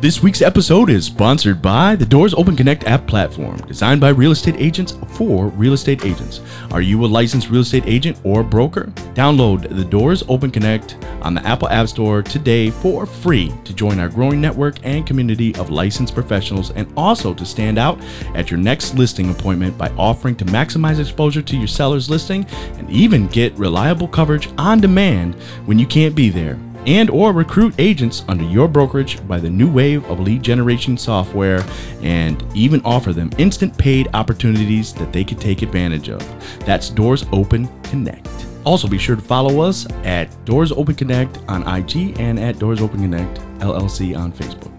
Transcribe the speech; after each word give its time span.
This 0.00 0.22
week's 0.22 0.40
episode 0.40 0.88
is 0.88 1.04
sponsored 1.04 1.60
by 1.60 1.94
the 1.94 2.06
Doors 2.06 2.32
Open 2.32 2.56
Connect 2.56 2.84
app 2.84 3.06
platform, 3.06 3.58
designed 3.66 4.00
by 4.00 4.08
real 4.08 4.30
estate 4.30 4.54
agents 4.56 4.96
for 5.08 5.48
real 5.48 5.74
estate 5.74 6.06
agents. 6.06 6.40
Are 6.70 6.80
you 6.80 7.04
a 7.04 7.06
licensed 7.06 7.50
real 7.50 7.60
estate 7.60 7.84
agent 7.84 8.18
or 8.24 8.42
broker? 8.42 8.84
Download 9.12 9.68
the 9.68 9.84
Doors 9.84 10.24
Open 10.26 10.50
Connect 10.50 10.96
on 11.20 11.34
the 11.34 11.46
Apple 11.46 11.68
App 11.68 11.86
Store 11.86 12.22
today 12.22 12.70
for 12.70 13.04
free 13.04 13.52
to 13.64 13.74
join 13.74 14.00
our 14.00 14.08
growing 14.08 14.40
network 14.40 14.76
and 14.84 15.06
community 15.06 15.54
of 15.56 15.68
licensed 15.68 16.14
professionals 16.14 16.70
and 16.70 16.90
also 16.96 17.34
to 17.34 17.44
stand 17.44 17.76
out 17.76 18.00
at 18.34 18.50
your 18.50 18.58
next 18.58 18.94
listing 18.94 19.28
appointment 19.28 19.76
by 19.76 19.90
offering 19.98 20.34
to 20.36 20.46
maximize 20.46 20.98
exposure 20.98 21.42
to 21.42 21.58
your 21.58 21.68
seller's 21.68 22.08
listing 22.08 22.46
and 22.78 22.88
even 22.88 23.26
get 23.26 23.52
reliable 23.58 24.08
coverage 24.08 24.48
on 24.56 24.80
demand 24.80 25.34
when 25.66 25.78
you 25.78 25.86
can't 25.86 26.14
be 26.14 26.30
there 26.30 26.58
and 26.86 27.10
or 27.10 27.32
recruit 27.32 27.74
agents 27.78 28.24
under 28.28 28.44
your 28.44 28.68
brokerage 28.68 29.26
by 29.26 29.38
the 29.38 29.50
new 29.50 29.70
wave 29.70 30.04
of 30.06 30.20
lead 30.20 30.42
generation 30.42 30.96
software 30.96 31.64
and 32.02 32.44
even 32.54 32.80
offer 32.84 33.12
them 33.12 33.30
instant 33.38 33.76
paid 33.76 34.08
opportunities 34.14 34.92
that 34.94 35.12
they 35.12 35.24
can 35.24 35.38
take 35.38 35.62
advantage 35.62 36.08
of. 36.08 36.20
That's 36.66 36.90
Doors 36.90 37.24
Open 37.32 37.68
Connect. 37.82 38.28
Also 38.64 38.88
be 38.88 38.98
sure 38.98 39.16
to 39.16 39.22
follow 39.22 39.60
us 39.60 39.90
at 40.04 40.44
Doors 40.44 40.72
Open 40.72 40.94
Connect 40.94 41.38
on 41.48 41.66
IG 41.66 42.18
and 42.18 42.38
at 42.38 42.58
Doors 42.58 42.80
Open 42.80 43.00
Connect 43.00 43.38
LLC 43.60 44.16
on 44.16 44.32
Facebook. 44.32 44.72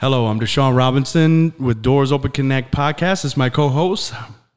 Hello, 0.00 0.26
I'm 0.26 0.40
Deshaun 0.40 0.76
Robinson 0.76 1.52
with 1.58 1.80
Doors 1.82 2.10
Open 2.10 2.30
Connect 2.30 2.72
podcast. 2.72 3.22
This 3.22 3.26
is 3.26 3.36
my 3.36 3.50
co-host, 3.50 4.12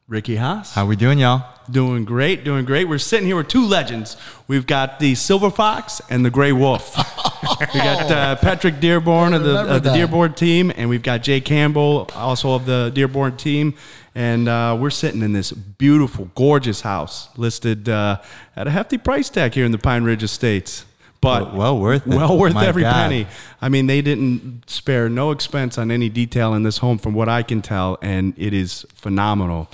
Ricky 0.08 0.36
Haas. 0.36 0.72
How 0.74 0.86
we 0.86 0.94
doing, 0.94 1.18
y'all? 1.18 1.44
Doing 1.68 2.04
great, 2.04 2.44
doing 2.44 2.64
great. 2.64 2.84
We're 2.88 2.98
sitting 2.98 3.26
here 3.26 3.34
with 3.34 3.48
two 3.48 3.66
legends. 3.66 4.16
We've 4.46 4.64
got 4.64 5.00
the 5.00 5.16
Silver 5.16 5.50
Fox 5.50 6.00
and 6.08 6.24
the 6.24 6.30
Gray 6.30 6.52
Wolf. 6.52 6.96
we 7.74 7.80
got 7.80 8.08
uh, 8.12 8.36
Patrick 8.36 8.78
Dearborn 8.78 9.34
of 9.34 9.42
the, 9.42 9.58
of 9.62 9.82
the 9.82 9.90
that. 9.90 9.96
Dearborn 9.96 10.34
team, 10.34 10.70
and 10.76 10.88
we've 10.88 11.02
got 11.02 11.24
Jay 11.24 11.40
Campbell, 11.40 12.08
also 12.14 12.54
of 12.54 12.66
the 12.66 12.92
Dearborn 12.94 13.36
team. 13.36 13.74
And 14.14 14.48
uh, 14.48 14.76
we're 14.80 14.90
sitting 14.90 15.22
in 15.22 15.32
this 15.32 15.50
beautiful, 15.50 16.30
gorgeous 16.36 16.82
house 16.82 17.28
listed 17.36 17.88
uh, 17.88 18.20
at 18.54 18.68
a 18.68 18.70
hefty 18.70 18.98
price 18.98 19.28
tag 19.28 19.54
here 19.54 19.64
in 19.64 19.72
the 19.72 19.78
Pine 19.78 20.04
Ridge 20.04 20.22
Estates. 20.22 20.84
But 21.20 21.46
Well- 21.54 21.56
well 21.56 21.78
worth 21.80 22.06
it. 22.06 22.10
Well 22.14 22.38
worth 22.38 22.54
My 22.54 22.66
every 22.66 22.82
God. 22.82 22.92
penny. 22.92 23.26
I 23.60 23.68
mean, 23.70 23.88
they 23.88 24.02
didn't 24.02 24.70
spare 24.70 25.08
no 25.08 25.32
expense 25.32 25.78
on 25.78 25.90
any 25.90 26.08
detail 26.08 26.54
in 26.54 26.62
this 26.62 26.78
home, 26.78 26.98
from 26.98 27.14
what 27.14 27.28
I 27.28 27.42
can 27.42 27.60
tell, 27.60 27.98
and 28.00 28.34
it 28.36 28.52
is 28.54 28.86
phenomenal. 28.94 29.68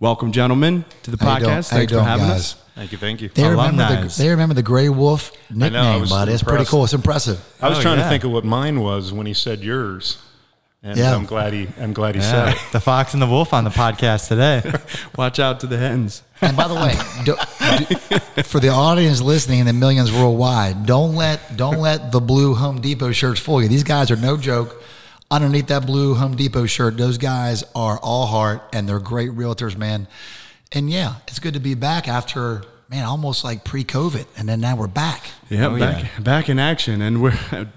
Welcome, 0.00 0.32
gentlemen, 0.32 0.86
to 1.02 1.10
the 1.10 1.22
How 1.22 1.36
podcast. 1.36 1.70
How 1.70 1.76
you 1.76 1.86
Thanks 1.86 1.92
for 1.92 1.96
doing, 1.98 2.04
having 2.06 2.26
guys? 2.26 2.40
us. 2.40 2.54
Thank 2.74 2.92
you, 2.92 2.98
thank 2.98 3.20
you. 3.20 3.28
They 3.28 3.46
remember, 3.46 3.82
the, 4.08 4.14
they 4.16 4.28
remember 4.30 4.54
the 4.54 4.62
Gray 4.62 4.88
Wolf 4.88 5.30
nickname, 5.50 5.76
I 5.82 5.96
was 5.98 6.08
buddy. 6.08 6.32
It's 6.32 6.42
pretty 6.42 6.64
cool. 6.64 6.84
It's 6.84 6.94
impressive. 6.94 7.38
I 7.60 7.68
was 7.68 7.78
Oh, 7.78 7.82
trying 7.82 7.98
yeah. 7.98 8.04
to 8.04 8.08
think 8.10 8.24
of 8.24 8.30
what 8.30 8.44
mine 8.46 8.80
was 8.80 9.12
when 9.12 9.26
he 9.26 9.34
said 9.34 9.60
yours, 9.60 10.16
and 10.82 10.96
Yeah. 10.96 11.14
I'm 11.14 11.26
glad 11.26 11.52
he 11.52 11.68
I'm 11.78 11.92
glad 11.92 12.14
he 12.14 12.22
said 12.22 12.54
it. 12.54 12.58
the 12.72 12.80
Fox 12.80 13.12
and 13.12 13.20
the 13.20 13.26
Wolf 13.26 13.52
on 13.52 13.64
the 13.64 13.70
podcast 13.70 14.28
today. 14.28 14.62
Watch 15.18 15.38
out 15.38 15.60
to 15.60 15.66
the 15.66 15.76
hens. 15.76 16.22
And 16.40 16.56
by 16.56 16.66
the 16.66 16.74
way, 16.76 16.94
do, 17.26 17.36
do- 18.16 18.42
for 18.44 18.58
the 18.60 18.68
audience 18.70 19.20
listening 19.20 19.60
and 19.60 19.68
the 19.68 19.74
millions 19.74 20.10
worldwide, 20.10 20.86
don't 20.86 21.14
let 21.14 21.58
don't 21.58 21.76
let 21.78 22.10
the 22.10 22.20
blue 22.20 22.54
Home 22.54 22.80
Depot 22.80 23.12
shirts 23.12 23.38
fool 23.40 23.60
you. 23.62 23.68
These 23.68 23.84
guys 23.84 24.10
are 24.10 24.16
no 24.16 24.38
joke. 24.38 24.82
Underneath 25.32 25.68
that 25.68 25.86
blue 25.86 26.14
Home 26.14 26.34
Depot 26.36 26.66
shirt, 26.66 26.96
those 26.96 27.16
guys 27.18 27.62
are 27.74 27.98
all 27.98 28.26
heart 28.26 28.62
and 28.72 28.88
they're 28.88 28.98
great 28.98 29.30
realtors, 29.30 29.76
man. 29.76 30.08
And 30.72 30.90
yeah, 30.90 31.14
it's 31.28 31.38
good 31.38 31.54
to 31.54 31.60
be 31.60 31.74
back 31.74 32.08
after 32.08 32.62
man, 32.88 33.04
almost 33.04 33.44
like 33.44 33.62
pre-COVID, 33.64 34.26
and 34.36 34.48
then 34.48 34.60
now 34.60 34.74
we're 34.74 34.88
back. 34.88 35.22
Yeah, 35.48 35.66
Oh, 35.68 35.78
back 35.78 36.02
yeah. 36.02 36.20
back 36.20 36.48
in 36.48 36.58
action, 36.58 37.00
and 37.00 37.22
we're 37.22 37.38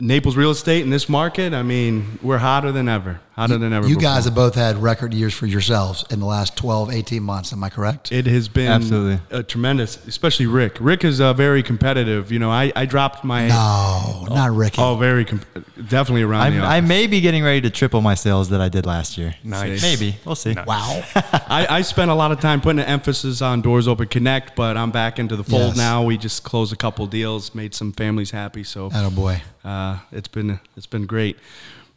Naples 0.00 0.36
real 0.36 0.50
estate 0.50 0.82
in 0.82 0.90
this 0.90 1.08
market. 1.08 1.54
I 1.54 1.62
mean, 1.62 2.18
we're 2.22 2.36
hotter 2.38 2.70
than 2.70 2.86
ever, 2.88 3.20
hotter 3.38 3.56
than 3.58 3.72
ever. 3.72 3.86
You 3.88 3.96
before. 3.96 4.10
guys 4.12 4.24
have 4.24 4.34
both 4.34 4.54
had 4.54 4.76
record 4.82 5.14
years 5.14 5.32
for 5.32 5.46
yourselves 5.46 6.04
in 6.10 6.20
the 6.20 6.26
last 6.26 6.56
12, 6.56 6.90
18 6.92 7.22
months. 7.22 7.52
Am 7.52 7.62
I 7.62 7.70
correct? 7.70 8.10
It 8.12 8.26
has 8.26 8.48
been 8.48 8.70
Absolutely. 8.70 9.20
a 9.30 9.42
tremendous, 9.42 10.04
especially 10.06 10.46
Rick. 10.46 10.76
Rick 10.80 11.04
is 11.04 11.20
uh, 11.20 11.32
very 11.32 11.62
competitive. 11.62 12.32
You 12.32 12.38
know, 12.40 12.50
I, 12.50 12.72
I 12.74 12.84
dropped 12.86 13.24
my 13.24 13.48
No, 13.48 14.26
not 14.28 14.50
Ricky. 14.52 14.80
oh 14.82 14.96
very 14.96 15.24
com- 15.24 15.40
definitely 15.88 16.22
around 16.22 16.52
the 16.52 16.58
I'm, 16.58 16.64
I 16.64 16.78
office. 16.78 16.88
may 16.88 17.06
be 17.06 17.20
getting 17.20 17.44
ready 17.44 17.60
to 17.62 17.70
triple 17.70 18.00
my 18.00 18.14
sales 18.14 18.48
that 18.50 18.60
I 18.60 18.68
did 18.68 18.84
last 18.86 19.16
year. 19.16 19.34
Nice. 19.44 19.82
Maybe. 19.82 20.16
We'll 20.24 20.34
see. 20.34 20.54
Wow. 20.66 21.02
I, 21.14 21.66
I 21.70 21.82
spent 21.82 22.10
a 22.10 22.14
lot 22.14 22.32
of 22.32 22.40
time 22.40 22.60
putting 22.60 22.80
an 22.80 22.86
emphasis 22.86 23.40
on 23.40 23.60
Doors 23.62 23.86
Open 23.86 24.08
Connect, 24.08 24.56
but 24.56 24.76
I'm 24.76 24.90
back 24.90 25.18
into 25.18 25.36
the 25.36 25.44
fold 25.44 25.68
Yes. 25.68 25.76
now. 25.76 26.02
We 26.02 26.18
just 26.18 26.42
closed 26.44 26.72
a 26.72 26.76
couple 26.76 27.06
deals, 27.06 27.54
made 27.54 27.74
some 27.74 27.92
families 27.92 28.30
happy, 28.32 28.64
so 28.64 28.90
Oh 28.92 29.10
boy. 29.10 29.42
uh, 29.64 29.98
it's 30.12 30.28
been 30.28 30.58
it's 30.76 30.86
been 30.86 31.06
great. 31.06 31.36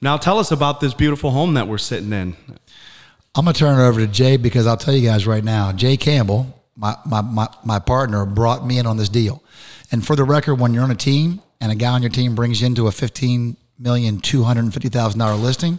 Now 0.04 0.18
tell 0.18 0.40
us 0.40 0.52
about 0.52 0.80
this 0.80 0.96
beautiful 0.96 1.30
home 1.30 1.54
that 1.54 1.68
we're 1.68 1.78
sitting 1.78 2.12
in. 2.12 2.36
I'm 3.36 3.46
gonna 3.46 3.54
turn 3.54 3.80
it 3.80 3.84
over 3.88 4.00
to 4.00 4.08
Jay 4.08 4.36
because 4.36 4.66
I'll 4.66 4.76
tell 4.76 4.96
you 4.96 5.08
guys 5.08 5.28
right 5.28 5.44
now, 5.44 5.72
Jay 5.72 5.96
Campbell, 5.96 6.60
my, 6.76 6.96
my, 7.06 7.22
my, 7.22 7.48
my 7.64 7.78
partner, 7.78 8.26
brought 8.26 8.66
me 8.66 8.80
in 8.80 8.88
on 8.88 8.98
this 8.98 9.10
deal. 9.10 9.44
And 9.92 10.06
for 10.06 10.16
the 10.16 10.24
record, 10.24 10.56
when 10.56 10.74
you're 10.74 10.84
on 10.84 10.90
a 10.90 10.96
team 10.96 11.42
and 11.60 11.72
a 11.72 11.76
guy 11.76 11.92
on 11.92 12.02
your 12.02 12.10
team 12.10 12.34
brings 12.34 12.62
you 12.62 12.68
into 12.68 12.88
a 12.88 12.92
fifteen 12.92 13.58
million 13.78 14.20
two 14.20 14.44
hundred 14.44 14.62
and 14.62 14.74
fifty 14.74 14.90
thousand 14.90 15.20
dollar 15.20 15.36
listing, 15.36 15.78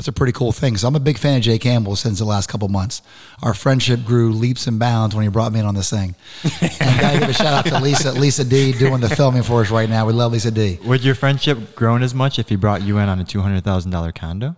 that's 0.00 0.08
a 0.08 0.12
pretty 0.12 0.32
cool 0.32 0.50
thing. 0.50 0.78
So 0.78 0.88
I'm 0.88 0.96
a 0.96 1.00
big 1.00 1.18
fan 1.18 1.36
of 1.36 1.42
Jay 1.42 1.58
Campbell 1.58 1.94
since 1.94 2.20
the 2.20 2.24
last 2.24 2.48
couple 2.48 2.66
months. 2.68 3.02
Our 3.42 3.52
friendship 3.52 4.02
grew 4.02 4.32
leaps 4.32 4.66
and 4.66 4.78
bounds 4.78 5.14
when 5.14 5.24
he 5.24 5.28
brought 5.28 5.52
me 5.52 5.60
in 5.60 5.66
on 5.66 5.74
this 5.74 5.90
thing. 5.90 6.14
and 6.62 7.00
gotta 7.00 7.18
give 7.18 7.28
a 7.28 7.34
shout 7.34 7.52
out 7.52 7.66
to 7.66 7.78
Lisa, 7.80 8.12
Lisa 8.12 8.42
D 8.42 8.72
doing 8.72 9.02
the 9.02 9.10
filming 9.10 9.42
for 9.42 9.60
us 9.60 9.70
right 9.70 9.90
now. 9.90 10.06
We 10.06 10.14
love 10.14 10.32
Lisa 10.32 10.50
D. 10.50 10.78
Would 10.86 11.04
your 11.04 11.14
friendship 11.14 11.74
grown 11.74 12.02
as 12.02 12.14
much 12.14 12.38
if 12.38 12.48
he 12.48 12.56
brought 12.56 12.80
you 12.80 12.96
in 12.96 13.10
on 13.10 13.20
a 13.20 13.24
$200,000 13.24 14.14
condo? 14.14 14.56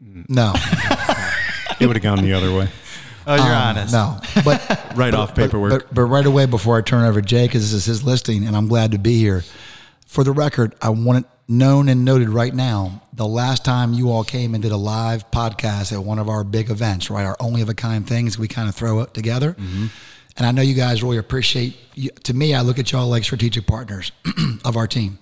No. 0.00 0.52
it 1.80 1.88
would 1.88 1.96
have 1.96 2.02
gone 2.04 2.22
the 2.22 2.32
other 2.32 2.56
way. 2.56 2.68
Oh, 3.26 3.34
you're 3.34 3.44
Um, 3.46 3.50
honest. 3.76 3.92
No, 3.92 4.20
but 4.44 4.60
Right 4.94 5.10
but- 5.10 5.14
off 5.14 5.34
paperwork. 5.34 5.72
But, 5.88 5.92
but 5.92 6.02
right 6.02 6.24
away 6.24 6.46
before 6.46 6.78
I 6.78 6.82
turn 6.82 7.02
over 7.04 7.20
to 7.20 7.26
Jay, 7.26 7.48
because 7.48 7.62
this 7.62 7.72
is 7.72 7.84
his 7.84 8.04
listing, 8.04 8.46
and 8.46 8.56
I'm 8.56 8.68
glad 8.68 8.92
to 8.92 8.98
be 8.98 9.18
here. 9.18 9.42
For 10.06 10.22
the 10.22 10.30
record, 10.30 10.76
I 10.80 10.90
want 10.90 11.24
it 11.24 11.30
known 11.46 11.88
and 11.88 12.04
noted 12.04 12.28
right 12.28 12.54
now. 12.54 13.02
The 13.12 13.26
last 13.26 13.64
time 13.64 13.92
you 13.92 14.10
all 14.10 14.24
came 14.24 14.54
and 14.54 14.62
did 14.62 14.72
a 14.72 14.76
live 14.76 15.30
podcast 15.30 15.92
at 15.92 16.02
one 16.02 16.18
of 16.18 16.28
our 16.28 16.42
big 16.44 16.70
events, 16.70 17.10
right, 17.10 17.24
our 17.24 17.36
only 17.40 17.60
of 17.62 17.68
a 17.68 17.74
kind 17.74 18.06
things 18.06 18.38
we 18.38 18.48
kind 18.48 18.68
of 18.68 18.74
throw 18.74 19.00
it 19.00 19.14
together. 19.14 19.52
Mm-hmm. 19.52 19.86
And 20.36 20.46
I 20.46 20.50
know 20.50 20.62
you 20.62 20.74
guys 20.74 21.02
really 21.02 21.18
appreciate. 21.18 21.76
You, 21.94 22.10
to 22.24 22.34
me, 22.34 22.54
I 22.54 22.62
look 22.62 22.78
at 22.78 22.90
y'all 22.90 23.08
like 23.08 23.22
strategic 23.24 23.66
partners 23.66 24.10
of 24.64 24.76
our 24.76 24.86
team. 24.88 25.18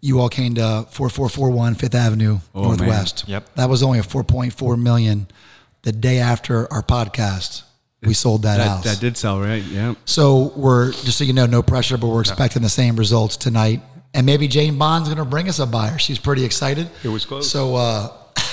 You 0.00 0.20
all 0.20 0.28
came 0.28 0.56
to 0.56 0.86
4441 0.90 1.76
Fifth 1.76 1.94
Avenue 1.94 2.40
Oh, 2.54 2.60
man. 2.68 2.76
Northwest. 2.78 3.24
Yep. 3.28 3.54
That 3.54 3.68
was 3.70 3.82
only 3.82 4.00
a 4.00 4.02
4.4 4.02 4.80
million. 4.80 5.28
The 5.82 5.92
day 5.92 6.18
after 6.18 6.70
our 6.72 6.82
podcast, 6.82 7.62
we 8.02 8.12
sold 8.12 8.42
that, 8.42 8.56
That, 8.56 8.66
house. 8.68 8.84
that 8.84 9.00
did 9.00 9.16
sell, 9.16 9.40
right? 9.40 9.62
Yeah. 9.62 9.94
So 10.04 10.52
we're 10.56 10.92
just 10.92 11.16
so 11.18 11.24
you 11.24 11.32
know, 11.32 11.46
no 11.46 11.62
pressure, 11.62 11.96
but 11.96 12.08
we're 12.08 12.20
expecting 12.20 12.62
the 12.62 12.68
same 12.68 12.96
results 12.96 13.36
tonight. 13.36 13.82
And 14.14 14.24
maybe 14.24 14.48
Jane 14.48 14.78
Bond's 14.78 15.08
going 15.08 15.18
to 15.18 15.24
bring 15.24 15.48
us 15.48 15.58
a 15.58 15.66
buyer. 15.66 15.98
She's 15.98 16.18
pretty 16.18 16.44
excited. 16.44 16.88
It 17.02 17.08
was 17.08 17.24
close. 17.24 17.50
So 17.50 17.74
uh, 17.74 18.12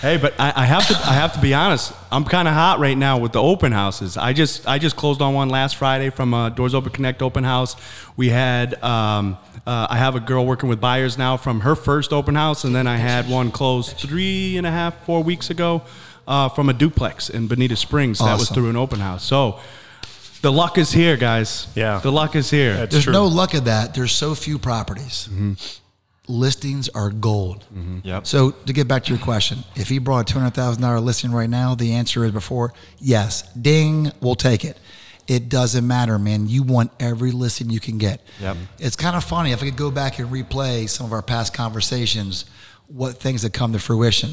Hey, 0.00 0.16
but 0.16 0.32
I, 0.38 0.52
I 0.56 0.64
have 0.64 0.86
to 0.88 0.94
I 0.94 1.12
have 1.12 1.34
to 1.34 1.40
be 1.40 1.52
honest. 1.52 1.92
I'm 2.10 2.24
kind 2.24 2.48
of 2.48 2.54
hot 2.54 2.78
right 2.78 2.96
now 2.96 3.18
with 3.18 3.32
the 3.32 3.42
open 3.42 3.70
houses. 3.70 4.16
I 4.16 4.32
just 4.32 4.66
I 4.66 4.78
just 4.78 4.96
closed 4.96 5.20
on 5.20 5.34
one 5.34 5.50
last 5.50 5.76
Friday 5.76 6.08
from 6.08 6.32
uh, 6.32 6.48
Doors 6.48 6.74
Open 6.74 6.90
Connect 6.90 7.20
open 7.20 7.44
house. 7.44 7.76
We 8.16 8.30
had 8.30 8.82
um, 8.82 9.36
uh, 9.66 9.88
I 9.90 9.98
have 9.98 10.16
a 10.16 10.20
girl 10.20 10.46
working 10.46 10.70
with 10.70 10.80
buyers 10.80 11.18
now 11.18 11.36
from 11.36 11.60
her 11.60 11.76
first 11.76 12.14
open 12.14 12.34
house, 12.34 12.64
and 12.64 12.74
then 12.74 12.86
I 12.86 12.96
had 12.96 13.28
one 13.28 13.50
closed 13.50 13.98
three 13.98 14.56
and 14.56 14.66
a 14.66 14.70
half 14.70 15.04
four 15.04 15.22
weeks 15.22 15.50
ago 15.50 15.82
uh, 16.26 16.48
from 16.48 16.70
a 16.70 16.72
duplex 16.72 17.28
in 17.28 17.46
Bonita 17.46 17.76
Springs. 17.76 18.20
That 18.20 18.38
was 18.38 18.48
through 18.48 18.70
an 18.70 18.76
open 18.76 19.00
house. 19.00 19.22
So 19.22 19.60
the 20.42 20.52
luck 20.52 20.78
is 20.78 20.90
here, 20.92 21.16
guys. 21.16 21.68
Yeah. 21.74 21.98
the 21.98 22.12
luck 22.12 22.36
is 22.36 22.50
here. 22.50 22.74
That's 22.74 22.92
there's 22.92 23.04
true. 23.04 23.12
no 23.12 23.26
luck 23.26 23.54
at 23.54 23.64
that. 23.66 23.94
There's 23.94 24.12
so 24.12 24.34
few 24.34 24.58
properties. 24.58 25.28
Mm-hmm. 25.30 25.52
Listings 26.28 26.88
are 26.90 27.10
gold. 27.10 27.64
Mm-hmm. 27.74 27.98
Yep. 28.04 28.26
So 28.26 28.52
to 28.52 28.72
get 28.72 28.86
back 28.86 29.04
to 29.04 29.14
your 29.14 29.22
question, 29.22 29.58
if 29.74 29.88
he 29.88 29.98
brought 29.98 30.30
a 30.30 30.32
two 30.32 30.38
hundred 30.38 30.54
thousand 30.54 30.82
dollar 30.82 31.00
listing 31.00 31.32
right 31.32 31.50
now, 31.50 31.74
the 31.74 31.94
answer 31.94 32.24
is 32.24 32.30
before 32.30 32.72
yes, 32.98 33.42
ding, 33.54 34.12
we'll 34.20 34.36
take 34.36 34.64
it. 34.64 34.78
It 35.26 35.48
doesn't 35.48 35.86
matter, 35.86 36.18
man. 36.18 36.48
You 36.48 36.62
want 36.62 36.90
every 36.98 37.30
listing 37.30 37.70
you 37.70 37.80
can 37.80 37.98
get. 37.98 38.20
Yep. 38.40 38.56
It's 38.78 38.96
kind 38.96 39.16
of 39.16 39.22
funny 39.24 39.52
if 39.52 39.62
I 39.62 39.66
could 39.66 39.76
go 39.76 39.90
back 39.90 40.18
and 40.18 40.28
replay 40.28 40.88
some 40.88 41.06
of 41.06 41.12
our 41.12 41.22
past 41.22 41.52
conversations, 41.54 42.46
what 42.88 43.16
things 43.18 43.42
that 43.42 43.52
come 43.52 43.72
to 43.72 43.78
fruition. 43.78 44.30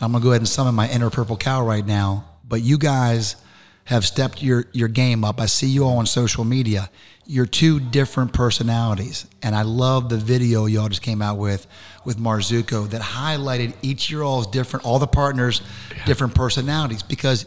I'm 0.00 0.12
gonna 0.12 0.22
go 0.22 0.30
ahead 0.30 0.40
and 0.40 0.48
summon 0.48 0.74
my 0.74 0.88
inner 0.90 1.10
purple 1.10 1.36
cow 1.36 1.64
right 1.64 1.86
now. 1.86 2.24
But 2.46 2.62
you 2.62 2.78
guys 2.78 3.36
have 3.84 4.04
stepped 4.06 4.42
your 4.42 4.66
your 4.72 4.88
game 4.88 5.24
up. 5.24 5.40
I 5.40 5.46
see 5.46 5.68
you 5.68 5.84
all 5.84 5.98
on 5.98 6.06
social 6.06 6.44
media. 6.44 6.90
You're 7.26 7.46
two 7.46 7.80
different 7.80 8.32
personalities, 8.32 9.26
and 9.42 9.54
I 9.54 9.62
love 9.62 10.08
the 10.08 10.16
video 10.18 10.66
y'all 10.66 10.88
just 10.88 11.02
came 11.02 11.22
out 11.22 11.38
with 11.38 11.66
with 12.04 12.18
Marzuko 12.18 12.88
that 12.90 13.00
highlighted 13.00 13.74
each 13.82 14.10
year 14.10 14.22
all's 14.22 14.46
different, 14.46 14.84
all 14.84 14.98
the 14.98 15.06
partners, 15.06 15.62
different 16.06 16.34
personalities. 16.34 17.02
Because 17.02 17.46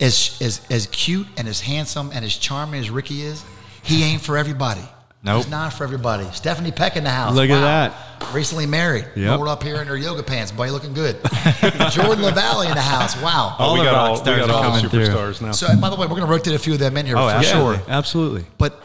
as 0.00 0.38
as 0.40 0.60
as 0.70 0.86
cute 0.88 1.26
and 1.36 1.46
as 1.46 1.60
handsome 1.60 2.10
and 2.12 2.24
as 2.24 2.36
charming 2.36 2.80
as 2.80 2.90
Ricky 2.90 3.22
is, 3.22 3.44
he 3.82 4.02
ain't 4.04 4.22
for 4.22 4.36
everybody. 4.36 4.82
Nope. 5.24 5.42
It's 5.42 5.50
not 5.50 5.72
for 5.72 5.84
everybody. 5.84 6.24
Stephanie 6.32 6.72
Peck 6.72 6.96
in 6.96 7.04
the 7.04 7.10
house. 7.10 7.34
Look 7.34 7.48
at 7.48 7.60
that. 7.60 7.94
Recently 8.34 8.66
married. 8.66 9.06
Yep. 9.14 9.36
Rolled 9.38 9.48
up 9.48 9.62
here 9.62 9.76
in 9.80 9.86
her 9.86 9.96
yoga 9.96 10.22
pants. 10.22 10.50
Boy, 10.50 10.72
looking 10.72 10.94
good. 10.94 11.16
Jordyn 11.22 12.28
Levalley 12.28 12.66
in 12.68 12.74
the 12.74 12.80
house. 12.80 13.14
Wow. 13.22 13.54
Oh, 13.58 13.64
all 13.64 13.72
we 13.74 13.78
the 13.80 13.84
got 13.84 13.92
rock 13.92 14.02
all, 14.08 14.12
we 14.14 14.18
stars 14.18 14.40
got 14.46 14.50
all 14.50 14.62
the 14.62 14.68
coming 14.80 14.90
through. 14.90 15.06
superstars 15.06 15.40
now. 15.42 15.52
So, 15.52 15.66
and 15.68 15.80
by 15.80 15.90
the 15.90 15.96
way, 15.96 16.06
we're 16.06 16.16
going 16.16 16.26
to 16.26 16.32
rotate 16.32 16.54
a 16.54 16.58
few 16.58 16.72
of 16.72 16.80
them 16.80 16.96
in 16.96 17.06
here 17.06 17.16
Oh, 17.16 17.28
for 17.28 17.34
absolutely. 17.34 17.76
sure. 17.78 17.84
Absolutely. 17.88 18.44
But 18.58 18.82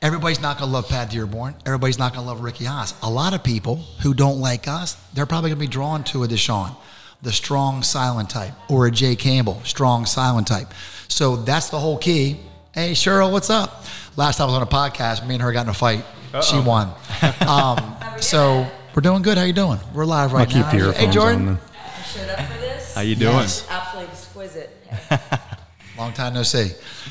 everybody's 0.00 0.40
not 0.40 0.58
going 0.58 0.68
to 0.68 0.72
love 0.72 0.88
Pat 0.88 1.10
Dearborn. 1.10 1.56
Everybody's 1.66 1.98
not 1.98 2.12
going 2.14 2.24
to 2.24 2.28
love 2.28 2.42
Ricky 2.42 2.64
Haas. 2.64 2.94
A 3.02 3.10
lot 3.10 3.34
of 3.34 3.42
people 3.42 3.76
who 4.02 4.14
don't 4.14 4.38
like 4.40 4.68
us, 4.68 4.94
they're 5.14 5.26
probably 5.26 5.50
going 5.50 5.58
to 5.58 5.66
be 5.66 5.70
drawn 5.70 6.04
to 6.04 6.22
a 6.22 6.28
Deshaun, 6.28 6.76
the 7.22 7.32
strong, 7.32 7.82
silent 7.82 8.30
type, 8.30 8.52
or 8.68 8.86
a 8.86 8.90
Jay 8.92 9.16
Campbell, 9.16 9.60
strong, 9.64 10.06
silent 10.06 10.46
type. 10.46 10.68
So 11.08 11.36
that's 11.36 11.70
the 11.70 11.78
whole 11.80 11.98
key. 11.98 12.38
Hey, 12.72 12.92
Cheryl, 12.92 13.30
what's 13.32 13.50
up? 13.50 13.84
Last 14.16 14.36
time 14.36 14.44
I 14.48 14.52
was 14.52 14.56
on 14.56 14.62
a 14.62 14.66
podcast, 14.66 15.26
me 15.26 15.34
and 15.34 15.42
her 15.42 15.52
got 15.52 15.62
in 15.62 15.70
a 15.70 15.74
fight. 15.74 16.04
She 16.42 16.58
won. 16.60 16.90
Um, 17.46 17.94
so 18.20 18.66
we're 18.94 19.00
doing 19.02 19.22
good. 19.22 19.38
How 19.38 19.44
you 19.44 19.52
doing? 19.52 19.78
We're 19.94 20.04
live 20.04 20.32
right 20.32 20.40
I'll 20.40 20.46
keep 20.46 20.56
now. 20.74 20.86
the 20.86 20.92
Hey, 20.92 21.04
earphones 21.06 21.16
Jordyn. 21.16 21.34
on. 21.36 21.46
Then. 21.46 21.58
I 21.58 22.02
showed 22.02 22.28
up 22.30 22.40
for 22.40 22.58
this. 22.60 22.94
How 22.94 23.00
you 23.02 23.14
doing? 23.16 23.34
Yes. 23.36 23.66
Absolutely 23.70 24.10
exquisite. 24.12 24.76
Long 25.98 26.12
time 26.12 26.34
no 26.34 26.42
see. 26.42 26.70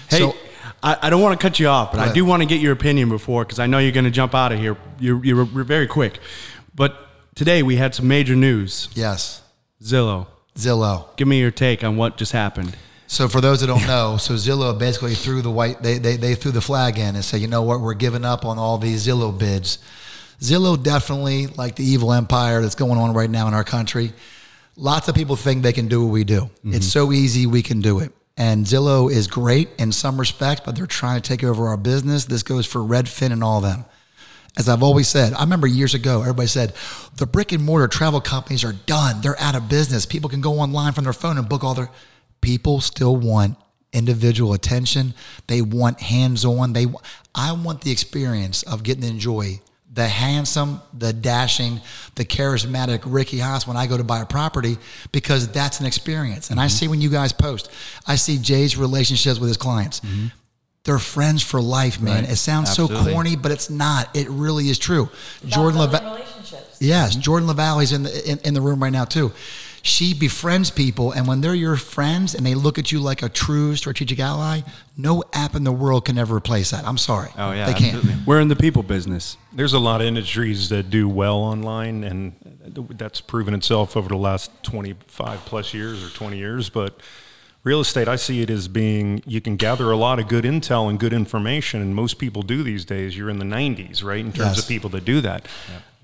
Hey, 0.09 0.19
So, 0.19 0.35
I, 0.83 0.97
I 1.03 1.09
don't 1.09 1.21
want 1.21 1.39
to 1.39 1.41
cut 1.41 1.59
you 1.59 1.67
off, 1.67 1.91
but 1.91 1.97
Go 2.03 2.03
I 2.03 2.13
do 2.13 2.25
want 2.25 2.41
to 2.41 2.45
get 2.47 2.59
your 2.59 2.73
opinion 2.73 3.07
before 3.09 3.45
because 3.45 3.59
I 3.59 3.67
know 3.67 3.77
you're 3.77 3.91
going 3.93 4.05
to 4.05 4.11
jump 4.11 4.33
out 4.35 4.51
of 4.51 4.59
here. 4.59 4.75
You're, 4.99 5.23
you're, 5.23 5.45
you're 5.45 5.63
very 5.63 5.87
quick. 5.87 6.19
But 6.75 6.97
today 7.35 7.63
we 7.63 7.75
had 7.77 7.93
some 7.95 8.07
major 8.07 8.35
news. 8.35 8.89
yes, 8.93 9.41
Zillow, 9.81 10.27
Zillow. 10.55 11.15
give 11.17 11.27
me 11.27 11.39
your 11.39 11.51
take 11.51 11.83
on 11.83 11.95
what 11.95 12.17
just 12.17 12.31
happened. 12.33 12.75
So 13.11 13.27
for 13.27 13.41
those 13.41 13.59
that 13.59 13.67
don't 13.67 13.85
know, 13.87 14.15
so 14.15 14.35
Zillow 14.35 14.79
basically 14.79 15.15
threw 15.15 15.41
the 15.41 15.51
white 15.51 15.83
they, 15.83 15.97
they 15.97 16.15
they 16.15 16.33
threw 16.33 16.53
the 16.53 16.61
flag 16.61 16.97
in 16.97 17.15
and 17.15 17.25
said, 17.25 17.41
you 17.41 17.47
know 17.47 17.61
what, 17.61 17.81
we're 17.81 17.93
giving 17.93 18.23
up 18.23 18.45
on 18.45 18.57
all 18.57 18.77
these 18.77 19.05
Zillow 19.05 19.37
bids. 19.37 19.79
Zillow 20.39 20.81
definitely 20.81 21.47
like 21.47 21.75
the 21.75 21.83
evil 21.83 22.13
empire 22.13 22.61
that's 22.61 22.75
going 22.75 22.97
on 22.97 23.13
right 23.13 23.29
now 23.29 23.49
in 23.49 23.53
our 23.53 23.65
country. 23.65 24.13
Lots 24.77 25.09
of 25.09 25.15
people 25.15 25.35
think 25.35 25.61
they 25.61 25.73
can 25.73 25.89
do 25.89 26.05
what 26.05 26.13
we 26.13 26.23
do. 26.23 26.49
It's 26.63 26.77
mm-hmm. 26.77 26.81
so 26.83 27.11
easy, 27.11 27.47
we 27.47 27.61
can 27.61 27.81
do 27.81 27.99
it. 27.99 28.13
And 28.37 28.65
Zillow 28.65 29.11
is 29.11 29.27
great 29.27 29.67
in 29.77 29.91
some 29.91 30.17
respects, 30.17 30.61
but 30.63 30.77
they're 30.77 30.87
trying 30.87 31.21
to 31.21 31.27
take 31.27 31.43
over 31.43 31.67
our 31.67 31.75
business. 31.75 32.23
This 32.23 32.43
goes 32.43 32.65
for 32.65 32.79
Redfin 32.79 33.33
and 33.33 33.43
all 33.43 33.57
of 33.57 33.63
them. 33.63 33.83
As 34.57 34.69
I've 34.69 34.83
always 34.83 35.09
said, 35.09 35.33
I 35.33 35.41
remember 35.41 35.67
years 35.67 35.93
ago, 35.93 36.21
everybody 36.21 36.47
said 36.47 36.73
the 37.17 37.27
brick 37.27 37.51
and 37.51 37.61
mortar 37.61 37.89
travel 37.89 38.21
companies 38.21 38.63
are 38.63 38.71
done. 38.71 39.19
They're 39.19 39.39
out 39.39 39.55
of 39.55 39.67
business. 39.67 40.05
People 40.05 40.29
can 40.29 40.39
go 40.39 40.59
online 40.59 40.93
from 40.93 41.03
their 41.03 41.11
phone 41.11 41.37
and 41.37 41.49
book 41.49 41.65
all 41.65 41.73
their. 41.73 41.89
People 42.41 42.81
still 42.81 43.15
want 43.15 43.57
individual 43.93 44.53
attention. 44.53 45.13
They 45.47 45.61
want 45.61 46.01
hands 46.01 46.45
on. 46.45 46.73
They. 46.73 46.87
I 47.33 47.53
want 47.53 47.81
the 47.81 47.91
experience 47.91 48.63
of 48.63 48.83
getting 48.83 49.03
to 49.03 49.09
enjoy 49.09 49.61
the 49.93 50.07
handsome, 50.07 50.81
the 50.93 51.11
dashing, 51.11 51.81
the 52.15 52.23
charismatic 52.23 53.01
Ricky 53.05 53.39
Haas 53.39 53.67
when 53.67 53.75
I 53.75 53.87
go 53.87 53.97
to 53.97 54.03
buy 54.03 54.21
a 54.21 54.25
property 54.25 54.77
because 55.11 55.49
that's 55.49 55.81
an 55.81 55.85
experience. 55.85 56.49
And 56.49 56.59
I 56.59 56.67
mm-hmm. 56.67 56.69
see 56.69 56.87
when 56.87 57.01
you 57.01 57.09
guys 57.09 57.33
post, 57.33 57.69
I 58.07 58.15
see 58.15 58.37
Jay's 58.37 58.77
relationships 58.77 59.39
with 59.39 59.49
his 59.49 59.57
clients 59.57 59.99
mm-hmm. 59.99 60.27
they're 60.85 60.97
friends 60.97 61.43
for 61.43 61.61
life, 61.61 61.99
man. 61.99 62.23
Right. 62.23 62.31
It 62.31 62.37
sounds 62.37 62.69
Absolutely. 62.69 63.03
so 63.03 63.11
corny, 63.11 63.35
but 63.35 63.51
it's 63.51 63.69
not. 63.69 64.15
It 64.15 64.29
really 64.29 64.69
is 64.69 64.79
true. 64.79 65.09
Jordyn 65.45 65.75
About 65.75 65.89
Levalley, 65.89 65.91
building 65.91 66.13
relationships. 66.13 66.77
yes, 66.79 67.17
mm-hmm. 67.17 67.31
Jordyn 67.31 67.53
Levalley's 67.53 67.91
in 67.91 68.03
the 68.03 68.31
in, 68.31 68.39
in 68.45 68.53
the 68.53 68.61
room 68.61 68.81
right 68.81 68.93
now 68.93 69.03
too. 69.05 69.33
She 69.83 70.13
befriends 70.13 70.69
people, 70.69 71.11
and 71.11 71.27
when 71.27 71.41
they're 71.41 71.55
your 71.55 71.75
friends 71.75 72.35
and 72.35 72.45
they 72.45 72.53
look 72.53 72.77
at 72.77 72.91
you 72.91 72.99
like 72.99 73.23
a 73.23 73.29
true 73.29 73.75
strategic 73.75 74.19
ally, 74.19 74.61
no 74.95 75.23
app 75.33 75.55
in 75.55 75.63
the 75.63 75.71
world 75.71 76.05
can 76.05 76.17
ever 76.19 76.35
replace 76.35 76.69
that. 76.71 76.85
I'm 76.87 76.99
sorry. 76.99 77.29
Oh, 77.37 77.51
yeah, 77.51 77.65
they 77.65 77.73
can't. 77.73 77.95
absolutely. 77.95 78.23
We're 78.25 78.39
in 78.41 78.47
the 78.47 78.55
people 78.55 78.83
business. 78.83 79.37
There's 79.53 79.73
a 79.73 79.79
lot 79.79 80.01
of 80.01 80.07
industries 80.07 80.69
that 80.69 80.89
do 80.91 81.09
well 81.09 81.37
online, 81.37 82.03
and 82.03 82.35
that's 82.91 83.21
proven 83.21 83.53
itself 83.55 83.97
over 83.97 84.07
the 84.09 84.17
last 84.17 84.51
25 84.63 85.39
plus 85.45 85.73
years 85.73 86.03
or 86.03 86.09
20 86.15 86.37
years. 86.37 86.69
But 86.69 86.99
real 87.63 87.79
estate, 87.79 88.07
I 88.07 88.17
see 88.17 88.41
it 88.41 88.51
as 88.51 88.67
being 88.67 89.23
you 89.25 89.41
can 89.41 89.55
gather 89.55 89.89
a 89.89 89.97
lot 89.97 90.19
of 90.19 90.27
good 90.27 90.43
intel 90.45 90.89
and 90.91 90.99
good 90.99 91.11
information, 91.13 91.81
and 91.81 91.95
most 91.95 92.19
people 92.19 92.43
do 92.43 92.61
these 92.61 92.85
days. 92.85 93.17
You're 93.17 93.31
in 93.31 93.39
the 93.39 93.45
90s, 93.45 94.03
right, 94.03 94.19
in 94.19 94.31
terms 94.31 94.57
Yes. 94.57 94.59
of 94.59 94.67
people 94.67 94.91
that 94.91 95.05
do 95.05 95.21
that. 95.21 95.47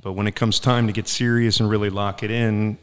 But 0.02 0.14
when 0.14 0.26
it 0.26 0.36
comes 0.36 0.60
time 0.60 0.88
to 0.88 0.94
get 0.94 1.08
serious 1.08 1.60
and 1.60 1.70
really 1.70 1.90
lock 1.92 2.24
it 2.24 2.32
in, 2.32 2.78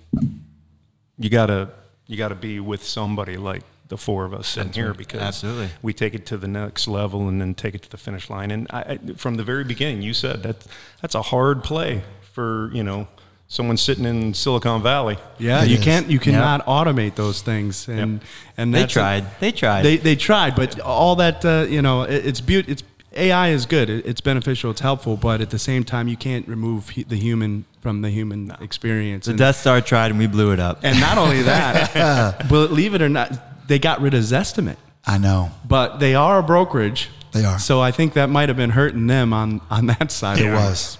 you 1.18 1.30
gotta 1.30 1.70
you 2.06 2.16
gotta 2.16 2.34
be 2.34 2.60
with 2.60 2.84
somebody 2.84 3.36
like 3.36 3.62
the 3.88 3.96
four 3.98 4.24
of 4.24 4.32
us 4.32 4.48
sitting 4.48 4.72
here 4.72 4.94
because 4.94 5.20
Absolutely. 5.20 5.68
we 5.82 5.92
take 5.92 6.14
it 6.14 6.24
to 6.26 6.36
the 6.38 6.48
next 6.48 6.88
level 6.88 7.28
and 7.28 7.40
then 7.40 7.54
take 7.54 7.74
it 7.74 7.82
to 7.82 7.90
the 7.90 7.98
finish 7.98 8.30
line. 8.30 8.50
And 8.50 8.66
I, 8.70 8.80
I, 8.80 8.98
from 9.16 9.34
the 9.34 9.44
very 9.44 9.62
beginning, 9.64 10.00
you 10.02 10.14
said 10.14 10.42
that 10.42 10.66
that's 11.02 11.14
a 11.14 11.20
hard 11.22 11.62
play 11.62 12.02
for 12.32 12.70
you 12.72 12.82
know 12.82 13.06
someone 13.46 13.76
sitting 13.76 14.06
in 14.06 14.32
Silicon 14.34 14.82
Valley. 14.82 15.18
Yeah, 15.38 15.62
It 15.62 15.68
you 15.68 15.76
is. 15.76 15.84
can't. 15.84 16.08
You 16.10 16.18
cannot 16.18 16.64
automate 16.66 17.14
those 17.14 17.42
things, 17.42 17.86
and 17.88 18.20
and 18.56 18.74
They 18.74 18.80
that's 18.80 18.92
tried. 18.92 19.26
They 19.38 19.52
tried. 19.52 19.82
They 19.82 19.96
they 19.98 20.16
tried, 20.16 20.56
but 20.56 20.80
all 20.80 21.16
that 21.16 21.44
uh, 21.44 21.66
you 21.68 21.82
know, 21.82 22.02
it, 22.02 22.26
it's 22.26 22.40
beautiful. 22.40 22.72
It's 22.72 22.82
AI 23.16 23.48
is 23.48 23.66
good. 23.66 23.88
It's 23.90 24.20
beneficial. 24.20 24.70
It's 24.70 24.80
helpful, 24.80 25.16
but 25.16 25.40
at 25.40 25.50
the 25.50 25.58
same 25.58 25.84
time, 25.84 26.08
you 26.08 26.16
can't 26.16 26.46
remove 26.48 26.92
the 27.08 27.16
human 27.16 27.64
from 27.80 28.02
the 28.02 28.10
human 28.10 28.50
experience. 28.60 29.26
the 29.26 29.32
And, 29.32 29.38
Death 29.38 29.56
Star 29.56 29.80
tried 29.80 30.10
and 30.10 30.18
we 30.18 30.26
blew 30.26 30.52
it 30.52 30.60
up. 30.60 30.80
and 30.82 30.98
not 31.00 31.18
only 31.18 31.42
that, 31.42 32.46
but 32.50 32.72
leave 32.72 32.94
it 32.94 33.02
or 33.02 33.08
not, 33.08 33.68
they 33.68 33.78
got 33.78 34.00
rid 34.00 34.14
of 34.14 34.22
Zestimate. 34.22 34.76
I 35.06 35.18
know. 35.18 35.50
But 35.66 35.98
they 35.98 36.14
are 36.14 36.38
a 36.38 36.42
brokerage. 36.42 37.10
They 37.32 37.44
are. 37.44 37.58
So 37.58 37.80
I 37.80 37.90
think 37.90 38.14
that 38.14 38.30
might 38.30 38.48
have 38.48 38.56
been 38.56 38.70
hurting 38.70 39.06
them 39.06 39.32
on 39.32 39.60
on 39.70 39.86
that 39.86 40.10
side. 40.10 40.38
It 40.38 40.46
of 40.46 40.54
was. 40.54 40.98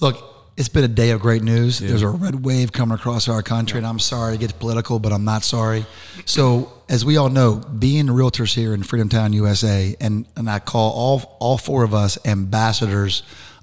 Look, 0.00 0.31
it's 0.56 0.68
been 0.68 0.84
a 0.84 0.88
day 0.88 1.10
of 1.10 1.20
great 1.20 1.42
news. 1.42 1.78
There's 1.78 2.02
a 2.02 2.08
red 2.08 2.44
wave 2.44 2.72
coming 2.72 2.94
across 2.94 3.28
our 3.28 3.42
country, 3.42 3.78
and 3.78 3.86
I'm 3.86 3.98
sorry 3.98 4.34
to 4.34 4.38
get 4.38 4.58
political, 4.58 4.98
but 4.98 5.12
I'm 5.12 5.24
not 5.24 5.44
sorry. 5.44 5.86
So, 6.26 6.72
as 6.88 7.04
we 7.04 7.16
all 7.16 7.30
know, 7.30 7.56
being 7.56 8.06
realtors 8.06 8.54
here 8.54 8.74
in 8.74 8.82
Freedom 8.82 9.08
Town, 9.08 9.32
USA, 9.32 9.96
and, 10.00 10.26
and 10.36 10.50
I 10.50 10.58
call 10.58 10.92
all 10.92 11.36
all 11.40 11.56
four 11.56 11.84
of 11.84 11.94
us 11.94 12.18
ambassadors 12.26 13.22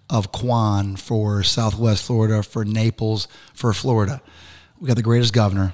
of 0.10 0.32
Quan 0.32 0.96
for 0.96 1.44
Southwest 1.44 2.04
Florida, 2.06 2.42
for 2.42 2.66
Naples, 2.66 3.28
for 3.54 3.72
Florida. 3.74 4.22
We 4.80 4.88
got 4.88 4.96
the 4.96 5.04
greatest 5.04 5.34
governor. 5.34 5.74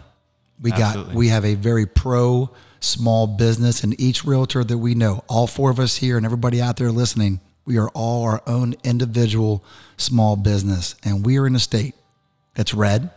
We 0.61 0.71
got 0.71 1.13
we 1.13 1.29
have 1.29 1.45
a 1.45 1.55
very 1.55 1.85
pro 1.85 2.49
small 2.81 3.27
business, 3.27 3.83
and 3.83 3.99
each 3.99 4.25
realtor 4.25 4.63
that 4.63 4.77
we 4.77 4.95
know, 4.95 5.23
all 5.27 5.47
four 5.47 5.71
of 5.71 5.79
us 5.79 5.97
here, 5.97 6.17
and 6.17 6.25
everybody 6.25 6.61
out 6.61 6.77
there 6.77 6.91
listening, 6.91 7.39
we 7.65 7.77
are 7.77 7.89
all 7.89 8.23
our 8.23 8.41
own 8.45 8.75
individual 8.83 9.63
small 9.97 10.35
business, 10.35 10.95
and 11.03 11.25
we 11.25 11.37
are 11.37 11.47
in 11.47 11.55
a 11.55 11.59
state 11.59 11.95
that's 12.53 12.73
red, 12.73 13.09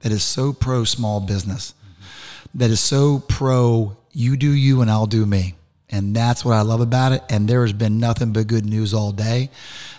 that 0.00 0.12
is 0.12 0.22
so 0.22 0.52
pro 0.52 0.84
small 0.84 1.20
business, 1.20 1.74
that 2.54 2.70
is 2.70 2.80
so 2.80 3.18
pro 3.28 3.96
you 4.12 4.36
do 4.36 4.50
you 4.50 4.80
and 4.80 4.90
I'll 4.90 5.06
do 5.06 5.26
me. 5.26 5.54
And 5.90 6.14
that's 6.14 6.44
what 6.44 6.54
I 6.54 6.62
love 6.62 6.80
about 6.80 7.12
it. 7.12 7.22
And 7.30 7.48
there 7.48 7.62
has 7.62 7.72
been 7.72 7.98
nothing 7.98 8.32
but 8.32 8.46
good 8.46 8.66
news 8.66 8.92
all 8.92 9.12
day. 9.12 9.50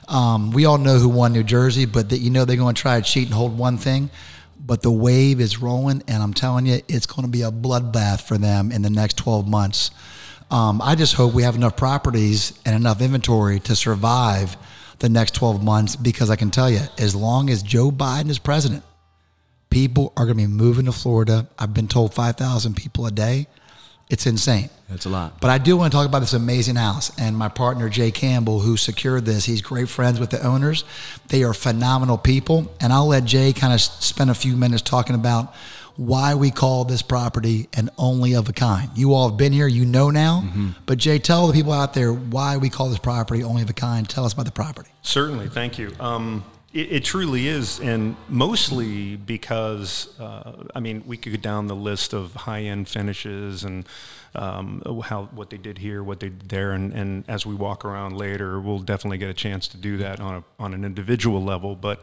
Um, 0.08 0.52
we 0.52 0.66
all 0.66 0.78
know 0.78 1.00
who 1.00 1.10
won 1.10 1.34
New 1.34 1.44
Jersey, 1.44 1.86
but 1.86 2.10
that 2.10 2.20
you 2.20 2.30
know 2.30 2.46
they're 2.46 2.58
going 2.58 2.76
to 2.76 2.82
try 2.82 3.00
to 3.00 3.06
cheat 3.06 3.26
and 3.26 3.34
hold 3.34 3.58
one 3.58 3.78
thing. 3.78 4.10
But 4.60 4.82
the 4.82 4.92
wave 4.92 5.40
is 5.40 5.60
rolling, 5.60 6.04
and 6.08 6.22
I'm 6.22 6.34
telling 6.34 6.66
you, 6.66 6.82
it's 6.88 7.06
going 7.06 7.24
to 7.24 7.32
be 7.32 7.42
a 7.42 7.52
bloodbath 7.52 8.22
for 8.22 8.38
them 8.38 8.72
in 8.72 8.82
the 8.82 8.90
next 8.90 9.18
12 9.18 9.48
months. 9.48 9.90
Um, 10.52 10.82
I 10.82 10.96
just 10.96 11.14
hope 11.14 11.34
we 11.34 11.44
have 11.44 11.56
enough 11.56 11.78
properties 11.78 12.60
and 12.66 12.76
enough 12.76 13.02
inventory 13.02 13.60
to 13.62 13.76
survive 13.76 14.58
the 15.00 15.10
next 15.10 15.36
12 15.36 15.64
months 15.64 15.96
because 15.96 16.30
I 16.30 16.36
can 16.36 16.52
tell 16.52 16.70
you, 16.70 16.82
as 16.98 17.16
long 17.16 17.50
as 17.50 17.64
Joe 17.64 17.92
Biden 17.92 18.30
is 18.30 18.40
president, 18.40 18.84
people 19.70 20.12
are 20.18 20.26
going 20.26 20.38
to 20.38 20.44
be 20.44 20.48
moving 20.48 20.86
to 20.86 20.92
Florida. 20.92 21.48
I've 21.58 21.74
been 21.74 21.88
told 21.88 22.14
5,000 22.14 22.76
people 22.76 23.06
a 23.06 23.12
day. 23.12 23.48
It's 24.10 24.26
insane. 24.26 24.72
That's 24.90 25.06
a 25.06 25.10
lot. 25.10 25.40
But 25.40 25.52
I 25.52 25.60
do 25.60 25.78
want 25.78 25.92
to 25.92 25.96
talk 25.96 26.08
about 26.08 26.20
this 26.22 26.34
amazing 26.34 26.78
house 26.78 27.18
and 27.20 27.38
my 27.38 27.48
partner 27.48 27.90
Jay 27.90 28.10
Campbell, 28.10 28.60
who 28.60 28.76
secured 28.76 29.24
this. 29.26 29.46
He's 29.46 29.62
great 29.62 29.88
friends 29.88 30.20
with 30.20 30.32
the 30.32 30.44
owners. 30.44 30.84
They 31.28 31.44
are 31.44 31.54
phenomenal 31.54 32.18
people, 32.18 32.74
and 32.82 32.92
I'll 32.92 33.08
let 33.08 33.26
Jay 33.26 33.54
kind 33.54 33.72
of 33.72 33.80
spend 33.80 34.32
a 34.32 34.34
few 34.34 34.58
minutes 34.58 34.82
talking 34.82 35.14
about 35.14 35.54
why 36.00 36.34
we 36.34 36.50
call 36.50 36.86
this 36.86 37.02
property 37.02 37.68
an 37.74 37.90
only 37.98 38.34
of 38.34 38.48
a 38.48 38.54
kind. 38.54 38.90
You 38.96 39.14
all 39.14 39.30
have 39.30 39.38
been 39.38 39.52
here, 39.52 39.68
you 39.68 39.86
know 39.86 40.10
now. 40.10 40.46
But 40.86 40.98
Jay, 40.98 41.20
tell 41.20 41.48
the 41.48 41.54
people 41.54 41.74
out 41.74 41.94
there 41.94 42.14
why 42.14 42.56
we 42.56 42.70
call 42.70 42.88
this 42.90 43.00
property 43.00 43.44
only 43.44 43.64
of 43.64 43.70
a 43.70 43.74
kind. 43.74 44.08
Tell 44.08 44.24
us 44.24 44.32
about 44.32 44.46
the 44.46 44.54
property. 44.54 44.90
Certainly, 45.02 45.50
thank 45.50 45.78
you. 45.78 45.94
Um, 46.00 46.46
it, 46.74 46.94
it 46.94 47.04
truly 47.04 47.50
is, 47.50 47.82
and 47.82 48.16
mostly 48.30 49.18
because 49.18 50.18
uh, 50.22 50.64
I 50.74 50.80
mean, 50.80 51.04
we 51.06 51.18
could 51.18 51.34
go 51.34 51.38
down 51.38 51.68
the 51.68 51.76
list 51.76 52.14
of 52.14 52.34
high-end 52.34 52.88
finishes 52.88 53.66
and 53.66 53.86
um, 54.36 54.82
how 55.04 55.26
what 55.34 55.50
they 55.50 55.58
did 55.58 55.80
here, 55.80 56.02
what 56.02 56.22
they 56.22 56.30
did 56.30 56.48
there, 56.48 56.72
and, 56.72 56.94
and 56.94 57.26
as 57.28 57.46
we 57.46 57.56
walk 57.56 57.84
around 57.84 58.16
later, 58.16 58.62
we'll 58.62 58.80
definitely 58.80 59.18
get 59.18 59.30
a 59.30 59.34
chance 59.34 59.68
to 59.70 59.78
do 59.78 59.98
that 59.98 60.22
on 60.22 60.36
a, 60.36 60.44
on 60.64 60.74
an 60.74 60.86
individual 60.86 61.44
level. 61.44 61.76
But 61.76 62.02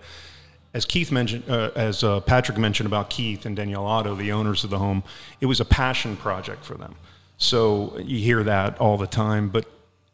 as 0.77 0.85
Keith 0.85 1.11
mentioned, 1.11 1.43
uh, 1.49 1.71
as 1.75 2.05
uh, 2.05 2.21
Patrick 2.21 2.59
mentioned 2.59 2.87
about 2.87 3.09
Keith 3.09 3.47
and 3.47 3.57
Danielle 3.57 3.87
Otto, 3.87 4.15
the 4.15 4.31
owners 4.31 4.63
of 4.63 4.69
the 4.69 4.79
home, 4.79 5.03
it 5.41 5.47
was 5.47 5.59
a 5.59 5.65
passion 5.65 6.19
project 6.19 6.67
for 6.67 6.75
them. 6.75 6.97
So 7.39 7.99
you 7.99 8.19
hear 8.19 8.45
that 8.45 8.79
all 8.79 8.99
the 8.99 9.07
time, 9.07 9.49
but 9.49 9.65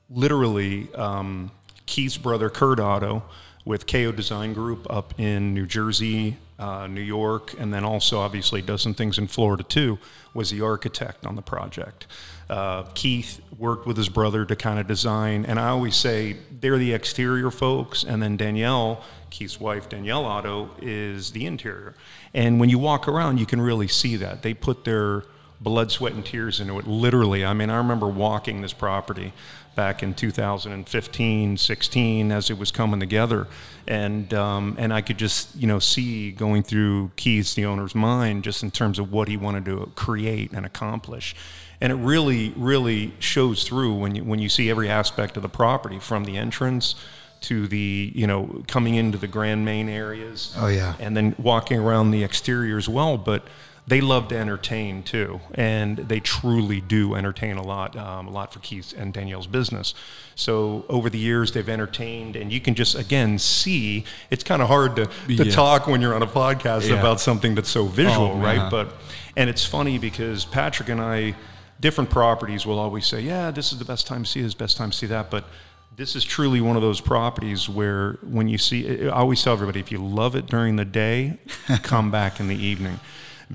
literally, 0.08 0.88
um, 0.94 1.50
Keith's 1.86 2.16
brother 2.16 2.48
Kurt 2.48 2.78
Otto 2.78 3.24
with 3.64 3.88
KO 3.88 4.12
Design 4.12 4.52
Group 4.52 4.86
up 4.88 5.18
in 5.18 5.52
New 5.52 5.66
Jersey, 5.66 6.36
uh, 6.60 6.86
New 6.86 7.00
York, 7.00 7.54
and 7.58 7.74
then 7.74 7.84
also 7.84 8.20
obviously 8.20 8.62
does 8.62 8.82
some 8.82 8.94
things 8.94 9.18
in 9.18 9.26
Florida 9.26 9.64
too, 9.64 9.98
was 10.32 10.50
the 10.50 10.60
architect 10.60 11.26
on 11.26 11.34
the 11.34 11.42
project. 11.42 12.06
Uh, 12.48 12.82
Keith 12.94 13.40
worked 13.58 13.86
with 13.86 13.96
his 13.96 14.08
brother 14.08 14.44
to 14.44 14.56
kind 14.56 14.78
of 14.78 14.86
design, 14.86 15.44
and 15.44 15.58
I 15.58 15.68
always 15.68 15.96
say 15.96 16.36
they're 16.50 16.78
the 16.78 16.92
exterior 16.92 17.50
folks, 17.50 18.04
and 18.04 18.22
then 18.22 18.36
Danielle, 18.36 19.02
Keith's 19.30 19.60
wife, 19.60 19.88
Danielle 19.88 20.24
Otto, 20.24 20.70
is 20.80 21.32
the 21.32 21.46
interior. 21.46 21.94
And 22.34 22.60
when 22.60 22.68
you 22.68 22.78
walk 22.78 23.08
around, 23.08 23.38
you 23.38 23.46
can 23.46 23.60
really 23.60 23.88
see 23.88 24.16
that. 24.16 24.42
They 24.42 24.54
put 24.54 24.84
their 24.84 25.24
blood, 25.60 25.90
sweat, 25.90 26.12
and 26.12 26.24
tears 26.24 26.60
into 26.60 26.78
it, 26.78 26.86
literally. 26.86 27.44
I 27.44 27.52
mean, 27.54 27.70
I 27.70 27.76
remember 27.76 28.08
walking 28.08 28.62
this 28.62 28.72
property 28.72 29.32
back 29.74 30.02
in 30.02 30.14
2015, 30.14 31.56
16, 31.56 32.32
as 32.32 32.50
it 32.50 32.58
was 32.58 32.70
coming 32.70 33.00
together, 33.00 33.46
and 33.86 34.32
um, 34.34 34.76
and 34.78 34.92
I 34.92 35.00
could 35.00 35.18
just 35.18 35.54
you 35.56 35.66
know 35.66 35.78
see 35.78 36.32
going 36.32 36.62
through 36.62 37.12
Keith's 37.16 37.54
the 37.54 37.64
owner's 37.64 37.94
mind 37.94 38.44
just 38.44 38.62
in 38.62 38.70
terms 38.70 38.98
of 38.98 39.12
what 39.12 39.28
he 39.28 39.36
wanted 39.36 39.64
to 39.66 39.90
create 39.94 40.52
and 40.52 40.66
accomplish. 40.66 41.34
And 41.82 41.90
it 41.92 41.96
really, 41.96 42.52
really 42.56 43.12
shows 43.18 43.64
through 43.64 43.94
when 43.94 44.14
you 44.14 44.22
when 44.24 44.38
you 44.38 44.48
see 44.48 44.70
every 44.70 44.88
aspect 44.88 45.36
of 45.36 45.42
the 45.42 45.48
property, 45.48 45.98
from 45.98 46.24
the 46.24 46.36
entrance 46.36 46.94
to 47.42 47.66
the 47.66 48.12
you 48.14 48.26
know 48.26 48.62
coming 48.68 48.94
into 48.94 49.18
the 49.18 49.26
grand 49.26 49.64
main 49.64 49.88
areas. 49.88 50.54
Oh, 50.56 50.68
yeah. 50.68 50.94
and 51.00 51.16
then 51.16 51.34
walking 51.38 51.78
around 51.80 52.12
the 52.12 52.22
exterior 52.22 52.78
as 52.78 52.88
well. 52.88 53.18
But 53.18 53.42
they 53.84 54.00
love 54.00 54.28
to 54.28 54.36
entertain 54.38 55.02
too, 55.02 55.40
and 55.56 55.96
they 55.96 56.20
truly 56.20 56.80
do 56.80 57.16
entertain 57.16 57.56
a 57.56 57.62
lot, 57.66 57.96
um, 57.96 58.28
a 58.28 58.30
lot 58.30 58.52
for 58.52 58.60
Keith 58.60 58.94
and 58.96 59.12
Danielle's 59.12 59.48
business. 59.48 59.92
So 60.36 60.84
over 60.88 61.10
the 61.10 61.18
years, 61.18 61.50
they've 61.50 61.68
entertained, 61.68 62.36
and 62.36 62.52
you 62.52 62.60
can 62.60 62.76
just 62.76 62.94
again 62.94 63.40
see. 63.40 64.04
It's 64.30 64.44
kind 64.44 64.62
of 64.62 64.68
hard 64.68 64.94
to, 64.96 65.06
to 65.06 65.44
Yeah. 65.46 65.52
talk 65.52 65.88
when 65.88 66.00
you're 66.00 66.14
on 66.14 66.22
a 66.22 66.28
podcast 66.28 66.88
Yeah. 66.88 67.00
about 67.00 67.18
something 67.20 67.56
that's 67.56 67.70
so 67.70 67.86
visual, 67.86 68.34
Oh, 68.36 68.38
right? 68.38 68.70
But 68.70 68.94
and 69.36 69.50
it's 69.50 69.64
funny 69.64 69.98
because 69.98 70.44
Patrick 70.44 70.88
and 70.88 71.00
I, 71.00 71.34
different 71.82 72.08
properties 72.08 72.64
will 72.64 72.78
always 72.78 73.06
say, 73.06 73.20
"Yeah, 73.20 73.50
this 73.50 73.72
is 73.72 73.78
the 73.78 73.84
best 73.84 74.06
time 74.06 74.22
to 74.22 74.30
see 74.30 74.40
this, 74.40 74.54
best 74.54 74.78
time 74.78 74.92
to 74.92 74.96
see 74.96 75.06
that," 75.08 75.30
but 75.30 75.44
this 75.96 76.16
is 76.16 76.24
truly 76.24 76.60
one 76.60 76.76
of 76.76 76.82
those 76.82 77.02
properties 77.02 77.68
where 77.68 78.12
when 78.22 78.48
you 78.48 78.56
see 78.56 79.08
I 79.08 79.10
always 79.10 79.42
tell 79.42 79.52
everybody 79.52 79.80
if 79.80 79.92
you 79.92 79.98
love 79.98 80.34
it 80.34 80.46
during 80.46 80.76
the 80.76 80.86
day, 80.86 81.38
come 81.82 82.10
back 82.10 82.40
in 82.40 82.48
the 82.48 82.56
evening. 82.56 83.00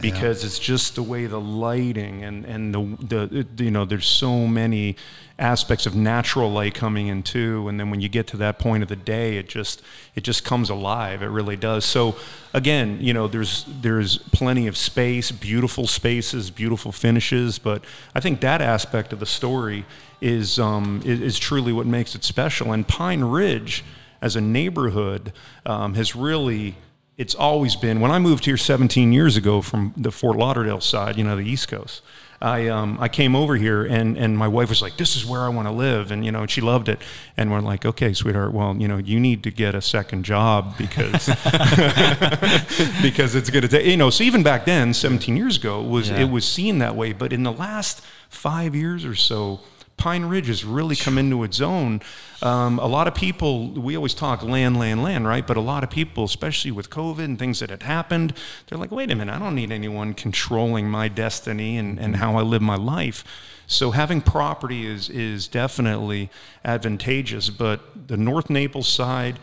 Because 0.02 0.44
it's 0.44 0.60
just 0.60 0.96
the 0.96 1.04
way 1.04 1.26
the 1.26 1.40
lighting 1.40 2.24
and, 2.24 2.46
and 2.46 2.74
the, 2.74 3.46
the 3.56 3.64
you 3.64 3.72
know 3.72 3.84
there's 3.84 4.06
so 4.06 4.48
many 4.48 4.96
aspects 5.40 5.86
of 5.86 5.96
natural 5.96 6.52
light 6.52 6.74
coming 6.74 7.08
in 7.08 7.22
too 7.22 7.68
and 7.68 7.80
then 7.80 7.92
when 7.92 8.02
you 8.02 8.10
get 8.10 8.26
to 8.26 8.38
that 8.38 8.58
point 8.58 8.82
of 8.82 8.90
the 8.90 8.96
day 8.96 9.38
it 9.38 9.48
just 9.48 9.82
it 10.16 10.24
just 10.24 10.44
comes 10.44 10.70
alive. 10.70 11.22
It 11.22 11.28
really 11.28 11.56
does. 11.56 11.84
So 11.86 12.16
again 12.54 13.00
you 13.02 13.14
know 13.14 13.28
there's 13.28 13.66
there's 13.82 14.18
plenty 14.18 14.68
of 14.68 14.78
space 14.78 15.32
beautiful 15.32 15.88
spaces 15.88 16.52
beautiful 16.52 16.92
finishes 16.92 17.60
but 17.60 17.84
I 18.14 18.20
think 18.20 18.42
that 18.42 18.62
aspect 18.62 19.14
of 19.14 19.20
the 19.20 19.26
story 19.26 19.86
is 20.22 20.60
um, 20.60 21.02
is, 21.06 21.22
is 21.22 21.40
truly 21.40 21.74
what 21.74 21.86
makes 21.86 22.16
it 22.16 22.24
special. 22.24 22.72
And 22.72 22.88
Pine 22.88 23.24
Ridge 23.24 23.84
as 24.22 24.36
a 24.36 24.42
neighborhood 24.42 25.34
um, 25.66 25.94
has 25.94 26.16
really 26.16 26.76
it's 27.18 27.34
always 27.36 27.76
been 27.76 28.00
when 28.00 28.12
I 28.12 28.20
moved 28.20 28.46
here 28.46 28.58
17 28.58 29.12
years 29.12 29.36
ago 29.38 29.62
from 29.62 29.94
the 29.98 30.12
Fort 30.12 30.38
Lauderdale 30.38 30.82
side, 30.82 31.18
you 31.18 31.24
know, 31.24 31.36
the 31.36 31.42
East 31.50 31.68
Coast. 31.68 32.02
I 32.40 32.68
um, 32.68 33.00
I 33.02 33.08
came 33.08 33.36
over 33.36 33.56
here 33.56 33.84
and 33.84 34.16
and 34.16 34.38
my 34.38 34.48
wife 34.48 34.70
was 34.70 34.80
like, 34.80 34.98
"This 34.98 35.16
is 35.16 35.26
where 35.26 35.42
I 35.42 35.50
want 35.50 35.68
to 35.68 35.72
live," 35.74 36.12
and 36.12 36.24
you 36.24 36.32
know, 36.32 36.42
and 36.42 36.52
she 36.52 36.62
loved 36.62 36.88
it. 36.88 37.00
And 37.36 37.52
we're 37.52 37.62
like, 37.62 37.84
"Okay, 37.84 38.14
sweetheart, 38.14 38.54
well, 38.54 38.76
you 38.78 38.88
know, 38.88 38.98
you 38.98 39.20
need 39.20 39.42
to 39.46 39.50
get 39.50 39.74
a 39.74 39.82
second 39.82 40.24
job 40.24 40.78
because 40.78 41.26
because 43.02 43.36
it's 43.36 43.50
going 43.50 43.64
to 43.64 43.68
take 43.68 43.86
you 43.88 43.98
know." 43.98 44.12
So 44.12 44.24
even 44.24 44.44
back 44.44 44.66
then, 44.66 44.94
17 44.94 45.36
years 45.36 45.58
ago, 45.58 45.82
it 45.82 45.88
was 45.90 46.10
Yeah. 46.10 46.20
it 46.22 46.30
was 46.30 46.46
seen 46.48 46.78
that 46.78 46.96
way. 46.96 47.12
But 47.14 47.34
in 47.34 47.42
the 47.42 47.52
last 47.52 48.02
five 48.30 48.76
years 48.76 49.04
or 49.04 49.16
so, 49.16 49.62
Pine 49.98 50.26
Ridge 50.26 50.48
has 50.48 50.64
really 50.64 50.96
come 50.96 51.18
into 51.18 51.44
its 51.44 51.60
own. 51.60 52.02
Um, 52.44 52.78
a 52.80 52.86
lot 52.86 53.08
of 53.08 53.16
people, 53.16 53.72
we 53.72 53.96
always 53.96 54.14
talk 54.14 54.44
land, 54.44 54.78
land, 54.78 55.02
land, 55.02 55.28
right? 55.28 55.46
But 55.46 55.58
a 55.58 55.62
lot 55.62 55.84
of 55.84 55.90
people, 55.90 56.24
especially 56.24 56.72
with 56.72 56.92
COVID 56.92 57.26
and 57.26 57.40
things 57.40 57.60
that 57.60 57.72
had 57.72 57.84
happened, 57.84 58.34
they're 58.68 58.78
like, 58.78 58.92
wait 58.92 59.10
a 59.10 59.16
minute, 59.16 59.34
I 59.34 59.40
don't 59.40 59.56
need 59.56 59.72
anyone 59.72 60.14
controlling 60.14 60.88
my 60.88 61.08
destiny 61.08 61.78
and, 61.78 62.00
and 62.00 62.18
how 62.18 62.38
I 62.38 62.44
live 62.44 62.62
my 62.62 62.76
life. 62.76 63.24
So 63.66 63.92
having 63.92 64.22
property 64.22 64.86
is, 64.86 65.10
is 65.10 65.48
definitely 65.48 66.30
advantageous. 66.64 67.50
But 67.50 68.08
the 68.08 68.18
North 68.18 68.50
Naples 68.52 68.88
side, 68.88 69.40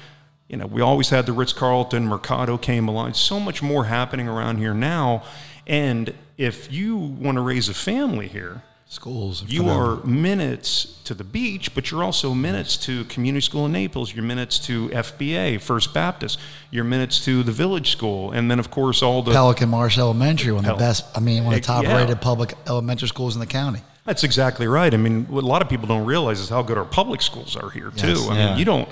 you 0.49 0.57
know, 0.57 0.67
we 0.67 0.81
always 0.81 1.11
had 1.11 1.27
the 1.27 1.33
Ritz 1.33 1.53
Carlton, 1.53 2.07
Mercato 2.07 2.57
came 2.57 2.87
along. 2.87 3.15
So 3.15 3.41
much 3.41 3.61
more 3.61 3.87
happening 3.87 4.29
around 4.29 4.59
here 4.59 4.75
now. 4.75 5.25
And 5.67 6.15
if 6.39 6.73
you 6.73 6.97
want 6.97 7.37
to 7.37 7.41
raise 7.41 7.69
a 7.69 7.75
family 7.75 8.29
here, 8.29 8.63
Schools. 8.95 9.45
you 9.47 9.61
phenomenal. 9.61 10.01
are 10.03 10.07
minutes 10.07 10.99
to 11.05 11.15
the 11.15 11.25
beach, 11.25 11.75
but 11.75 11.91
you're 11.91 12.03
also 12.05 12.33
minutes 12.33 12.77
to 12.79 13.05
community 13.05 13.43
school 13.45 13.67
in 13.67 13.73
Naples. 13.73 14.15
You're 14.15 14.25
minutes 14.25 14.59
to 14.67 14.89
FBA, 14.91 15.61
First 15.61 15.93
Baptist. 15.93 16.39
You're 16.71 16.85
minutes 16.85 17.25
to 17.25 17.43
the 17.43 17.53
village 17.53 17.91
school, 17.91 18.31
and 18.33 18.51
then 18.51 18.59
of 18.59 18.71
course 18.71 19.03
all 19.03 19.23
the. 19.23 19.33
Pelican 19.33 19.69
Marsh 19.69 19.99
Elementary, 19.99 20.53
one 20.53 20.65
of 20.65 20.69
Pel- 20.69 20.77
the 20.77 20.81
best. 20.81 21.05
I 21.15 21.21
mean, 21.21 21.45
one 21.45 21.55
of 21.55 21.63
the 21.63 21.73
Yeah. 21.73 21.83
top-rated 21.83 22.21
public 22.21 22.55
elementary 22.67 23.09
schools 23.09 23.35
in 23.35 23.41
the 23.41 23.47
county. 23.47 23.81
That's 24.07 24.23
exactly 24.25 24.67
right. 24.67 24.93
I 24.93 24.99
mean, 24.99 25.27
what 25.29 25.45
a 25.45 25.47
lot 25.47 25.63
of 25.63 25.69
people 25.69 25.87
don't 25.87 26.05
realize 26.05 26.39
is 26.41 26.49
how 26.51 26.63
good 26.63 26.77
our 26.79 26.85
public 26.85 27.23
schools 27.23 27.57
are 27.57 27.71
here 27.71 27.91
too. 27.91 28.09
Yes. 28.09 28.29
I 28.29 28.35
Yeah. 28.37 28.49
mean, 28.51 28.59
you 28.59 28.65
don't. 28.65 28.89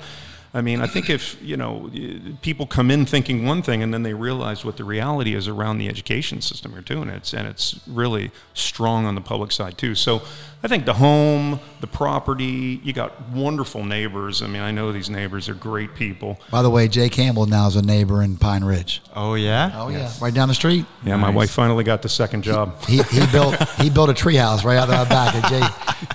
I 0.55 0.61
mean, 0.61 0.81
I 0.81 0.87
think 0.87 1.09
if 1.09 1.41
you 1.41 1.57
know 1.57 1.89
people 2.43 2.67
come 2.67 2.91
in 2.91 3.07
thinking 3.07 3.43
one 3.45 3.63
thing 3.63 3.81
and 3.81 3.91
then 3.91 4.03
they 4.03 4.13
realize 4.13 4.63
what 4.63 4.77
the 4.77 4.83
reality 4.83 5.33
is 5.33 5.47
around 5.47 5.79
the 5.79 5.89
education 5.89 6.41
system 6.41 6.73
here 6.73 6.83
too, 6.83 7.01
and 7.01 7.09
it's 7.09 7.33
and 7.33 7.47
it's 7.47 7.79
really 7.87 8.29
strong 8.53 9.05
on 9.07 9.15
the 9.15 9.21
public 9.21 9.51
side 9.51 9.79
too. 9.79 9.95
So 9.95 10.21
I 10.61 10.67
think 10.67 10.85
the 10.85 10.93
home, 10.93 11.59
the 11.81 11.87
property, 11.87 12.79
you 12.83 12.93
got 12.93 13.29
wonderful 13.31 13.83
neighbors. 13.83 14.43
I 14.43 14.47
mean, 14.47 14.61
I 14.61 14.69
know 14.69 14.91
these 14.91 15.09
neighbors 15.09 15.49
are 15.49 15.55
great 15.55 15.95
people. 15.95 16.39
By 16.51 16.61
the 16.61 16.69
way, 16.69 16.87
Jay 16.87 17.09
Campbell 17.09 17.47
now 17.47 17.65
is 17.67 17.75
a 17.75 17.81
neighbor 17.81 18.21
in 18.21 18.37
Pine 18.37 18.63
Ridge. 18.63 19.01
Oh 19.15 19.33
yeah. 19.33 19.71
Oh 19.73 19.89
yeah, 19.89 20.11
right 20.21 20.33
down 20.33 20.49
the 20.49 20.53
street. 20.53 20.85
Yeah, 21.03 21.15
my 21.15 21.31
wife 21.31 21.49
finally 21.49 21.83
got 21.83 22.03
the 22.03 22.09
second 22.09 22.43
job. 22.43 22.79
He, 22.85 23.01
he 23.01 23.25
built 23.31 23.59
he 23.79 23.89
built 23.89 24.11
a 24.11 24.13
treehouse 24.13 24.63
right 24.63 24.77
out 24.77 24.85
the 24.85 25.09
back. 25.09 25.33
And 25.33 25.45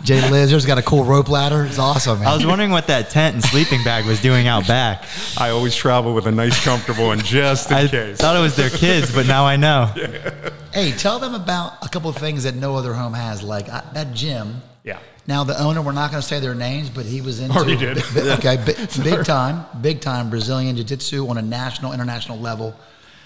Jay 0.05 0.21
Jay 0.21 0.31
Lizard's 0.31 0.65
got 0.65 0.79
a 0.79 0.83
cool 0.83 1.05
rope 1.05 1.29
ladder. 1.29 1.65
It's 1.65 1.81
awesome, 1.81 2.21
man. 2.21 2.29
I 2.29 2.35
was 2.35 2.47
wondering 2.47 2.71
what 2.71 2.87
that 2.87 3.11
tent 3.11 3.35
and 3.35 3.45
sleeping 3.45 3.83
bag 3.83 4.07
was 4.07 4.21
doing 4.21 4.28
out 4.37 4.67
back. 4.69 5.05
I 5.39 5.51
always 5.51 5.75
travel 5.75 6.15
with 6.15 6.27
a 6.27 6.33
nice, 6.33 6.63
comfortable 6.65 7.07
one 7.07 7.19
just 7.21 7.71
in 7.71 7.77
case. 7.77 7.89
I 7.89 7.91
case. 7.91 8.17
thought 8.19 8.37
it 8.37 8.41
was 8.41 8.57
their 8.57 8.71
kids, 8.71 9.15
but 9.15 9.27
now 9.27 9.45
I 9.47 9.57
know. 9.57 9.87
hey, 10.73 10.93
tell 10.93 11.19
them 11.19 11.35
about 11.35 11.85
a 11.85 11.89
couple 11.89 12.11
of 12.11 12.17
things 12.17 12.45
that 12.45 12.55
no 12.55 12.77
other 12.77 12.93
home 12.95 13.15
has, 13.15 13.43
like 13.43 13.69
uh, 13.73 13.83
that 13.95 14.13
gym. 14.15 14.61
Yeah. 14.85 14.99
Now 15.27 15.45
the 15.45 15.59
owner, 15.61 15.83
we're 15.83 15.93
not 15.93 16.11
going 16.11 16.23
to 16.23 16.27
say 16.27 16.41
their 16.41 16.55
names, 16.55 16.89
but 16.89 17.05
he 17.05 17.21
was 17.21 17.41
into 17.41 17.55
Already 17.57 17.77
did. 17.77 17.97
bi- 17.97 18.03
bi- 18.15 18.35
okay, 18.37 18.57
bi- 18.57 19.03
big 19.03 19.25
time, 19.27 19.67
big 19.83 20.01
time 20.01 20.31
Brazilian 20.31 20.77
jiu-jitsu 20.77 21.29
on 21.29 21.37
a 21.39 21.43
national, 21.43 21.93
international 21.93 22.39
level. 22.39 22.75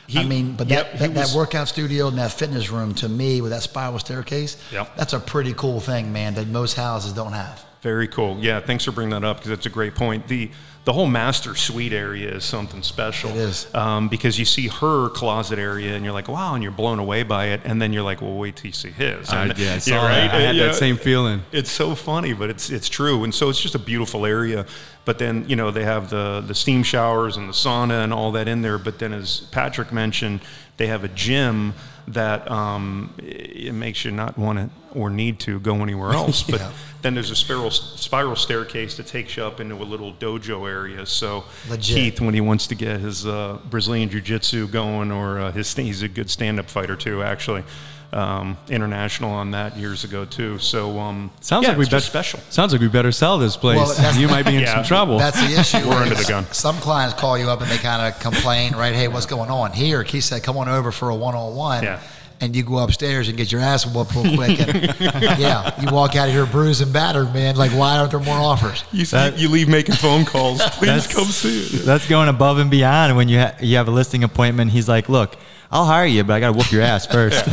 I 0.09 0.13
He- 0.23 0.29
mean, 0.29 0.57
but 0.57 0.69
yep, 0.69 0.91
that, 0.93 1.01
he 1.01 1.07
that, 1.07 1.17
was- 1.21 1.33
that 1.33 1.39
workout 1.39 1.69
studio 1.69 2.09
and 2.09 2.19
that 2.19 2.33
fitness 2.33 2.71
room 2.71 2.93
to 2.97 3.09
me 3.09 3.41
with 3.41 3.53
that 3.53 3.63
spiral 3.63 3.99
staircase, 4.01 4.57
Yep. 4.73 4.97
that's 4.97 5.13
a 5.13 5.21
pretty 5.21 5.53
cool 5.55 5.79
thing, 5.79 6.13
man. 6.13 6.35
That 6.35 6.49
most 6.49 6.77
houses 6.77 7.13
don't 7.13 7.33
have. 7.35 7.65
Very 7.83 8.07
cool. 8.07 8.39
Yeah, 8.41 8.61
thanks 8.61 8.85
for 8.85 8.93
bringing 8.93 9.11
that 9.21 9.25
up 9.27 9.39
because 9.39 9.51
that's 9.51 9.67
a 9.67 9.71
great 9.71 9.95
point. 9.95 10.29
The 10.29 10.51
the 10.85 10.93
whole 10.93 11.07
master 11.07 11.55
suite 11.55 11.93
area 11.93 12.29
is 12.35 12.45
something 12.45 12.83
special. 12.83 13.31
It 13.31 13.37
is. 13.37 13.73
um, 13.73 14.09
because 14.09 14.37
you 14.39 14.45
see 14.45 14.67
her 14.67 15.11
closet 15.11 15.57
area 15.61 15.95
and 15.95 16.05
you're 16.05 16.13
like, 16.15 16.27
wow, 16.27 16.55
and 16.55 16.63
you're 16.63 16.73
blown 16.73 16.99
away 16.99 17.23
by 17.23 17.47
it, 17.47 17.61
and 17.65 17.81
then 17.81 17.93
you're 17.93 18.03
like, 18.03 18.21
well, 18.21 18.35
wait 18.35 18.57
till 18.57 18.67
you 18.67 18.73
see 18.73 18.91
his. 18.91 19.29
I, 19.31 19.45
And- 19.47 19.59
yeah, 19.59 19.67
I 19.67 19.75
Yeah, 19.75 19.79
that. 19.79 20.35
I 20.35 20.41
had 20.41 20.57
Yeah. 20.57 20.67
that 20.67 20.75
same 20.75 20.97
feeling. 20.97 21.43
It's 21.53 21.71
so 21.71 21.95
funny, 21.97 22.33
but 22.33 22.51
it's 22.51 22.71
it's 22.71 22.89
true, 22.89 23.23
and 23.25 23.35
so 23.35 23.49
it's 23.49 23.61
just 23.61 23.75
a 23.75 23.79
beautiful 23.81 24.25
area. 24.27 24.65
But 25.05 25.19
then 25.19 25.45
you 25.49 25.57
know 25.57 25.73
they 25.73 25.85
have 25.85 26.09
the 26.11 26.41
the 26.47 26.55
steam 26.55 26.85
showers 26.85 27.37
and 27.37 27.49
the 27.49 27.53
sauna 27.53 28.05
and 28.05 28.13
all 28.13 28.31
that 28.33 28.47
in 28.47 28.63
there. 28.63 28.79
But 28.79 28.99
then, 29.01 29.13
as 29.13 29.41
Patrick 29.51 29.93
mentioned, 29.93 30.41
they 30.77 30.87
have 30.87 31.03
a 31.03 31.09
gym 31.09 31.75
that 32.09 32.49
um, 32.51 33.13
it 33.19 33.75
makes 33.75 34.05
you 34.05 34.11
not 34.13 34.37
want 34.39 34.59
to 34.59 34.71
or 34.99 35.11
need 35.11 35.39
to 35.41 35.59
go 35.61 35.77
anywhere 35.83 36.13
else. 36.23 36.43
But 36.45 36.61
Yeah. 36.61 36.73
Then 37.03 37.15
there's 37.15 37.31
a 37.31 37.37
spiral 37.37 37.71
spiral 37.71 38.37
staircase 38.37 38.97
that 38.97 39.07
takes 39.07 39.37
you 39.37 39.45
up 39.45 39.61
into 39.61 39.75
a 39.75 39.85
little 39.85 40.13
dojo 40.15 40.69
area. 40.69 41.05
So 41.05 41.45
Legit. 41.69 41.97
Keith, 41.97 42.21
when 42.21 42.33
he 42.35 42.41
wants 42.41 42.67
to 42.69 42.75
get 42.75 43.01
his 43.01 43.27
uh, 43.27 43.59
Brazilian 43.69 44.09
jiu-jitsu 44.09 44.69
going, 44.69 45.11
or 45.13 45.39
uh, 45.41 45.53
his 45.53 45.75
he's 45.75 46.03
a 46.03 46.09
good 46.09 46.31
stand-up 46.31 46.71
fighter 46.71 46.97
too, 46.97 47.23
actually. 47.23 47.65
Um, 48.13 48.59
international 48.69 49.31
on 49.31 49.53
that 49.53 49.79
years 49.79 50.05
ago 50.05 50.27
too. 50.27 50.59
So 50.59 50.99
um, 50.99 51.31
Sounds 51.41 51.63
yeah, 51.63 51.71
like 51.71 51.79
we 51.79 51.85
better 51.87 52.01
special. 52.01 52.41
Sounds 52.51 52.73
like 52.73 52.83
we 52.83 52.89
better 52.89 53.11
sell 53.11 53.39
this 53.39 53.57
place. 53.57 53.79
Well, 53.79 54.21
you 54.21 54.29
might 54.29 54.45
be 54.45 54.57
in 54.57 54.61
Yeah. 54.61 54.75
some 54.75 54.85
trouble. 54.85 55.17
That's 55.19 55.41
the 55.41 55.59
issue. 55.59 55.79
We're 55.89 55.95
under 55.97 56.15
the 56.15 56.25
gun. 56.29 56.45
Some 56.53 56.77
clients 56.77 57.15
call 57.19 57.39
you 57.39 57.49
up 57.49 57.63
and 57.63 57.71
they 57.71 57.79
kind 57.79 58.03
of 58.13 58.21
complain, 58.21 58.75
right? 58.75 58.95
Hey, 58.95 59.09
what's 59.09 59.25
going 59.25 59.49
on 59.49 59.73
here? 59.73 60.05
Keith 60.05 60.25
said, 60.25 60.43
come 60.43 60.59
on 60.59 60.69
over 60.69 60.93
for 60.93 61.09
a 61.09 61.15
one-on-one. 61.15 61.85
Yeah. 61.85 62.03
And 62.43 62.55
you 62.55 62.63
go 62.63 62.79
upstairs 62.79 63.29
and 63.29 63.37
get 63.39 63.51
your 63.51 63.61
ass 63.63 63.87
whooped 63.87 64.15
real 64.15 64.35
quick. 64.37 64.61
And, 64.61 65.01
yeah, 65.41 65.81
you 65.81 65.91
walk 65.91 66.15
out 66.17 66.29
of 66.29 66.35
here 66.35 66.45
bruised 66.45 66.83
and 66.83 66.93
battered, 66.93 67.33
man. 67.33 67.57
Like, 67.57 67.71
why 67.71 67.97
aren't 67.99 68.11
there 68.11 68.21
more 68.21 68.37
offers? 68.37 68.85
You, 68.93 69.07
That- 69.07 69.39
you 69.39 69.49
leave 69.49 69.69
making 69.69 69.95
phone 69.95 70.25
calls. 70.27 70.61
Please 70.73 70.87
That's- 70.89 71.15
come 71.15 71.25
see 71.25 71.79
it. 71.79 71.85
That's 71.87 72.07
going 72.07 72.29
above 72.29 72.59
and 72.59 72.71
beyond 72.71 73.17
when 73.17 73.29
you 73.31 73.39
ha- 73.41 73.55
you 73.61 73.77
have 73.77 73.89
a 73.89 73.93
listing 73.93 74.25
appointment. 74.25 74.73
He's 74.73 74.89
like, 74.89 75.09
"Look, 75.09 75.37
I'll 75.71 75.87
hire 75.87 76.05
you, 76.05 76.23
but 76.25 76.35
I 76.35 76.41
got 76.41 76.49
to 76.49 76.53
whoop 76.53 76.71
your 76.71 76.83
ass 76.83 77.07
first. 77.17 77.47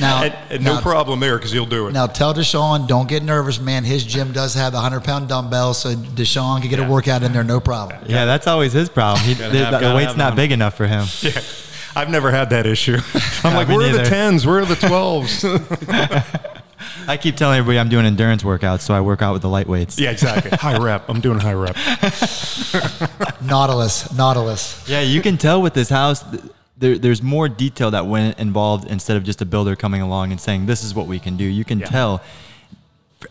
Now, 0.00 0.22
And, 0.24 0.34
and 0.50 0.64
no 0.64 0.80
problem 0.80 1.20
there 1.20 1.36
because 1.36 1.50
he'll 1.52 1.66
do 1.66 1.88
it. 1.88 1.92
Now 1.92 2.06
tell 2.06 2.32
Deshaun, 2.32 2.86
don't 2.88 3.08
get 3.08 3.22
nervous, 3.22 3.60
man. 3.60 3.84
His 3.84 4.04
gym 4.04 4.32
does 4.32 4.54
have 4.54 4.72
the 4.72 4.80
hundred 4.80 5.04
pound 5.04 5.28
dumbbells, 5.28 5.78
so 5.82 5.94
Deshaun 5.94 6.60
can 6.60 6.70
get 6.70 6.78
a 6.78 6.88
workout 6.88 7.22
in 7.22 7.32
there, 7.32 7.44
no 7.44 7.60
problem. 7.60 8.00
yeah, 8.06 8.24
that's 8.24 8.46
always 8.46 8.72
his 8.72 8.88
problem. 8.88 9.24
He, 9.26 9.34
the, 9.34 9.44
have- 9.44 9.72
the 9.72 9.80
gotta 9.80 9.94
weight's 9.96 10.16
not 10.16 10.30
one. 10.30 10.36
big 10.36 10.52
enough 10.52 10.74
for 10.76 10.86
him. 10.86 11.04
I've 11.96 12.08
never 12.10 12.30
had 12.30 12.50
that 12.50 12.66
issue. 12.66 12.98
I'm 13.44 13.54
like, 13.54 13.68
me 13.68 13.76
where 13.76 13.90
are 13.90 13.92
the 13.98 14.04
tens? 14.04 14.46
Where 14.46 14.60
are 14.60 14.64
the 14.64 14.76
twelves? 14.76 15.44
I 17.06 17.16
keep 17.16 17.36
telling 17.36 17.58
everybody 17.58 17.78
I'm 17.78 17.88
doing 17.88 18.06
endurance 18.06 18.42
workouts, 18.42 18.80
so 18.80 18.94
I 18.94 19.00
work 19.00 19.22
out 19.22 19.32
with 19.32 19.42
the 19.42 19.48
light 19.48 19.66
weights. 19.66 19.98
yeah, 19.98 20.10
exactly. 20.10 20.50
High 20.52 20.78
rep. 20.78 21.08
I'm 21.08 21.20
doing 21.20 21.38
high 21.40 21.54
rep. 21.54 21.76
Nautilus, 23.42 24.12
Nautilus. 24.14 24.88
Yeah, 24.88 25.00
you 25.00 25.20
can 25.20 25.36
tell 25.36 25.60
with 25.62 25.74
this 25.74 25.88
house, 25.88 26.24
there, 26.78 26.98
there's 26.98 27.22
more 27.22 27.48
detail 27.48 27.90
that 27.90 28.06
went 28.06 28.38
involved 28.38 28.88
instead 28.90 29.16
of 29.16 29.24
just 29.24 29.40
a 29.42 29.44
builder 29.46 29.76
coming 29.76 30.02
along 30.02 30.30
and 30.30 30.40
saying, 30.40 30.66
this 30.66 30.82
is 30.84 30.94
what 30.94 31.06
we 31.06 31.18
can 31.18 31.36
do. 31.36 31.44
You 31.44 31.64
can 31.64 31.80
Yeah. 31.80 31.86
tell 31.86 32.22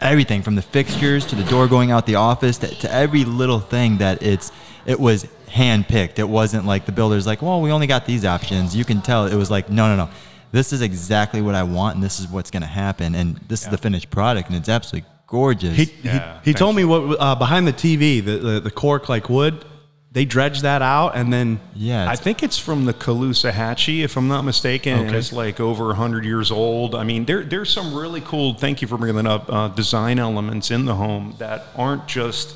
everything 0.01 0.43
from 0.43 0.55
the 0.55 0.61
fixtures 0.61 1.25
to 1.27 1.35
the 1.35 1.43
door 1.45 1.67
going 1.67 1.89
out 1.91 2.05
the 2.05 2.15
office 2.15 2.57
to, 2.59 2.67
to 2.67 2.93
every 2.93 3.23
little 3.25 3.59
thing 3.59 3.97
that 3.97 4.21
it's, 4.21 4.51
it 4.85 4.99
was 4.99 5.27
hand 5.49 5.87
picked. 5.87 6.19
It 6.19 6.27
wasn't 6.29 6.65
like 6.65 6.85
the 6.85 6.91
builder's 6.91 7.27
like, 7.27 7.41
well, 7.41 7.61
we 7.61 7.71
only 7.71 7.87
got 7.87 8.05
these 8.05 8.25
options. 8.25 8.75
You 8.75 8.85
can 8.85 9.01
tell 9.01 9.25
it 9.25 9.35
was 9.35 9.51
like, 9.51 9.69
no, 9.69 9.87
no, 9.87 10.05
no. 10.05 10.09
This 10.51 10.73
is 10.73 10.81
exactly 10.81 11.41
what 11.41 11.53
I 11.55 11.63
want 11.63 11.95
and 11.95 12.03
this 12.03 12.19
is 12.19 12.27
what's 12.27 12.49
going 12.51 12.61
to 12.61 12.67
happen. 12.67 13.13
And 13.15 13.37
this 13.47 13.63
is 13.63 13.69
the 13.69 13.77
finished 13.77 14.09
product 14.09 14.49
and 14.49 14.57
it's 14.57 14.69
absolutely 14.69 15.07
gorgeous. 15.27 15.75
He, 15.77 15.93
Yeah, 16.03 16.39
he, 16.43 16.51
he 16.51 16.53
told 16.55 16.75
me 16.75 16.85
what 16.85 17.17
uh, 17.19 17.35
behind 17.35 17.67
the 17.67 17.73
TV, 17.73 18.23
the, 18.23 18.37
the 18.37 18.59
the 18.59 18.71
cork 18.71 19.09
like 19.09 19.29
wood, 19.29 19.63
they 20.11 20.25
dredge 20.25 20.61
that 20.61 20.81
out 20.81 21.15
and 21.15 21.31
then 21.31 21.59
yeah. 21.75 22.09
I 22.09 22.15
think 22.15 22.41
it's 22.41 22.57
from 22.57 22.85
the 22.85 22.93
Caloosahatchee, 22.95 24.03
if 24.03 24.17
I'm 24.17 24.27
not 24.27 24.43
mistaken, 24.43 24.97
and 24.97 25.07
Okay. 25.09 25.17
it's 25.19 25.31
like 25.31 25.59
over 25.59 25.85
100 25.87 26.25
years 26.25 26.49
old. 26.51 26.95
I 26.95 27.03
mean, 27.03 27.25
there, 27.25 27.43
there's 27.43 27.71
some 27.71 27.93
really 27.93 28.21
cool, 28.21 28.55
thank 28.55 28.81
you 28.81 28.87
for 28.87 28.97
bringing 28.97 29.23
that 29.23 29.29
up, 29.29 29.51
uh, 29.53 29.67
design 29.67 30.17
elements 30.17 30.71
in 30.71 30.85
the 30.85 30.95
home 30.95 31.35
that 31.37 31.65
aren't 31.75 32.07
just 32.07 32.55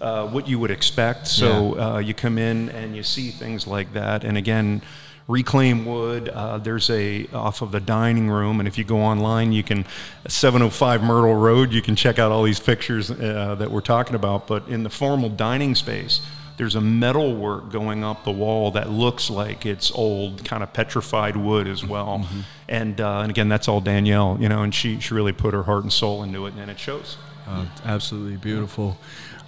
uh, 0.00 0.28
what 0.28 0.48
you 0.48 0.58
would 0.58 0.70
expect. 0.70 1.26
So 1.26 1.78
uh, 1.78 1.98
you 1.98 2.14
come 2.14 2.38
in 2.38 2.68
and 2.70 2.94
you 2.96 3.02
see 3.02 3.30
things 3.30 3.66
like 3.66 3.92
that. 3.94 4.24
And 4.24 4.36
again, 4.36 4.82
reclaim 5.28 5.84
wood. 5.84 6.28
Uh, 6.28 6.58
there's 6.58 6.90
a 6.90 7.26
off 7.32 7.62
of 7.62 7.72
the 7.72 7.80
dining 7.80 8.28
room, 8.28 8.60
and 8.60 8.68
if 8.68 8.76
you 8.76 8.84
go 8.84 9.00
online, 9.00 9.52
you 9.52 9.62
can 9.62 9.84
705 10.26 11.02
Myrtle 11.02 11.34
Road. 11.34 11.72
You 11.72 11.82
can 11.82 11.96
check 11.96 12.18
out 12.18 12.30
all 12.30 12.42
these 12.42 12.60
pictures 12.60 13.10
uh, 13.10 13.54
that 13.58 13.70
we're 13.70 13.80
talking 13.80 14.14
about. 14.14 14.46
But 14.46 14.68
in 14.68 14.82
the 14.82 14.90
formal 14.90 15.30
dining 15.30 15.74
space, 15.74 16.20
there's 16.56 16.74
a 16.74 16.80
metal 16.80 17.34
work 17.34 17.70
going 17.70 18.04
up 18.04 18.24
the 18.24 18.30
wall 18.30 18.70
that 18.72 18.90
looks 18.90 19.28
like 19.28 19.66
it's 19.66 19.90
old, 19.90 20.44
kind 20.44 20.62
of 20.62 20.72
petrified 20.72 21.36
wood 21.36 21.66
as 21.66 21.84
well. 21.84 22.26
And 22.68 23.00
uh, 23.00 23.20
and 23.20 23.30
again, 23.30 23.48
that's 23.48 23.68
all 23.68 23.80
Danielle, 23.80 24.36
you 24.40 24.48
know, 24.48 24.62
and 24.62 24.74
she 24.74 25.00
she 25.00 25.14
really 25.14 25.32
put 25.32 25.54
her 25.54 25.64
heart 25.64 25.82
and 25.82 25.92
soul 25.92 26.22
into 26.22 26.46
it, 26.46 26.54
and 26.54 26.70
it 26.70 26.78
shows. 26.78 27.16
Oh, 27.46 27.70
absolutely 27.84 28.36
beautiful. 28.36 28.96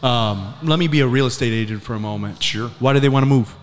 Um, 0.07 0.55
let 0.63 0.79
me 0.79 0.89
be 0.89 1.01
a 1.01 1.07
real 1.07 1.27
estate 1.27 1.53
agent 1.53 1.83
for 1.83 1.95
a 1.95 2.01
moment. 2.01 2.43
Sure. 2.43 2.69
Why 2.79 2.93
do 2.93 3.01
they 3.01 3.09
want 3.09 3.25
to 3.25 3.29
move, 3.29 3.55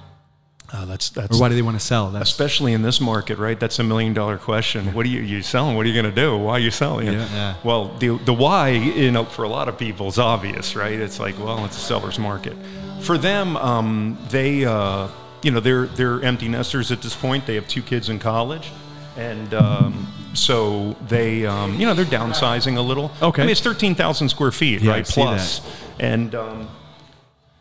Uh, 0.73 0.85
that's 0.85 1.09
that's 1.11 1.37
or 1.37 1.39
why 1.41 1.49
do 1.49 1.55
they 1.55 1.61
want 1.61 1.79
to 1.79 1.85
sell? 1.85 2.09
That's 2.11 2.29
especially 2.29 2.73
in 2.73 2.81
this 2.81 2.99
market, 2.99 3.37
right? 3.37 3.59
That's 3.59 3.79
a 3.79 3.83
million 3.83 4.13
dollar 4.13 4.37
question. 4.37 4.93
What 4.95 5.05
are 5.05 5.09
you 5.09 5.21
you 5.21 5.41
selling? 5.43 5.75
What 5.77 5.85
are 5.85 5.89
you 5.89 6.01
going 6.01 6.13
to 6.15 6.21
do? 6.21 6.35
Why 6.37 6.53
are 6.53 6.59
you 6.67 6.71
selling? 6.71 7.07
Yeah. 7.07 7.27
Yeah. 7.33 7.53
Well, 7.63 7.83
the 7.99 8.17
the 8.25 8.33
why, 8.33 8.69
you 8.69 9.11
know, 9.11 9.25
for 9.25 9.43
a 9.45 9.49
lot 9.49 9.67
of 9.69 9.77
people 9.77 10.07
is 10.07 10.17
obvious, 10.17 10.75
right? 10.75 10.99
It's 10.99 11.19
like, 11.19 11.35
well, 11.37 11.63
it's 11.65 11.77
a 11.77 11.85
seller's 11.91 12.17
market. 12.17 12.55
For 13.01 13.17
them, 13.19 13.55
um, 13.57 14.17
they, 14.29 14.65
uh, 14.65 15.07
you 15.43 15.51
know, 15.51 15.59
they're 15.61 15.85
they're 15.97 16.21
empty 16.23 16.47
nesters 16.47 16.91
at 16.91 17.01
this 17.01 17.15
point. 17.15 17.45
They 17.45 17.55
have 17.55 17.67
two 17.67 17.83
kids 17.83 18.09
in 18.09 18.17
college, 18.19 18.71
and 19.17 19.53
um, 19.53 20.07
so 20.33 20.95
they, 21.07 21.45
um, 21.45 21.79
you 21.79 21.85
know, 21.85 21.93
they're 21.93 22.13
downsizing 22.19 22.77
a 22.77 22.81
little. 22.81 23.11
Okay. 23.21 23.41
I 23.43 23.45
mean, 23.45 23.51
it's 23.51 23.61
thirteen 23.61 23.93
thousand 23.93 24.29
square 24.29 24.51
feet, 24.51 24.81
Yeah, 24.81 24.91
right? 24.93 25.05
Plus, 25.05 25.61
and 26.03 26.35
um, 26.35 26.67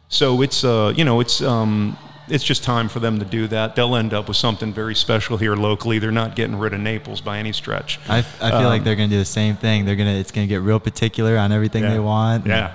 so 0.09 0.43
it's 0.43 0.65
uh, 0.65 0.93
you 0.97 1.05
know 1.05 1.21
it's 1.21 1.41
um, 1.43 1.97
it's 2.29 2.45
just 2.45 2.63
time 2.65 2.89
for 2.89 3.01
them 3.01 3.19
to 3.19 3.25
do 3.25 3.47
that. 3.49 3.77
They'll 3.77 3.97
end 3.97 4.13
up 4.15 4.29
with 4.29 4.37
something 4.37 4.73
very 4.73 4.95
special 4.95 5.37
here 5.37 5.55
locally. 5.57 5.99
They're 5.99 6.11
not 6.13 6.37
getting 6.37 6.59
rid 6.59 6.73
of 6.75 6.81
Naples 6.81 7.21
by 7.21 7.39
any 7.39 7.53
stretch. 7.53 7.99
I, 8.09 8.19
I 8.41 8.51
feel 8.51 8.69
like 8.69 8.85
they're 8.85 8.97
going 8.97 9.11
to 9.11 9.15
do 9.15 9.19
the 9.19 9.25
same 9.25 9.57
thing. 9.57 9.85
They're 9.85 9.97
going 9.97 10.09
to, 10.13 10.19
it's 10.19 10.31
going 10.33 10.47
to 10.47 10.49
get 10.55 10.63
real 10.63 10.81
particular 10.81 11.37
on 11.37 11.53
everything 11.53 11.83
they 11.83 11.99
want. 11.99 12.47
Yeah, 12.47 12.73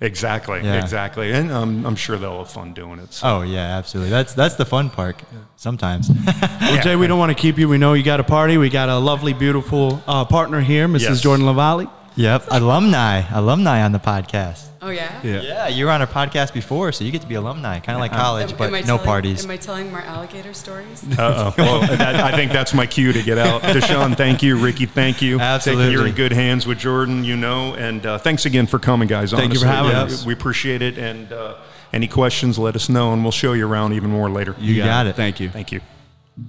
exactly, 0.00 0.60
Yeah. 0.62 0.82
exactly. 0.82 1.32
And 1.32 1.50
um, 1.52 1.86
I'm 1.86 1.96
sure 1.96 2.18
they'll 2.18 2.38
have 2.38 2.50
fun 2.50 2.74
doing 2.74 2.98
it. 2.98 3.12
So. 3.14 3.26
Oh 3.28 3.42
yeah, 3.42 3.78
absolutely. 3.78 4.10
That's 4.10 4.34
that's 4.34 4.56
the 4.56 4.66
fun 4.66 4.90
part. 4.90 5.22
Sometimes. 5.56 6.10
Well, 6.10 6.82
Jay, 6.82 6.96
we 6.96 7.06
don't 7.10 7.18
want 7.18 7.30
to 7.36 7.40
keep 7.40 7.58
you. 7.58 7.68
We 7.68 7.78
know 7.78 7.92
you 7.94 8.02
got 8.02 8.20
a 8.20 8.24
party. 8.24 8.56
We 8.58 8.70
got 8.70 8.88
a 8.88 8.98
lovely, 8.98 9.32
beautiful 9.34 10.02
uh, 10.06 10.24
partner 10.24 10.60
here, 10.60 10.88
Mrs. 10.88 11.00
Yes. 11.00 11.22
Jordyn 11.22 11.42
Levalley. 11.42 11.90
yep. 12.16 12.44
Alumni, 12.50 13.22
alumni 13.32 13.82
on 13.82 13.92
the 13.92 13.98
podcast. 14.00 14.66
Oh 14.82 14.88
yeah. 14.88 15.20
Yeah. 15.22 15.42
Yeah, 15.42 15.68
you 15.68 15.84
were 15.84 15.90
on 15.90 16.00
our 16.00 16.06
podcast 16.06 16.54
before, 16.54 16.90
so 16.92 17.04
you 17.04 17.12
get 17.12 17.20
to 17.20 17.26
be 17.26 17.34
alumni, 17.34 17.80
kind 17.80 17.96
of 17.96 18.00
like 18.00 18.12
college, 18.12 18.52
Am- 18.52 18.56
but 18.56 18.68
am 18.68 18.74
I 18.74 18.80
no 18.80 18.86
telling- 18.86 19.04
parties. 19.04 19.44
Am 19.44 19.50
I 19.50 19.58
telling 19.58 19.90
more 19.90 20.00
alligator 20.00 20.54
stories? 20.54 21.04
Uh-oh. 21.18 21.54
Well, 21.58 21.80
that, 21.98 22.16
I 22.16 22.34
think 22.34 22.50
that's 22.50 22.72
my 22.72 22.86
cue 22.86 23.12
to 23.12 23.22
get 23.22 23.36
out. 23.36 23.60
Deshaun, 23.76 24.16
thank 24.16 24.42
you. 24.42 24.56
Ricky, 24.56 24.86
thank 24.86 25.20
you. 25.20 25.38
Absolutely. 25.38 25.92
You're 25.92 26.06
in 26.06 26.14
good 26.14 26.32
hands 26.32 26.66
with 26.66 26.78
Jordyn, 26.78 27.24
you 27.26 27.36
know. 27.36 27.74
And 27.74 28.06
uh, 28.06 28.16
thanks 28.18 28.46
again 28.46 28.66
for 28.66 28.78
coming, 28.78 29.06
guys. 29.06 29.32
Thank 29.32 29.52
you 29.52 29.60
for 29.60 29.66
having 29.66 29.90
We- 29.90 29.96
us. 29.96 30.24
We 30.24 30.32
appreciate 30.32 30.80
it. 30.80 30.96
And 30.96 31.30
uh, 31.30 31.56
any 31.92 32.08
questions, 32.08 32.58
let 32.58 32.74
us 32.74 32.88
know, 32.88 33.12
and 33.12 33.22
we'll 33.22 33.32
show 33.32 33.52
you 33.52 33.66
around 33.68 33.92
even 33.92 34.08
more 34.10 34.30
later. 34.30 34.54
You 34.58 34.82
got 34.82 35.06
it. 35.06 35.14
Thank 35.14 35.40
you. 35.40 35.50
Thank 35.50 35.72
you. 35.72 35.82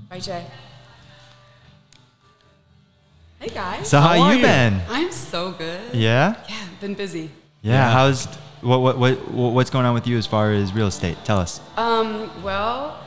Bye, 0.09 0.19
Jay. 0.19 0.45
Hey 3.39 3.49
guys. 3.49 3.89
so 3.89 3.99
how, 3.99 4.09
How 4.09 4.29
you 4.31 4.37
you? 4.37 4.43
been? 4.43 4.81
I'm 4.87 5.11
so 5.11 5.51
good. 5.51 5.81
Yeah. 5.95 6.35
Yeah, 6.47 6.55
been 6.79 6.93
busy. 6.93 7.31
Yeah. 7.61 7.73
Yeah. 7.73 7.91
How's 7.91 8.25
what, 8.61 8.81
what 8.81 8.97
what 8.97 9.31
what- 9.31 9.53
what's 9.53 9.69
going 9.69 9.85
on 9.85 9.93
with 9.93 10.07
you 10.07 10.17
as 10.17 10.25
far 10.27 10.51
as 10.51 10.73
real 10.73 10.87
estate? 10.87 11.17
Tell 11.25 11.37
us. 11.39 11.59
Um, 11.77 12.29
well, 12.43 12.99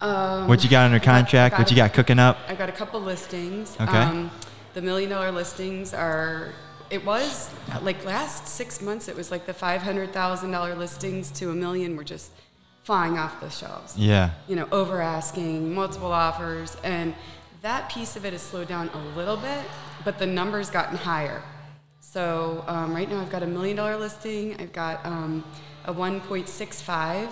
um, 0.00 0.48
What 0.48 0.62
you 0.64 0.70
got 0.70 0.84
under 0.86 1.00
contract? 1.00 1.52
got 1.52 1.60
What 1.60 1.70
you 1.70 1.76
a- 1.76 1.86
got 1.88 1.92
cooking 1.94 2.18
up? 2.18 2.38
I've 2.48 2.58
got 2.58 2.68
a 2.68 2.72
couple 2.72 3.00
listings. 3.00 3.76
Okay. 3.80 3.96
Um, 3.96 4.30
the 4.74 4.82
million 4.82 5.10
dollar 5.10 5.30
listings 5.32 5.94
are. 5.94 6.52
It 6.90 7.04
was 7.04 7.50
like 7.82 8.04
last 8.04 8.46
six 8.46 8.80
months. 8.82 9.08
It 9.08 9.16
was 9.16 9.30
like 9.30 9.46
the 9.46 9.54
five 9.54 9.82
hundred 9.82 10.12
thousand 10.12 10.50
dollar 10.50 10.74
listings 10.74 11.30
to 11.32 11.50
a 11.50 11.54
million 11.54 11.96
were 11.96 12.04
just 12.04 12.30
flying 12.84 13.18
off 13.18 13.40
the 13.40 13.48
shelves. 13.48 13.96
Yeah. 13.96 14.30
You 14.48 14.56
know, 14.56 14.68
over 14.70 15.00
asking, 15.00 15.74
multiple 15.74 16.12
offers, 16.12 16.76
and 16.84 17.14
that 17.62 17.88
piece 17.90 18.14
of 18.16 18.26
it 18.26 18.32
has 18.34 18.42
slowed 18.42 18.68
down 18.68 18.90
a 18.92 18.98
little 19.16 19.38
bit, 19.38 19.64
but 20.04 20.18
the 20.18 20.26
numbers 20.26 20.68
gotten 20.68 20.98
higher. 20.98 21.42
So 22.14 22.62
um, 22.68 22.94
right 22.94 23.10
now 23.10 23.20
I've 23.20 23.30
got 23.32 23.42
a 23.42 23.46
million 23.46 23.76
dollar 23.76 23.96
listing. 23.96 24.54
I've 24.60 24.72
got 24.72 25.04
um, 25.04 25.42
a 25.84 25.92
1.65, 25.92 27.28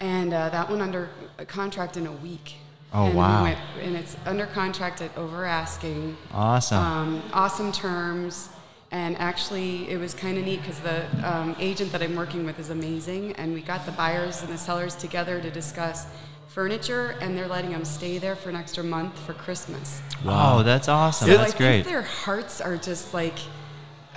and 0.00 0.32
uh, 0.32 0.48
that 0.48 0.70
one 0.70 0.80
under 0.80 1.10
a 1.36 1.44
contract 1.44 1.98
in 1.98 2.06
a 2.06 2.12
week. 2.12 2.54
Oh, 2.94 3.04
and 3.04 3.12
we 3.12 3.18
wow. 3.18 3.42
went- 3.42 3.58
and 3.82 3.94
it's 3.94 4.16
under 4.24 4.46
contract 4.46 5.02
at 5.02 5.14
over 5.18 5.44
asking. 5.44 6.16
Awesome. 6.32 6.78
Um, 6.78 7.22
awesome 7.34 7.70
terms. 7.70 8.48
And 8.92 9.14
actually, 9.18 9.90
it 9.90 9.98
was 9.98 10.14
kind 10.14 10.38
of 10.38 10.46
neat 10.46 10.62
because 10.62 10.80
the 10.80 11.04
um, 11.30 11.54
agent 11.58 11.92
that 11.92 12.00
I'm 12.00 12.16
working 12.16 12.46
with 12.46 12.58
is 12.58 12.70
amazing. 12.70 13.32
And 13.32 13.52
we 13.52 13.60
got 13.60 13.84
the 13.84 13.92
buyers 13.92 14.40
and 14.40 14.50
the 14.50 14.56
sellers 14.56 14.94
together 14.94 15.38
to 15.38 15.50
discuss 15.50 16.06
furniture, 16.48 17.14
and 17.20 17.36
they're 17.36 17.46
letting 17.46 17.72
them 17.72 17.84
stay 17.84 18.16
there 18.16 18.36
for 18.36 18.48
an 18.48 18.56
extra 18.56 18.82
month 18.82 19.18
for 19.26 19.34
Christmas. 19.34 20.00
Wow, 20.24 20.62
that's 20.62 20.88
awesome. 20.88 21.28
So 21.28 21.36
that's 21.36 21.54
I 21.54 21.58
great. 21.58 21.72
think 21.82 21.88
their 21.88 22.00
hearts 22.00 22.62
are 22.62 22.78
just 22.78 23.12
like, 23.12 23.36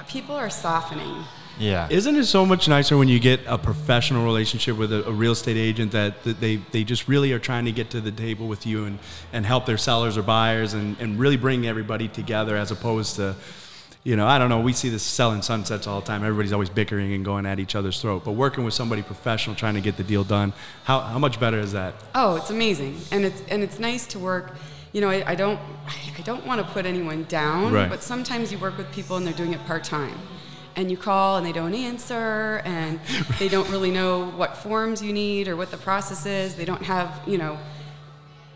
people 0.08 0.36
are 0.36 0.50
softening. 0.50 1.24
yeah. 1.60 1.88
Isn't 1.90 2.16
it 2.16 2.26
so 2.26 2.46
much 2.46 2.68
nicer 2.68 2.98
when 2.98 3.08
you 3.08 3.20
get 3.20 3.40
a 3.48 3.58
professional 3.58 4.26
relationship 4.26 4.78
with 4.78 4.92
a, 4.92 5.08
a 5.08 5.12
real 5.12 5.32
estate 5.32 5.58
agent 5.58 5.92
that, 5.94 6.24
that 6.24 6.40
they, 6.40 6.58
they 6.72 6.84
just 6.84 7.08
really 7.08 7.32
are 7.34 7.40
trying 7.40 7.66
to 7.66 7.72
get 7.72 7.90
to 7.92 8.02
the 8.02 8.12
table 8.12 8.48
with 8.48 8.66
you 8.66 8.86
and, 8.86 9.00
and 9.34 9.46
help 9.46 9.66
their 9.66 9.78
sellers 9.78 10.18
or 10.18 10.24
buyers 10.24 10.74
and, 10.74 11.00
and 11.00 11.20
really 11.20 11.38
bring 11.38 11.66
everybody 11.66 12.08
together 12.08 12.56
as 12.56 12.72
opposed 12.72 13.16
to, 13.16 13.36
you 14.04 14.16
know, 14.16 14.28
I 14.28 14.38
don't 14.38 14.50
know, 14.50 14.60
we 14.60 14.74
see 14.74 14.90
this 14.90 15.02
selling 15.02 15.42
sunsets 15.42 15.88
all 15.88 16.02
the 16.02 16.06
time. 16.06 16.24
Everybody's 16.24 16.54
always 16.54 16.70
bickering 16.70 17.14
and 17.14 17.26
going 17.26 17.46
at 17.48 17.60
each 17.60 17.76
other's 17.76 18.00
throat. 18.00 18.24
But 18.24 18.34
working 18.34 18.64
with 18.64 18.74
somebody 18.74 19.02
professional 19.02 19.56
trying 19.56 19.74
to 19.74 19.82
get 19.82 19.98
the 19.98 20.04
deal 20.04 20.24
done, 20.24 20.54
how, 20.84 21.00
how 21.00 21.18
much 21.18 21.40
better 21.40 21.60
is 21.60 21.72
that? 21.72 21.96
Oh, 22.14 22.36
it's 22.36 22.52
amazing, 22.52 23.00
and 23.12 23.26
it's 23.26 23.42
and 23.50 23.64
it's 23.64 23.80
nice 23.80 24.06
to 24.08 24.20
work. 24.20 24.54
You 24.96 25.02
know, 25.02 25.10
I, 25.10 25.32
I 25.32 25.36
don't 25.36 25.60
I 26.18 26.22
don't 26.22 26.46
want 26.48 26.66
to 26.66 26.74
put 26.74 26.86
anyone 26.86 27.26
down, 27.26 27.74
Right. 27.74 27.90
but 27.90 28.02
sometimes 28.02 28.50
you 28.50 28.58
work 28.58 28.78
with 28.78 28.90
people 28.94 29.18
and 29.18 29.28
they're 29.28 29.34
doing 29.34 29.52
it 29.52 29.60
part 29.66 29.84
time, 29.84 30.18
and 30.78 30.90
you 30.90 30.96
call 30.96 31.36
and 31.36 31.46
they 31.46 31.52
don't 31.52 31.76
answer, 31.76 32.62
and 32.64 33.02
they 33.40 33.50
don't 33.50 33.70
really 33.70 33.92
know 33.92 34.30
what 34.38 34.56
forms 34.56 35.02
you 35.02 35.12
need 35.12 35.50
or 35.50 35.58
what 35.58 35.70
the 35.70 35.76
process 35.76 36.26
is. 36.26 36.56
They 36.56 36.64
don't 36.64 36.84
have 36.84 37.22
you 37.28 37.38
know 37.38 37.58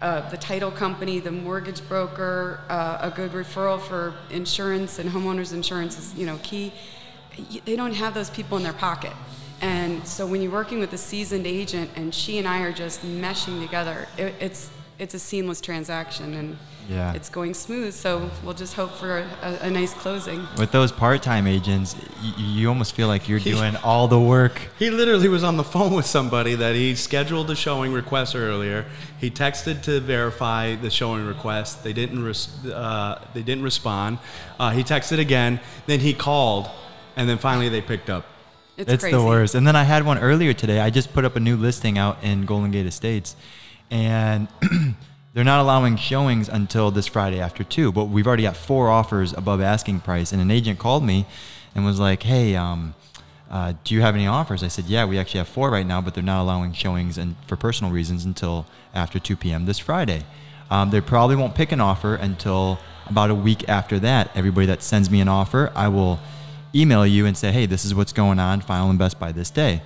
uh, 0.01 0.29
the 0.29 0.37
title 0.37 0.71
company, 0.71 1.19
the 1.19 1.33
mortgage 1.33 1.85
broker, 1.89 2.61
uh, 2.69 2.99
a 3.01 3.11
good 3.13 3.31
referral 3.33 3.77
for 3.77 4.13
insurance 4.29 4.97
and 4.97 5.09
homeowners 5.09 5.51
insurance 5.51 5.99
is 5.99 6.13
you 6.15 6.25
know 6.25 6.39
key. 6.41 6.71
They 7.65 7.75
don't 7.75 7.95
have 7.95 8.13
those 8.13 8.29
people 8.29 8.55
in 8.55 8.63
their 8.63 8.71
pocket, 8.87 9.11
and 9.59 10.07
so 10.07 10.25
when 10.25 10.41
you're 10.41 10.53
working 10.53 10.79
with 10.79 10.93
a 10.93 10.97
seasoned 10.97 11.45
agent 11.45 11.91
and 11.97 12.15
she 12.15 12.37
and 12.37 12.47
I 12.47 12.61
are 12.61 12.71
just 12.71 13.01
meshing 13.03 13.61
together, 13.61 14.07
it, 14.17 14.35
it's 14.39 14.71
it's 14.99 15.13
a 15.13 15.19
seamless 15.19 15.61
transaction 15.61 16.33
and 16.33 16.57
Yeah. 16.89 17.13
it's 17.13 17.29
going 17.29 17.53
smooth. 17.53 17.93
So 17.93 18.29
we'll 18.43 18.53
just 18.53 18.73
hope 18.73 18.91
for 18.95 19.19
a, 19.19 19.27
a, 19.41 19.67
a 19.67 19.69
nice 19.69 19.93
closing. 19.93 20.45
With 20.57 20.71
those 20.71 20.91
part-time 20.91 21.47
agents, 21.47 21.95
y- 22.21 22.33
you 22.37 22.67
almost 22.67 22.93
feel 22.95 23.07
like 23.07 23.29
you're 23.29 23.39
doing 23.39 23.75
all 23.77 24.07
the 24.09 24.19
work. 24.19 24.59
He 24.77 24.89
literally 24.89 25.29
was 25.29 25.43
on 25.43 25.55
the 25.55 25.63
phone 25.63 25.93
with 25.93 26.05
somebody 26.05 26.55
that 26.55 26.75
he 26.75 26.95
scheduled 26.95 27.49
a 27.49 27.55
showing 27.55 27.93
request 27.93 28.35
earlier. 28.35 28.85
He 29.19 29.29
texted 29.31 29.83
to 29.83 29.99
verify 30.01 30.75
the 30.75 30.89
showing 30.89 31.25
request. 31.25 31.83
They 31.83 31.93
didn't. 31.93 32.23
Res- 32.23 32.65
uh, 32.65 33.23
they 33.33 33.41
didn't 33.43 33.63
respond. 33.63 34.17
Uh, 34.59 34.71
he 34.71 34.83
texted 34.83 35.19
again. 35.19 35.59
Then 35.85 35.99
he 36.01 36.13
called, 36.13 36.69
and 37.15 37.29
then 37.29 37.37
finally 37.37 37.69
they 37.69 37.81
picked 37.81 38.09
up. 38.09 38.25
It's, 38.77 38.91
It's 38.91 39.03
crazy. 39.03 39.15
the 39.17 39.23
worst. 39.23 39.55
And 39.55 39.67
then 39.67 39.75
I 39.75 39.83
had 39.83 40.05
one 40.05 40.17
earlier 40.19 40.53
today. 40.53 40.79
I 40.79 40.89
just 40.89 41.13
put 41.13 41.23
up 41.25 41.35
a 41.35 41.39
new 41.39 41.57
listing 41.57 41.97
out 41.97 42.17
in 42.23 42.45
Golden 42.45 42.71
Gate 42.71 42.85
Estates, 42.85 43.35
and 43.91 44.47
they're 45.33 45.43
not 45.43 45.61
allowing 45.61 45.97
showings 45.97 46.49
until 46.49 46.91
this 46.91 47.07
Friday 47.07 47.39
after 47.39 47.63
two. 47.63 47.91
But 47.91 48.05
we've 48.05 48.27
already 48.27 48.43
got 48.43 48.57
four 48.57 48.89
offers 48.89 49.33
above 49.33 49.61
asking 49.61 50.01
price, 50.01 50.31
and 50.31 50.41
an 50.41 50.51
agent 50.51 50.79
called 50.79 51.03
me 51.03 51.25
and 51.75 51.85
was 51.85 51.99
like, 51.99 52.23
"Hey, 52.23 52.55
um, 52.55 52.95
uh, 53.49 53.73
do 53.83 53.95
you 53.95 54.01
have 54.01 54.15
any 54.15 54.27
offers?" 54.27 54.63
I 54.63 54.67
said, 54.67 54.85
"Yeah, 54.85 55.05
we 55.05 55.17
actually 55.17 55.39
have 55.39 55.47
four 55.47 55.69
right 55.69 55.85
now, 55.85 56.01
but 56.01 56.13
they're 56.13 56.23
not 56.23 56.41
allowing 56.41 56.73
showings 56.73 57.17
and 57.17 57.35
for 57.47 57.55
personal 57.55 57.91
reasons 57.91 58.25
until 58.25 58.65
after 58.93 59.19
2 59.19 59.35
p.m. 59.35 59.65
this 59.65 59.79
Friday. 59.79 60.25
Um, 60.71 60.91
they 60.91 61.01
probably 61.01 61.35
won't 61.35 61.55
pick 61.55 61.71
an 61.71 61.81
offer 61.81 62.15
until 62.15 62.79
about 63.07 63.31
a 63.31 63.35
week 63.35 63.67
after 63.67 63.97
that. 63.99 64.29
Everybody 64.35 64.67
that 64.67 64.83
sends 64.83 65.09
me 65.09 65.21
an 65.21 65.27
offer, 65.27 65.71
I 65.75 65.87
will." 65.87 66.19
email 66.73 67.05
you 67.05 67.25
and 67.25 67.37
say, 67.37 67.51
hey, 67.51 67.65
this 67.65 67.85
is 67.85 67.95
what's 67.95 68.13
going 68.13 68.39
on, 68.39 68.61
final 68.61 68.89
and 68.89 68.99
best 68.99 69.19
by 69.19 69.31
this 69.31 69.49
day. 69.49 69.81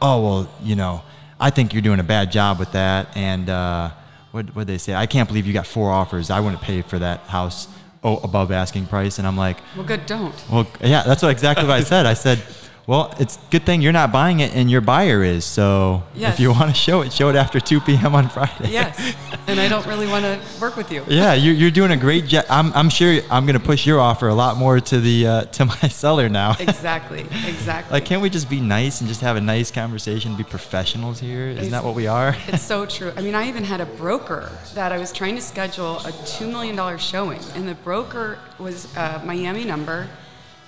Oh, 0.00 0.22
well, 0.22 0.52
you 0.62 0.76
know, 0.76 1.02
I 1.40 1.50
think 1.50 1.72
you're 1.72 1.82
doing 1.82 2.00
a 2.00 2.04
bad 2.04 2.32
job 2.32 2.58
with 2.58 2.72
that. 2.72 3.16
And 3.16 3.48
uh, 3.48 3.90
what 4.32 4.54
what 4.54 4.66
they 4.66 4.78
say? 4.78 4.94
I 4.94 5.06
can't 5.06 5.28
believe 5.28 5.46
you 5.46 5.52
got 5.52 5.66
four 5.66 5.90
offers. 5.90 6.30
I 6.30 6.40
wouldn't 6.40 6.62
pay 6.62 6.82
for 6.82 6.98
that 6.98 7.20
house 7.20 7.68
oh, 8.02 8.18
above 8.18 8.50
asking 8.50 8.86
price. 8.86 9.18
And 9.18 9.26
I'm 9.26 9.36
like, 9.36 9.58
Well, 9.76 9.86
good, 9.86 10.06
don't. 10.06 10.34
well, 10.50 10.66
yeah, 10.80 11.02
that's 11.04 11.22
what 11.22 11.30
exactly 11.30 11.66
what 11.66 11.76
I 11.76 11.82
said. 11.82 12.06
I 12.06 12.14
said, 12.14 12.42
well, 12.88 13.14
it's 13.20 13.36
a 13.36 13.40
good 13.50 13.66
thing 13.66 13.82
you're 13.82 13.92
not 13.92 14.10
buying 14.10 14.40
it 14.40 14.54
and 14.56 14.70
your 14.70 14.80
buyer 14.80 15.22
is. 15.22 15.44
So 15.44 16.02
Yes. 16.14 16.32
if 16.34 16.40
you 16.40 16.50
want 16.52 16.70
to 16.70 16.74
show 16.74 17.02
it, 17.02 17.12
show 17.12 17.28
it 17.28 17.36
after 17.36 17.60
2 17.60 17.80
p.m. 17.86 18.14
on 18.14 18.30
Friday. 18.30 18.70
Yes. 18.70 19.14
and 19.46 19.60
I 19.60 19.68
don't 19.68 19.86
really 19.86 20.06
want 20.06 20.24
to 20.24 20.40
work 20.58 20.74
with 20.74 20.90
you. 20.90 21.04
Yeah, 21.06 21.34
you're, 21.34 21.52
you're 21.54 21.70
doing 21.70 21.90
a 21.90 21.96
great 22.06 22.24
job. 22.26 22.46
I'm, 22.48 22.72
I'm 22.72 22.88
sure 22.88 23.20
I'm 23.30 23.44
going 23.44 23.58
to 23.58 23.64
push 23.64 23.84
your 23.86 24.00
offer 24.00 24.28
a 24.28 24.34
lot 24.34 24.56
more 24.56 24.80
to 24.80 25.00
the 25.00 25.26
uh, 25.26 25.42
to 25.58 25.66
my 25.66 25.76
seller 25.88 26.30
now. 26.30 26.56
Exactly. 26.58 27.26
Exactly. 27.46 27.92
Like, 27.92 28.06
can't 28.06 28.22
we 28.22 28.30
just 28.30 28.48
be 28.48 28.58
nice 28.60 29.02
and 29.02 29.08
just 29.08 29.20
have 29.20 29.36
a 29.36 29.40
nice 29.42 29.70
conversation, 29.70 30.34
be 30.34 30.42
professionals 30.44 31.20
here? 31.20 31.48
Isn't 31.48 31.70
that 31.72 31.84
what 31.84 31.94
we 31.94 32.06
are? 32.06 32.34
It's 32.48 32.62
so 32.62 32.86
true. 32.86 33.12
I 33.14 33.20
mean, 33.20 33.34
I 33.34 33.48
even 33.48 33.64
had 33.64 33.82
a 33.82 33.86
broker 33.86 34.50
that 34.74 34.92
I 34.92 34.98
was 34.98 35.12
trying 35.12 35.34
to 35.36 35.42
schedule 35.42 35.96
a 35.98 36.12
$2 36.24 36.50
million 36.50 36.96
showing, 36.98 37.40
and 37.54 37.68
the 37.68 37.74
broker 37.74 38.38
was 38.58 38.96
a 38.96 39.20
Miami 39.26 39.64
number. 39.66 40.08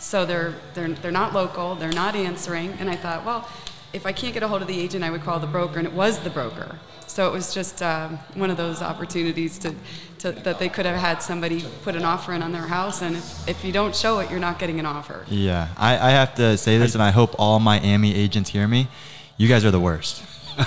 So 0.00 0.24
they're, 0.24 0.54
they're, 0.74 0.88
they're 0.88 1.12
not 1.12 1.34
local, 1.34 1.74
they're 1.74 1.92
not 1.92 2.16
answering. 2.16 2.72
And 2.80 2.88
I 2.88 2.96
thought, 2.96 3.24
well, 3.24 3.48
if 3.92 4.06
I 4.06 4.12
can't 4.12 4.32
get 4.32 4.42
a 4.42 4.48
hold 4.48 4.62
of 4.62 4.68
the 4.68 4.80
agent, 4.80 5.04
I 5.04 5.10
would 5.10 5.20
call 5.20 5.38
the 5.38 5.46
broker, 5.46 5.78
and 5.78 5.86
it 5.86 5.92
was 5.92 6.18
the 6.20 6.30
broker. 6.30 6.78
So 7.06 7.26
it 7.28 7.32
was 7.32 7.52
just 7.52 7.82
um, 7.82 8.18
one 8.34 8.50
of 8.50 8.56
those 8.56 8.82
opportunities 8.82 9.58
to, 9.58 9.74
to, 10.20 10.32
that 10.32 10.58
they 10.58 10.68
could 10.68 10.86
have 10.86 10.96
had 10.96 11.22
somebody 11.22 11.64
put 11.82 11.96
an 11.96 12.04
offer 12.04 12.32
in 12.32 12.42
on 12.42 12.52
their 12.52 12.68
house, 12.68 13.02
and 13.02 13.16
if, 13.16 13.48
if 13.48 13.64
you 13.64 13.72
don't 13.72 13.94
show 13.94 14.20
it, 14.20 14.30
you're 14.30 14.40
not 14.40 14.58
getting 14.58 14.78
an 14.78 14.86
offer. 14.86 15.24
Yeah, 15.28 15.68
I, 15.76 15.94
I 15.94 16.10
have 16.10 16.34
to 16.36 16.56
say 16.56 16.78
this, 16.78 16.94
and 16.94 17.02
I 17.02 17.10
hope 17.10 17.34
all 17.38 17.58
Miami 17.58 18.14
agents 18.14 18.50
hear 18.50 18.66
me. 18.68 18.88
You 19.36 19.48
guys 19.48 19.64
are 19.64 19.70
the 19.70 19.80
worst. 19.80 20.22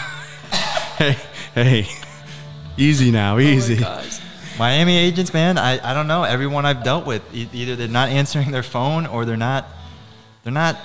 Hey, 0.93 1.17
hey, 1.55 1.87
easy 2.77 3.09
now, 3.09 3.39
easy. 3.39 3.77
Gosh. 3.77 4.19
Miami 4.57 4.95
agents, 4.97 5.33
man, 5.33 5.57
I, 5.57 5.79
I 5.91 5.93
don't 5.93 6.07
know. 6.07 6.23
Everyone 6.23 6.65
I've 6.65 6.83
dealt 6.83 7.05
with, 7.05 7.23
e- 7.33 7.49
either 7.53 7.75
they're 7.75 7.87
not 7.87 8.09
answering 8.09 8.51
their 8.51 8.63
phone 8.63 9.05
or 9.07 9.25
they're 9.25 9.35
not, 9.35 9.65
they're 10.43 10.53
not, 10.53 10.77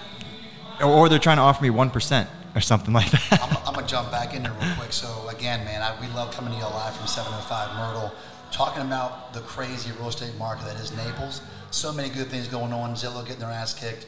or, 0.80 0.86
or 0.86 1.08
they're 1.08 1.18
trying 1.18 1.36
to 1.36 1.42
offer 1.42 1.62
me 1.62 1.68
1% 1.70 2.26
or 2.54 2.60
something 2.60 2.94
like 2.94 3.10
that. 3.10 3.42
I'm, 3.42 3.56
I'm 3.68 3.74
gonna 3.74 3.86
jump 3.86 4.10
back 4.10 4.34
in 4.34 4.42
there 4.42 4.52
real 4.52 4.74
quick. 4.76 4.92
So 4.92 5.28
again, 5.28 5.64
man, 5.64 5.82
I, 5.82 5.98
we 6.00 6.06
love 6.14 6.34
coming 6.34 6.52
to 6.52 6.58
you 6.58 6.64
live 6.64 6.96
from 6.96 7.06
705 7.06 7.76
Myrtle, 7.76 8.12
talking 8.50 8.82
about 8.82 9.34
the 9.34 9.40
crazy 9.40 9.92
real 9.98 10.08
estate 10.08 10.34
market 10.38 10.64
that 10.64 10.76
is 10.76 10.96
Naples. 10.96 11.42
So 11.70 11.92
many 11.92 12.08
good 12.08 12.28
things 12.28 12.48
going 12.48 12.72
on. 12.72 12.94
Zillow 12.94 13.22
getting 13.24 13.40
their 13.40 13.50
ass 13.50 13.74
kicked, 13.74 14.06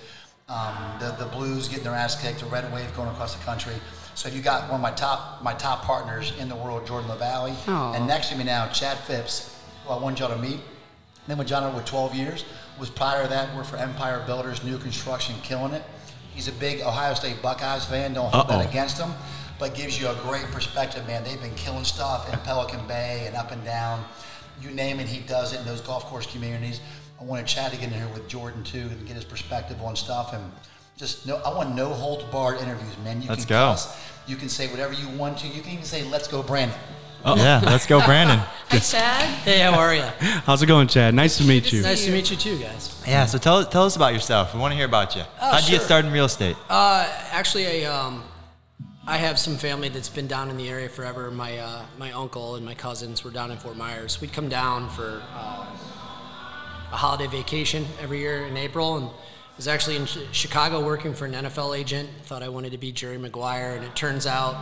um, 0.49 0.75
the 0.99 1.15
the 1.19 1.27
Blues 1.27 1.69
getting 1.69 1.85
their 1.85 1.95
ass 1.95 2.21
kicked, 2.21 2.41
the 2.41 2.47
Red 2.47 2.73
Wave 2.73 2.95
going 2.97 3.11
across 3.11 3.35
the 3.37 3.45
country. 3.45 3.75
So 4.15 4.29
you 4.29 4.43
got 4.43 4.65
one 4.65 4.77
of 4.77 4.81
my 4.81 4.91
top 4.91 5.43
my 5.43 5.55
top 5.55 5.83
partners 5.83 6.33
in 6.39 6.49
the 6.49 6.57
world, 6.57 6.87
Jordyn 6.87 7.07
Levalley, 7.07 7.55
Aw. 7.69 7.93
and 7.95 8.07
next 8.07 8.29
to 8.31 8.37
me 8.37 8.45
now, 8.45 8.67
Chad 8.69 8.99
Phipps, 8.99 9.57
who 9.85 9.93
I 9.93 9.99
wanted 9.99 10.19
y'all 10.21 10.29
to 10.35 10.37
meet. 10.41 10.61
Then 11.27 11.39
with 11.39 11.47
John 11.47 11.75
with 11.75 11.85
12 11.85 12.15
years, 12.15 12.45
was 12.79 12.91
prior 12.91 13.23
to 13.23 13.29
that 13.29 13.55
worked 13.55 13.69
for 13.69 13.77
Empire 13.77 14.23
Builders, 14.27 14.65
new 14.65 14.79
construction, 14.79 15.35
killing 15.43 15.73
it. 15.75 15.83
He's 16.35 16.49
a 16.49 16.53
big 16.53 16.81
Ohio 16.81 17.15
State 17.15 17.41
Buckeyes 17.43 17.85
fan. 17.85 18.15
Don't 18.15 18.33
hold 18.33 18.47
Uh-oh. 18.51 18.59
that 18.59 18.69
against 18.69 18.99
him, 18.99 19.11
but 19.59 19.75
gives 19.75 20.01
you 20.01 20.09
a 20.09 20.15
great 20.23 20.45
perspective, 20.47 21.07
man. 21.07 21.23
They've 21.25 21.41
been 21.41 21.55
killing 21.55 21.85
stuff 21.85 22.33
in 22.33 22.39
Pelican 22.41 22.87
Bay 22.87 23.25
and 23.27 23.37
up 23.37 23.53
and 23.53 23.63
down. 23.65 24.05
You 24.61 24.71
name 24.71 24.99
it, 25.01 25.07
he 25.07 25.21
does 25.21 25.53
it 25.53 25.61
in 25.61 25.67
those 25.67 25.81
golf 25.81 26.05
course 26.07 26.27
communities. 26.27 26.81
I 27.21 27.25
wanted 27.25 27.47
Chad 27.47 27.71
to 27.73 27.79
get 27.79 27.89
in 27.89 27.95
here 27.95 28.09
with 28.09 28.29
Jordyn 28.29 28.65
too 28.65 28.79
and 28.91 29.07
get 29.07 29.15
his 29.15 29.25
perspective 29.25 29.81
on 29.83 29.95
stuff 29.97 30.33
and 30.33 30.43
just 31.01 31.27
no. 31.27 31.37
I 31.37 31.49
want 31.57 31.75
no 31.75 31.89
holds 31.89 32.25
barred 32.25 32.61
interviews, 32.61 32.97
man. 33.03 33.23
You 33.23 33.29
Let's 33.29 33.47
can 33.47 33.49
go. 33.49 33.73
cuss, 33.73 33.99
you 34.27 34.37
can 34.37 34.51
say 34.51 34.69
whatever 34.69 34.93
you 34.93 35.09
want 35.09 35.39
to. 35.39 35.49
You 35.49 35.63
can 35.63 35.73
even 35.73 35.85
say, 35.85 36.05
"Let's 36.05 36.29
go, 36.29 36.43
Brandon." 36.43 36.79
Oh 37.25 37.37
yeah, 37.37 37.61
let's 37.65 37.87
go, 37.87 38.05
Brandon. 38.05 38.39
Hi, 38.69 38.79
Chad. 38.79 39.25
Hey, 39.41 39.61
how 39.61 39.79
are 39.79 39.95
you? 39.95 40.03
How's 40.47 40.63
it 40.63 40.67
going, 40.67 40.89
Chad? 40.89 41.15
Nice 41.15 41.39
to 41.39 41.45
meet 41.45 41.73
you. 41.73 41.83
nice 41.83 42.05
to 42.05 42.13
meet 42.13 42.31
you 42.31 42.37
too, 42.37 42.59
guys. 42.59 43.03
Yeah, 43.07 43.27
so 43.27 43.39
tell, 43.39 43.65
tell 43.65 43.85
us 43.85 43.97
about 43.97 44.13
yourself. 44.13 44.55
We 44.55 44.61
want 44.61 44.73
to 44.73 44.77
hear 44.77 44.87
about 44.87 45.17
you. 45.17 45.23
Oh, 45.41 45.53
How'd 45.53 45.65
you 45.65 45.71
get 45.71 45.83
started 45.83 46.09
in 46.09 46.13
real 46.15 46.27
estate? 46.27 46.57
Uh, 46.69 47.11
actually, 47.31 47.85
I 47.85 47.91
um, 47.91 48.23
I 49.07 49.17
have 49.17 49.39
some 49.39 49.57
family 49.57 49.89
that's 49.89 50.09
been 50.11 50.27
down 50.27 50.51
in 50.51 50.57
the 50.59 50.69
area 50.69 50.89
forever. 50.89 51.31
My 51.31 51.59
uh, 51.59 51.85
my 51.99 52.13
uncle 52.13 52.57
and 52.57 52.65
my 52.65 52.75
cousins 52.75 53.25
were 53.25 53.31
down 53.31 53.51
in 53.51 53.57
Fort 53.57 53.77
Myers. 53.77 54.21
We'd 54.21 54.33
come 54.33 54.51
down 54.51 54.91
for 54.91 55.23
uh, 55.35 55.67
a 56.93 56.97
holiday 56.97 57.27
vacation 57.27 57.87
every 58.01 58.19
year 58.19 58.47
in 58.47 58.57
April, 58.57 58.97
and 58.99 59.11
was 59.61 59.69
actually 59.69 59.97
in 59.97 60.07
Chicago 60.33 60.83
working 60.83 61.13
for 61.13 61.27
an 61.27 61.35
NFL 61.35 61.77
agent. 61.77 62.09
Thought 62.23 62.43
I 62.43 62.49
wanted 62.49 62.73
to 62.73 62.79
be 62.79 62.93
Jerry 62.93 63.19
Maguire, 63.19 63.75
and 63.75 63.85
it 63.85 63.95
turns 63.95 64.27
out. 64.27 64.55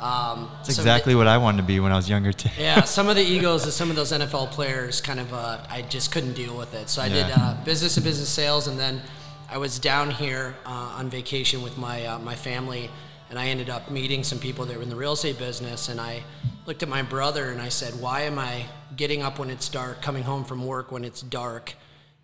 Um, 0.00 0.50
That's 0.56 0.70
of 0.70 0.74
the- 0.74 0.80
exactly 0.82 1.14
what 1.14 1.28
I 1.28 1.38
wanted 1.38 1.58
to 1.58 1.62
be 1.62 1.78
when 1.78 1.92
I 1.92 1.94
was 1.94 2.08
younger, 2.10 2.32
too. 2.32 2.48
yeah, 2.58 2.80
some 2.84 3.08
of 3.08 3.14
the 3.14 3.22
egos 3.22 3.64
of 3.64 3.72
some 3.72 3.90
of 3.90 3.94
those 3.96 4.10
NFL 4.10 4.50
players 4.50 5.00
kind 5.00 5.20
of, 5.20 5.32
uh, 5.32 5.58
I 5.70 5.82
just 5.82 6.10
couldn't 6.10 6.32
deal 6.32 6.56
with 6.58 6.74
it. 6.74 6.88
So 6.88 7.00
I 7.00 7.08
did 7.08 7.26
uh, 7.32 7.58
business 7.64 7.94
to 7.94 8.00
business 8.00 8.28
sales, 8.28 8.66
and 8.66 8.76
then 8.76 9.00
I 9.48 9.58
was 9.58 9.78
down 9.78 10.10
here 10.10 10.56
uh, 10.66 10.96
on 10.98 11.10
vacation 11.10 11.62
with 11.62 11.78
my 11.78 12.04
uh, 12.06 12.18
my 12.18 12.34
family, 12.34 12.90
and 13.28 13.38
I 13.38 13.46
ended 13.50 13.70
up 13.70 13.88
meeting 13.88 14.24
some 14.24 14.40
people 14.40 14.64
that 14.64 14.76
were 14.76 14.82
in 14.82 14.88
the 14.90 14.96
real 14.96 15.12
estate 15.12 15.38
business, 15.38 15.88
and 15.88 16.00
I 16.00 16.24
looked 16.66 16.82
at 16.82 16.88
my 16.88 17.02
brother 17.02 17.50
and 17.52 17.60
I 17.62 17.68
said, 17.68 17.94
"Why 18.00 18.22
am 18.22 18.36
I 18.36 18.64
getting 18.96 19.22
up 19.22 19.38
when 19.38 19.48
it's 19.48 19.68
dark, 19.68 20.02
coming 20.02 20.24
home 20.24 20.44
from 20.44 20.66
work 20.66 20.90
when 20.90 21.04
it's 21.04 21.22
dark, 21.22 21.74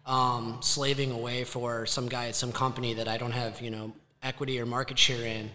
um, 0.07 0.59
slaving 0.61 1.11
away 1.11 1.45
for 1.45 1.87
some 1.87 2.09
guy 2.09 2.29
at 2.29 2.37
some 2.37 2.53
company 2.53 2.95
that 2.95 3.09
I 3.09 3.19
don't 3.19 3.33
have, 3.33 3.61
you 3.61 3.71
know, 3.71 3.93
equity 4.23 4.61
or 4.61 4.67
market 4.67 4.99
share 4.99 5.25
in?" 5.27 5.51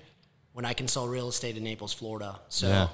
When 0.53 0.65
I 0.65 0.73
can 0.73 0.89
sell 0.89 1.07
real 1.07 1.29
estate 1.29 1.55
in 1.55 1.63
Naples, 1.63 1.93
Florida. 1.93 2.39
So 2.49 2.67
Yeah. 2.67 2.87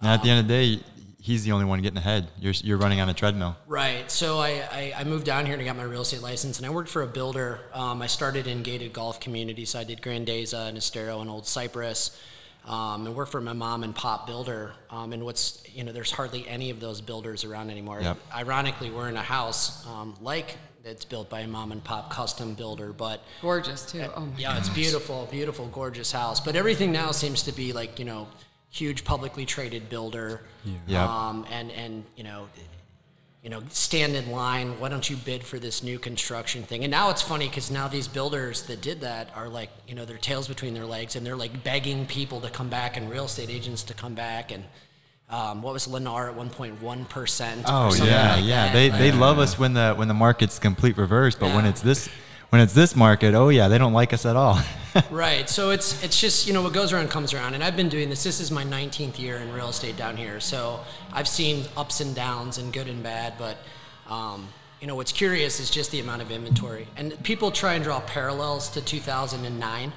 And 0.00 0.10
at 0.10 0.22
the 0.22 0.30
end 0.30 0.40
of 0.40 0.48
the 0.48 0.54
day, 0.54 0.84
he's 1.20 1.44
the 1.44 1.52
only 1.52 1.64
one 1.64 1.80
getting 1.80 1.96
ahead. 1.96 2.28
You're, 2.38 2.52
you're 2.62 2.76
running 2.76 3.00
on 3.00 3.08
a 3.08 3.14
treadmill. 3.14 3.56
Right. 3.66 4.10
So 4.10 4.38
I, 4.38 4.62
I, 4.70 4.94
I 4.98 5.04
moved 5.04 5.24
down 5.24 5.46
here 5.46 5.54
and 5.54 5.62
I 5.62 5.64
got 5.64 5.76
my 5.76 5.82
real 5.82 6.02
estate 6.02 6.20
license, 6.20 6.58
and 6.58 6.66
I 6.66 6.70
worked 6.70 6.90
for 6.90 7.02
a 7.02 7.06
builder. 7.06 7.60
Um, 7.72 8.02
I 8.02 8.06
started 8.06 8.46
in 8.46 8.62
gated 8.62 8.92
golf 8.92 9.20
communities. 9.20 9.70
So 9.70 9.80
I 9.80 9.84
did 9.84 10.02
Grandezza 10.02 10.68
and 10.68 10.76
Estero 10.76 11.20
and 11.20 11.30
Old 11.30 11.46
Cypress, 11.46 12.20
um, 12.66 13.06
and 13.06 13.16
worked 13.16 13.32
for 13.32 13.40
my 13.40 13.54
mom 13.54 13.82
and 13.84 13.94
pop 13.94 14.26
builder. 14.26 14.74
Um, 14.90 15.12
and 15.14 15.24
what's 15.24 15.62
you 15.72 15.82
know, 15.84 15.92
there's 15.92 16.10
hardly 16.10 16.46
any 16.46 16.70
of 16.70 16.80
those 16.80 17.00
builders 17.00 17.44
around 17.44 17.70
anymore. 17.70 18.00
Yep. 18.02 18.18
Ironically, 18.34 18.90
we're 18.90 19.08
in 19.08 19.16
a 19.16 19.22
house 19.22 19.86
um, 19.86 20.14
like 20.20 20.56
it's 20.84 21.04
built 21.04 21.30
by 21.30 21.40
a 21.40 21.48
mom 21.48 21.72
and 21.72 21.82
pop 21.82 22.10
custom 22.10 22.54
builder, 22.54 22.92
but 22.92 23.22
Gorgeous 23.40 23.90
too. 23.90 24.04
Oh 24.14 24.26
my 24.26 24.38
yeah, 24.38 24.58
it's 24.58 24.68
beautiful, 24.68 25.28
beautiful, 25.30 25.66
gorgeous 25.68 26.12
house. 26.12 26.40
But 26.40 26.56
everything 26.56 26.92
now 26.92 27.10
seems 27.10 27.42
to 27.44 27.52
be 27.52 27.72
like 27.72 27.98
you 27.98 28.04
know, 28.04 28.28
huge 28.70 29.04
publicly 29.04 29.46
traded 29.46 29.88
builder. 29.88 30.42
Yep. 30.86 31.08
Um, 31.08 31.46
and 31.50 31.70
and 31.72 32.04
you 32.16 32.24
know, 32.24 32.48
you 33.42 33.50
know, 33.50 33.62
stand 33.70 34.14
in 34.14 34.30
line. 34.30 34.78
Why 34.78 34.88
don't 34.88 35.08
you 35.08 35.16
bid 35.16 35.42
for 35.42 35.58
this 35.58 35.82
new 35.82 35.98
construction 35.98 36.62
thing? 36.62 36.84
And 36.84 36.90
now 36.90 37.10
it's 37.10 37.22
funny 37.22 37.48
because 37.48 37.70
now 37.70 37.88
these 37.88 38.08
builders 38.08 38.62
that 38.64 38.80
did 38.80 39.00
that 39.00 39.30
are 39.34 39.48
like, 39.48 39.70
you 39.88 39.94
know, 39.94 40.04
their 40.04 40.18
tails 40.18 40.48
between 40.48 40.74
their 40.74 40.86
legs, 40.86 41.16
and 41.16 41.26
they're 41.26 41.36
like 41.36 41.64
begging 41.64 42.06
people 42.06 42.40
to 42.42 42.50
come 42.50 42.68
back 42.68 42.96
and 42.96 43.10
real 43.10 43.24
estate 43.24 43.50
agents 43.50 43.82
to 43.84 43.94
come 43.94 44.14
back 44.14 44.52
and. 44.52 44.64
Um, 45.30 45.62
what 45.62 45.72
was 45.72 45.86
Lennar 45.86 46.30
at 46.30 46.36
1.1 46.36 47.08
percent? 47.08 47.62
Oh 47.66 47.94
yeah, 47.94 48.36
yeah. 48.36 48.72
They 48.72 48.90
they 48.90 49.10
love 49.10 49.38
us 49.38 49.58
when 49.58 49.72
the 49.72 49.94
when 49.94 50.08
the 50.08 50.14
market's 50.14 50.58
complete 50.58 50.96
reverse, 50.96 51.34
but 51.34 51.54
when 51.54 51.64
it's 51.64 51.80
this 51.80 52.08
when 52.50 52.60
it's 52.60 52.74
this 52.74 52.94
market, 52.94 53.34
oh 53.34 53.48
yeah, 53.48 53.68
they 53.68 53.78
don't 53.78 53.94
like 53.94 54.12
us 54.12 54.26
at 54.26 54.36
all. 54.36 54.60
Right. 55.10 55.50
So 55.50 55.70
it's 55.70 56.00
it's 56.04 56.20
just 56.20 56.46
you 56.46 56.52
know 56.52 56.62
what 56.62 56.72
goes 56.72 56.92
around 56.92 57.10
comes 57.10 57.34
around, 57.34 57.54
and 57.54 57.64
I've 57.64 57.76
been 57.76 57.88
doing 57.88 58.10
this. 58.10 58.22
This 58.22 58.38
is 58.38 58.52
my 58.52 58.62
19th 58.64 59.18
year 59.18 59.38
in 59.38 59.52
real 59.52 59.68
estate 59.70 59.96
down 59.96 60.16
here, 60.16 60.38
so 60.38 60.84
I've 61.12 61.26
seen 61.26 61.64
ups 61.76 62.00
and 62.00 62.14
downs 62.14 62.58
and 62.58 62.72
good 62.72 62.86
and 62.86 63.02
bad. 63.02 63.34
But 63.36 63.56
um, 64.08 64.46
you 64.80 64.86
know 64.86 64.94
what's 64.94 65.10
curious 65.10 65.58
is 65.58 65.68
just 65.68 65.90
the 65.90 65.98
amount 65.98 66.22
of 66.22 66.30
inventory, 66.30 66.86
and 66.96 67.20
people 67.24 67.50
try 67.50 67.74
and 67.74 67.82
draw 67.82 67.98
parallels 68.02 68.68
to 68.68 68.80
2009. 68.80 69.92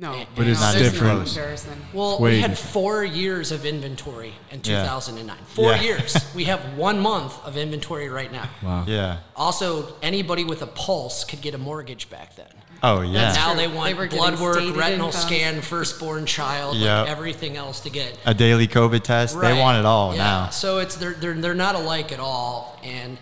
No, 0.00 0.24
But 0.36 0.46
it's 0.46 0.60
no, 0.60 0.72
there's 0.72 0.82
no 0.84 0.90
different. 0.90 1.26
comparison. 1.26 1.82
Well, 1.92 2.20
Way 2.20 2.34
we 2.36 2.40
had 2.40 2.56
four 2.56 3.04
years 3.04 3.50
of 3.50 3.64
inventory 3.64 4.32
in 4.52 4.60
Yeah. 4.62 4.82
2009. 4.84 5.36
Four 5.54 5.72
Yeah. 5.72 5.80
years. 5.80 6.16
We 6.36 6.44
have 6.44 6.60
one 6.76 7.00
month 7.00 7.34
of 7.44 7.56
inventory 7.56 8.08
right 8.08 8.30
now. 8.30 8.48
Wow. 8.62 8.84
yeah. 8.86 9.18
Also, 9.34 9.94
anybody 10.00 10.44
with 10.44 10.62
a 10.62 10.68
pulse 10.68 11.24
could 11.24 11.40
get 11.40 11.52
a 11.54 11.58
mortgage 11.58 12.08
back 12.10 12.36
then. 12.36 12.46
Oh 12.80 13.00
yeah. 13.00 13.32
Now 13.32 13.48
true. 13.48 13.56
they 13.56 13.66
They 13.66 13.74
want 13.74 13.96
were 13.96 14.04
getting 14.06 14.18
blood 14.18 14.38
work, 14.40 14.56
retinal 14.76 15.08
incomes. 15.08 15.16
scan, 15.16 15.62
firstborn 15.62 16.26
child, 16.26 16.76
Yep. 16.76 17.00
like 17.00 17.08
everything 17.10 17.56
else 17.56 17.80
to 17.80 17.90
get. 17.90 18.16
a 18.24 18.34
daily 18.34 18.68
COVID 18.68 19.02
test. 19.02 19.40
They 19.40 19.58
want 19.58 19.78
it 19.78 19.84
all 19.84 20.12
yeah. 20.14 20.22
now. 20.22 20.48
So 20.50 20.78
it's 20.78 20.94
they're, 20.94 21.14
they're 21.14 21.34
they're 21.34 21.54
not 21.54 21.74
alike 21.74 22.12
at 22.12 22.20
all, 22.20 22.78
and 22.84 23.18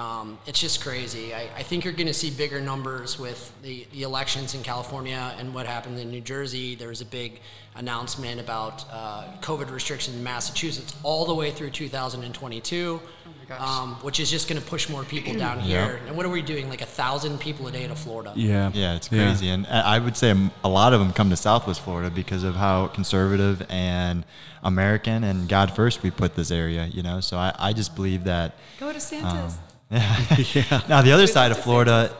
um, 0.00 0.38
it's 0.46 0.60
just 0.60 0.80
crazy. 0.82 1.34
I, 1.34 1.42
I 1.60 1.62
think 1.62 1.84
you're 1.84 1.92
going 1.92 2.06
to 2.06 2.14
see 2.14 2.30
bigger 2.30 2.60
numbers 2.60 3.18
with 3.18 3.52
the, 3.62 3.86
the 3.92 4.02
elections 4.02 4.54
in 4.54 4.62
California 4.62 5.34
and 5.38 5.52
what 5.54 5.66
happened 5.66 5.98
in 5.98 6.10
New 6.10 6.20
Jersey. 6.22 6.74
There 6.74 6.88
was 6.88 7.00
a 7.00 7.04
big 7.20 7.40
announcement 7.76 8.40
about 8.40 8.84
uh, 8.90 9.24
COVID 9.42 9.70
restrictions 9.70 10.16
in 10.16 10.22
Massachusetts 10.24 10.94
all 11.02 11.24
the 11.26 11.34
way 11.34 11.50
through 11.50 11.70
2022. 11.70 13.00
gosh. 13.48 13.60
Um, 13.60 13.94
which 14.06 14.20
is 14.20 14.30
just 14.30 14.48
going 14.48 14.60
to 14.60 14.66
push 14.66 14.88
more 14.88 15.04
people 15.04 15.34
down 15.34 15.58
Yep. 15.58 15.66
here. 15.66 16.00
And 16.06 16.16
what 16.16 16.24
are 16.24 16.30
we 16.30 16.42
doing? 16.42 16.68
Like 16.70 16.82
a 16.82 16.86
thousand 16.86 17.38
people 17.40 17.66
a 17.68 17.72
day 17.72 17.86
to 17.86 17.94
Florida. 17.94 18.32
Yeah. 18.36 18.70
Yeah, 18.72 18.94
it's 18.94 19.08
crazy, 19.08 19.48
and 19.50 19.66
I 19.66 19.96
I 19.96 19.98
would 19.98 20.16
say 20.16 20.34
a 20.64 20.68
lot 20.68 20.92
of 20.94 21.00
them 21.00 21.12
come 21.12 21.30
to 21.30 21.36
Southwest 21.36 21.80
Florida 21.82 22.10
because 22.10 22.42
of 22.44 22.54
how 22.54 22.86
conservative 22.88 23.66
and 23.68 24.24
American 24.62 25.24
and 25.24 25.48
God 25.48 25.74
first 25.74 26.02
we 26.02 26.10
put 26.10 26.34
this 26.36 26.50
area. 26.50 26.86
You 26.86 27.02
know, 27.02 27.20
so 27.20 27.36
I, 27.36 27.52
I 27.58 27.72
just 27.72 27.94
believe 27.96 28.24
that. 28.24 28.54
Go 28.78 28.92
to 28.92 29.00
Santa's. 29.00 29.58
Yeah. 30.54 30.82
Now 30.88 31.02
the 31.02 31.12
other 31.12 31.26
side 31.26 31.50
of 31.50 31.58
Florida 31.58 32.14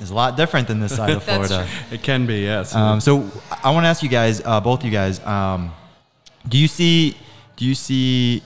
is 0.00 0.10
a 0.10 0.14
lot 0.14 0.36
different 0.36 0.68
than 0.68 0.80
this 0.80 0.94
side 0.96 1.10
of 1.10 1.22
Florida. 1.28 1.66
It 1.90 2.02
can 2.02 2.26
be, 2.26 2.40
yes. 2.40 2.74
Um, 2.74 3.00
so 3.00 3.28
I 3.62 3.70
want 3.70 3.84
to 3.84 3.88
ask 3.88 4.02
you 4.02 4.08
guys, 4.08 4.40
uh, 4.44 4.60
both 4.60 4.84
you 4.84 4.90
guys, 4.90 5.24
um, 5.24 5.72
do 6.48 6.58
you 6.58 6.68
see, 6.68 7.16
do 7.56 7.64
you 7.64 7.74
see, 7.74 8.42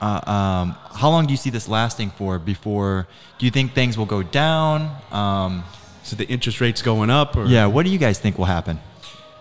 uh, 0.00 0.20
um, 0.30 0.76
how 0.94 1.10
long 1.10 1.26
do 1.26 1.32
you 1.32 1.36
see 1.36 1.50
this 1.50 1.68
lasting 1.68 2.10
for 2.10 2.38
before? 2.38 3.08
Do 3.38 3.46
you 3.46 3.50
think 3.50 3.74
things 3.74 3.98
will 3.98 4.06
go 4.06 4.22
down? 4.22 4.94
Um, 5.10 5.64
so 6.02 6.14
the 6.16 6.26
interest 6.28 6.60
rates 6.60 6.82
going 6.82 7.10
up, 7.10 7.36
or 7.36 7.46
yeah. 7.46 7.66
What 7.66 7.84
do 7.86 7.90
you 7.90 7.98
guys 7.98 8.18
think 8.20 8.38
will 8.38 8.44
happen? 8.44 8.78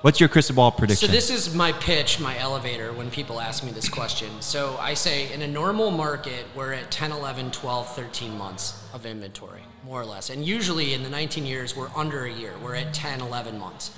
What's 0.03 0.19
your 0.19 0.27
crystal 0.27 0.57
ball 0.57 0.69
prediction? 0.69 1.07
So 1.07 1.13
this 1.13 1.29
is 1.29 1.55
my 1.55 1.71
pitch, 1.71 2.19
my 2.19 2.37
elevator 2.37 2.91
when 2.91 3.09
people 3.09 3.39
ask 3.39 3.63
me 3.63 3.71
this 3.71 3.87
question. 3.87 4.29
So 4.41 4.75
I 4.77 4.95
say 4.95 5.31
in 5.31 5.43
a 5.43 5.47
normal 5.47 5.91
market, 5.91 6.45
we're 6.53 6.73
at 6.73 6.91
10, 6.91 7.13
11, 7.13 7.51
12, 7.51 7.95
13 7.95 8.37
months 8.37 8.83
of 8.93 9.05
inventory, 9.05 9.61
more 9.85 10.01
or 10.01 10.05
less. 10.05 10.29
And 10.29 10.45
usually 10.45 10.93
in 10.93 11.03
the 11.03 11.09
19 11.09 11.45
years, 11.45 11.73
we're 11.73 11.87
under 11.95 12.25
a 12.25 12.29
year. 12.33 12.51
We're 12.61 12.75
at 12.75 12.93
10, 12.93 13.21
11 13.21 13.57
months. 13.57 13.95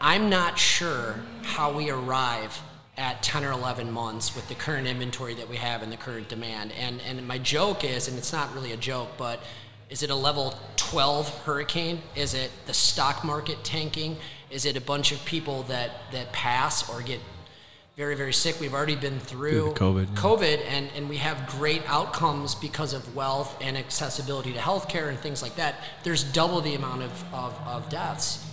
I'm 0.00 0.30
not 0.30 0.58
sure 0.58 1.16
how 1.42 1.70
we 1.70 1.90
arrive 1.90 2.58
at 2.96 3.22
10 3.22 3.44
or 3.44 3.52
11 3.52 3.92
months 3.92 4.34
with 4.34 4.48
the 4.48 4.54
current 4.54 4.86
inventory 4.86 5.34
that 5.34 5.50
we 5.50 5.56
have 5.56 5.82
and 5.82 5.92
the 5.92 5.98
current 5.98 6.30
demand. 6.30 6.72
And, 6.72 7.02
and 7.06 7.28
my 7.28 7.36
joke 7.36 7.84
is, 7.84 8.08
and 8.08 8.16
it's 8.16 8.32
not 8.32 8.54
really 8.54 8.72
a 8.72 8.78
joke, 8.78 9.10
but 9.18 9.42
is 9.90 10.02
it 10.02 10.08
a 10.08 10.14
level 10.14 10.54
12 10.76 11.28
hurricane? 11.44 12.00
Is 12.16 12.32
it 12.32 12.50
the 12.64 12.72
stock 12.72 13.22
market 13.22 13.62
tanking? 13.64 14.16
Is 14.54 14.66
it 14.66 14.76
a 14.76 14.80
bunch 14.80 15.10
of 15.10 15.24
people 15.24 15.64
that, 15.64 15.90
that 16.12 16.32
pass 16.32 16.88
or 16.88 17.02
get 17.02 17.18
very, 17.96 18.14
very 18.14 18.32
sick? 18.32 18.60
We've 18.60 18.72
already 18.72 18.94
been 18.94 19.18
through 19.18 19.72
COVID, 19.72 20.06
yeah. 20.14 20.20
COVID, 20.20 20.64
and, 20.68 20.88
and 20.94 21.08
we 21.08 21.16
have 21.16 21.48
great 21.48 21.82
outcomes 21.88 22.54
because 22.54 22.92
of 22.92 23.16
wealth 23.16 23.56
and 23.60 23.76
accessibility 23.76 24.52
to 24.52 24.60
healthcare 24.60 25.08
and 25.08 25.18
things 25.18 25.42
like 25.42 25.56
that. 25.56 25.74
There's 26.04 26.22
double 26.22 26.60
the 26.60 26.76
amount 26.76 27.02
of, 27.02 27.24
of, 27.34 27.60
of 27.66 27.88
deaths, 27.88 28.48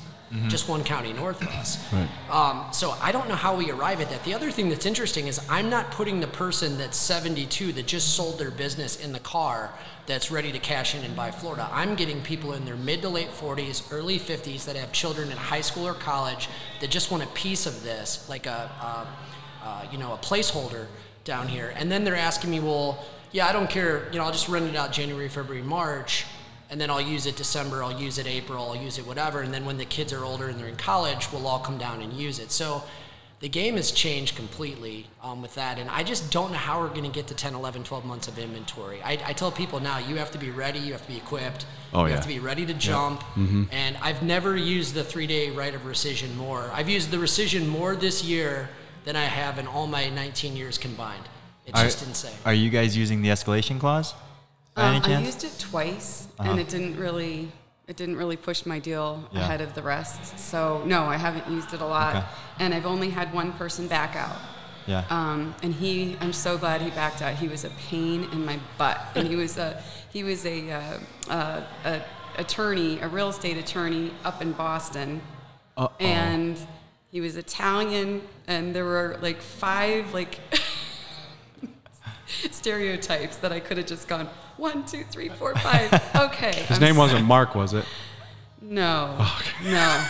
just 0.48 0.70
one 0.70 0.84
county 0.84 1.13
north 1.13 1.41
of 1.41 1.50
us. 1.50 1.78
Right. 1.91 2.08
Um, 2.30 2.72
so 2.72 2.96
I 3.02 3.12
don't 3.12 3.28
know 3.28 3.36
how 3.36 3.56
we 3.56 3.70
arrive 3.70 4.00
at 4.00 4.10
that. 4.12 4.24
The 4.24 4.34
other 4.34 4.50
thing 4.50 4.70
that's 4.70 4.86
interesting 4.86 5.28
is 5.28 5.41
I'm 5.50 5.70
not 5.70 5.91
putting 5.91 6.22
the 6.22 6.28
person 6.28 6.78
that's 6.78 6.96
72 6.96 7.74
that 7.74 7.86
just 7.86 8.15
sold 8.15 8.39
their 8.39 8.52
business 8.52 8.96
in 9.04 9.12
the 9.12 9.20
car 9.20 9.74
that's 10.08 10.32
ready 10.32 10.54
to 10.54 10.60
cash 10.60 10.96
in 10.96 11.04
and 11.04 11.13
buy 11.15 11.32
Florida. 11.32 11.67
I'm 11.72 11.96
getting 11.96 12.22
people 12.22 12.54
in 12.54 12.63
their 12.63 12.78
mid 12.78 13.02
to 13.02 13.10
late 13.10 13.30
40s, 13.30 13.91
early 13.91 14.20
50s 14.20 14.63
that 14.65 14.78
have 14.78 14.94
children 14.94 15.32
in 15.32 15.38
high 15.38 15.62
school 15.62 15.86
or 15.86 15.94
college 15.94 16.48
that 16.80 16.89
just 16.89 17.12
want 17.12 17.24
a 17.24 17.28
piece 17.28 17.65
of 17.65 17.84
this, 17.84 18.28
like 18.30 18.46
a, 18.46 18.72
a 18.82 19.08
uh, 19.63 19.86
you 19.91 19.98
know, 19.98 20.13
a 20.13 20.17
placeholder 20.17 20.88
down 21.24 21.48
here. 21.48 21.74
And 21.76 21.91
then 21.91 22.04
they're 22.04 22.15
asking 22.15 22.52
me, 22.52 22.60
well, 22.60 23.06
yeah, 23.32 23.48
I 23.48 23.52
don't 23.52 23.70
care. 23.70 24.08
You 24.12 24.20
know, 24.20 24.26
I'll 24.26 24.32
just 24.32 24.50
rent 24.50 24.65
it 24.65 24.76
out 24.76 24.91
January, 24.91 25.30
February, 25.30 25.63
March, 25.63 26.26
and 26.71 26.79
then 26.79 26.89
I'll 26.89 27.01
use 27.01 27.25
it 27.25 27.36
December, 27.36 27.84
I'll 27.84 28.01
use 28.01 28.17
it 28.17 28.25
April, 28.25 28.71
I'll 28.71 28.81
use 28.81 28.97
it 28.97 29.05
whatever. 29.05 29.41
And 29.41 29.53
then 29.53 29.65
when 29.65 29.77
the 29.77 29.86
kids 29.86 30.13
are 30.13 30.23
older 30.23 30.47
and 30.47 30.57
they're 30.57 30.69
in 30.69 30.77
college, 30.77 31.31
we'll 31.31 31.45
all 31.45 31.60
come 31.60 31.77
down 31.77 32.01
and 32.01 32.13
use 32.13 32.39
it. 32.39 32.49
So 32.49 32.81
the 33.41 33.49
game 33.49 33.75
has 33.75 33.91
changed 33.91 34.38
completely 34.38 35.07
um, 35.21 35.41
with 35.41 35.53
that. 35.55 35.77
And 35.77 35.89
I 35.89 36.03
just 36.03 36.31
don't 36.31 36.51
know 36.51 36.57
how 36.57 36.79
we're 36.79 36.88
going 36.89 37.03
to 37.03 37.10
get 37.10 37.27
to 37.27 37.34
10, 37.34 37.55
11, 37.55 37.84
12 37.84 38.05
months 38.05 38.29
of 38.29 38.39
inventory. 38.39 39.01
I, 39.03 39.19
I 39.25 39.34
tell 39.34 39.51
people 39.51 39.81
now, 39.81 39.97
you 39.97 40.15
have 40.15 40.31
to 40.31 40.38
be 40.38 40.49
ready, 40.49 40.79
you 40.79 40.93
have 40.93 41.01
to 41.01 41.07
be 41.12 41.17
equipped. 41.17 41.65
Oh, 41.93 42.03
you 42.03 42.10
yeah. 42.10 42.15
have 42.15 42.23
to 42.23 42.29
be 42.29 42.39
ready 42.39 42.65
to 42.65 42.73
jump. 42.73 43.21
And 43.71 43.97
I've 43.97 44.23
never 44.23 44.55
used 44.55 44.93
the 44.93 45.03
three 45.03 45.27
day 45.27 45.49
right 45.49 45.75
of 45.75 45.81
rescission 45.81 46.34
more. 46.38 46.71
I've 46.73 46.88
used 46.88 47.12
the 47.12 47.17
rescission 47.17 47.67
more 47.67 47.97
this 47.97 48.23
year 48.23 48.69
than 49.03 49.17
I 49.17 49.25
have 49.25 49.60
in 49.60 49.67
all 49.67 49.88
my 49.88 50.07
19 50.10 50.55
years 50.55 50.77
combined. 50.77 51.27
It's 51.65 51.77
Are- 51.77 51.84
just 51.84 52.07
insane. 52.07 52.31
Are 52.45 52.53
you 52.53 52.69
guys 52.69 52.95
using 52.95 53.23
the 53.23 53.29
escalation 53.29 53.77
clause? 53.77 54.13
Um, 54.77 55.01
I 55.03 55.19
used 55.19 55.43
it 55.43 55.53
twice, 55.60 56.27
and 56.39 56.60
it 56.60 56.69
didn't 56.69 56.97
really 56.97 57.51
it 57.88 57.97
didn't 57.97 58.15
really 58.15 58.38
push 58.38 58.65
my 58.65 58.79
deal 58.79 59.27
Yeah. 59.34 59.41
ahead 59.41 59.60
of 59.60 59.73
the 59.73 59.81
rest. 59.81 60.39
So 60.39 60.81
no, 60.86 61.03
I 61.05 61.17
haven't 61.17 61.49
used 61.51 61.73
it 61.73 61.81
a 61.81 61.86
lot, 61.86 62.15
Okay. 62.15 62.25
and 62.60 62.73
I've 62.73 62.86
only 62.86 63.10
had 63.10 63.34
one 63.34 63.51
person 63.53 63.88
back 63.88 64.15
out. 64.15 64.38
yeah. 64.88 65.03
Um, 65.10 65.53
and 65.62 65.73
he, 65.73 66.15
I'm 66.21 66.31
so 66.34 66.57
glad 66.57 66.81
he 66.81 66.89
backed 66.91 67.21
out. 67.21 67.36
He 67.36 67.47
was 67.49 67.65
a 67.65 67.69
pain 67.89 68.23
in 68.31 68.45
my 68.45 68.60
butt, 68.77 68.99
and 69.15 69.27
he 69.27 69.36
was 69.36 69.57
a 69.57 69.81
he 70.12 70.23
was 70.23 70.45
a, 70.45 70.71
uh, 70.71 70.97
uh, 71.29 71.62
a 71.86 72.01
attorney, 72.38 72.99
a 72.99 73.07
real 73.10 73.29
estate 73.29 73.57
attorney 73.57 74.13
up 74.23 74.41
in 74.41 74.53
Boston, 74.53 75.21
and 75.99 76.57
he 77.12 77.19
was 77.21 77.36
Italian, 77.36 78.21
and 78.47 78.73
there 78.73 78.86
were 78.86 79.17
like 79.21 79.41
five 79.41 80.13
like 80.13 80.39
stereotypes 82.51 83.38
that 83.38 83.51
I 83.51 83.60
could 83.60 83.77
have 83.77 83.88
just 83.88 84.07
gone 84.07 84.29
one, 84.62 84.86
two, 84.86 85.04
three, 85.04 85.30
four, 85.30 85.56
five. 85.56 85.91
Okay, 86.15 86.54
his 86.67 86.80
name 86.80 86.95
wasn't 86.95 87.26
Mark, 87.26 87.56
was 87.56 87.74
it? 87.74 87.84
no, 88.62 89.17
no. 89.63 90.06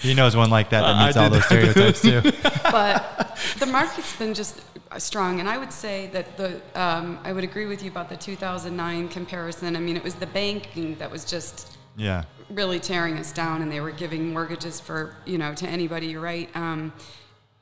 he 0.00 0.12
knows 0.12 0.36
one 0.36 0.50
like 0.50 0.70
that 0.70 0.82
that 0.82 0.96
Uh, 0.96 1.06
meets 1.06 1.16
all 1.16 1.30
those 1.30 1.44
stereotypes 1.46 2.02
too. 2.02 2.20
but 2.64 3.38
the 3.58 3.66
market's 3.66 4.14
been 4.16 4.34
just 4.34 4.60
strong, 4.98 5.40
and 5.40 5.48
I 5.48 5.56
would 5.56 5.72
say 5.72 6.08
that 6.12 6.36
the 6.36 6.60
um, 6.74 7.18
I 7.24 7.32
would 7.32 7.42
agree 7.42 7.66
with 7.66 7.82
you 7.82 7.90
about 7.90 8.10
the 8.10 8.16
2009 8.16 9.08
comparison. 9.08 9.74
I 9.74 9.80
mean, 9.80 9.96
it 9.96 10.04
was 10.04 10.16
the 10.16 10.26
banking 10.26 10.96
that 10.96 11.10
was 11.10 11.24
just 11.24 11.78
yeah. 11.96 12.24
really 12.50 12.78
tearing 12.78 13.16
us 13.18 13.32
down, 13.32 13.62
and 13.62 13.72
they 13.72 13.80
were 13.80 13.92
giving 13.92 14.32
mortgages 14.32 14.78
for 14.78 15.16
you 15.24 15.38
know 15.38 15.54
to 15.54 15.66
anybody. 15.66 16.08
You're 16.08 16.20
right. 16.20 16.54
Um, 16.54 16.92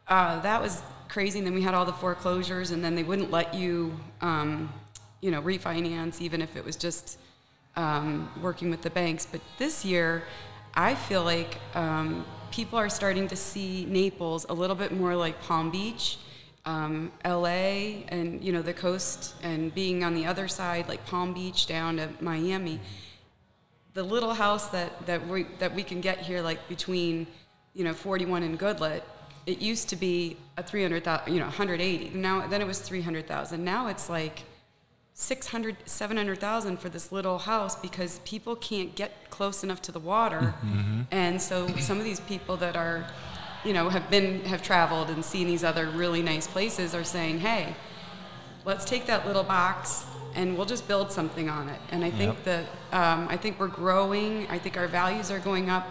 uh, 0.08 0.40
that 0.40 0.60
was 0.60 0.82
crazy. 1.08 1.38
And 1.38 1.46
then 1.46 1.54
we 1.54 1.62
had 1.62 1.74
all 1.74 1.84
the 1.84 1.92
foreclosures, 1.92 2.72
and 2.72 2.84
then 2.84 2.96
they 2.96 3.04
wouldn't 3.04 3.30
let 3.30 3.54
you 3.54 3.94
um, 4.20 4.72
you 5.24 5.30
know 5.30 5.40
refinance 5.40 6.20
even 6.20 6.42
if 6.42 6.54
it 6.54 6.62
was 6.62 6.76
just 6.76 7.18
um, 7.76 8.30
working 8.42 8.68
with 8.70 8.82
the 8.82 8.90
banks. 8.90 9.26
But 9.30 9.40
this 9.58 9.84
year, 9.84 10.24
I 10.74 10.94
feel 10.94 11.24
like 11.24 11.58
um, 11.74 12.26
people 12.50 12.78
are 12.78 12.90
starting 12.90 13.26
to 13.28 13.36
see 13.36 13.86
Naples 13.86 14.44
a 14.48 14.54
little 14.54 14.76
bit 14.76 14.92
more 14.92 15.16
like 15.16 15.40
Palm 15.42 15.70
Beach, 15.70 16.18
um, 16.66 17.10
LA, 17.24 18.04
and 18.08 18.44
you 18.44 18.52
know 18.52 18.60
the 18.60 18.74
coast, 18.74 19.34
and 19.42 19.74
being 19.74 20.04
on 20.04 20.14
the 20.14 20.26
other 20.26 20.46
side, 20.46 20.88
like 20.88 21.04
Palm 21.06 21.32
Beach 21.32 21.66
down 21.66 21.96
to 21.96 22.10
Miami. 22.20 22.78
The 23.94 24.02
little 24.02 24.34
house 24.34 24.68
that, 24.68 25.06
that 25.06 25.26
we 25.26 25.46
that 25.58 25.74
we 25.74 25.82
can 25.82 26.02
get 26.02 26.18
here, 26.18 26.42
like 26.42 26.68
between 26.68 27.26
you 27.72 27.84
know 27.84 27.94
41 27.94 28.42
and 28.42 28.58
Goodlette, 28.58 29.04
it 29.46 29.58
used 29.60 29.88
to 29.88 29.96
be 29.96 30.36
a 30.58 30.62
300,000, 30.62 31.32
you 31.32 31.40
know 31.40 31.46
180. 31.46 32.10
Now 32.10 32.46
then 32.46 32.60
it 32.60 32.66
was 32.66 32.80
300,000. 32.80 33.64
Now 33.64 33.86
it's 33.88 34.10
like 34.10 34.42
600 35.16 35.76
700,000 35.86 36.78
for 36.78 36.88
this 36.88 37.12
little 37.12 37.38
house 37.38 37.76
because 37.76 38.18
people 38.24 38.56
can't 38.56 38.94
get 38.96 39.30
close 39.30 39.62
enough 39.62 39.80
to 39.82 39.92
the 39.92 40.00
water. 40.00 40.54
And 41.10 41.40
so 41.40 41.68
some 41.78 41.98
of 41.98 42.04
these 42.04 42.20
people 42.20 42.56
that 42.58 42.74
are, 42.76 43.06
you 43.64 43.72
know, 43.72 43.88
have 43.90 44.10
been 44.10 44.40
have 44.46 44.62
traveled 44.62 45.10
and 45.10 45.24
seen 45.24 45.46
these 45.46 45.62
other 45.64 45.86
really 45.88 46.20
nice 46.22 46.46
places 46.48 46.94
are 46.94 47.04
saying, 47.04 47.40
"Hey, 47.40 47.76
let's 48.64 48.84
take 48.84 49.06
that 49.06 49.24
little 49.26 49.44
box 49.44 50.04
and 50.34 50.56
we'll 50.56 50.66
just 50.66 50.88
build 50.88 51.12
something 51.12 51.48
on 51.48 51.68
it. 51.68 51.80
And 51.92 52.04
I 52.04 52.10
think 52.10 52.34
Yep. 52.34 52.44
that 52.44 52.64
um, 52.92 53.28
I 53.30 53.36
think 53.36 53.60
we're 53.60 53.68
growing. 53.68 54.48
I 54.50 54.58
think 54.58 54.76
our 54.76 54.88
values 54.88 55.30
are 55.30 55.38
going 55.38 55.70
up. 55.70 55.86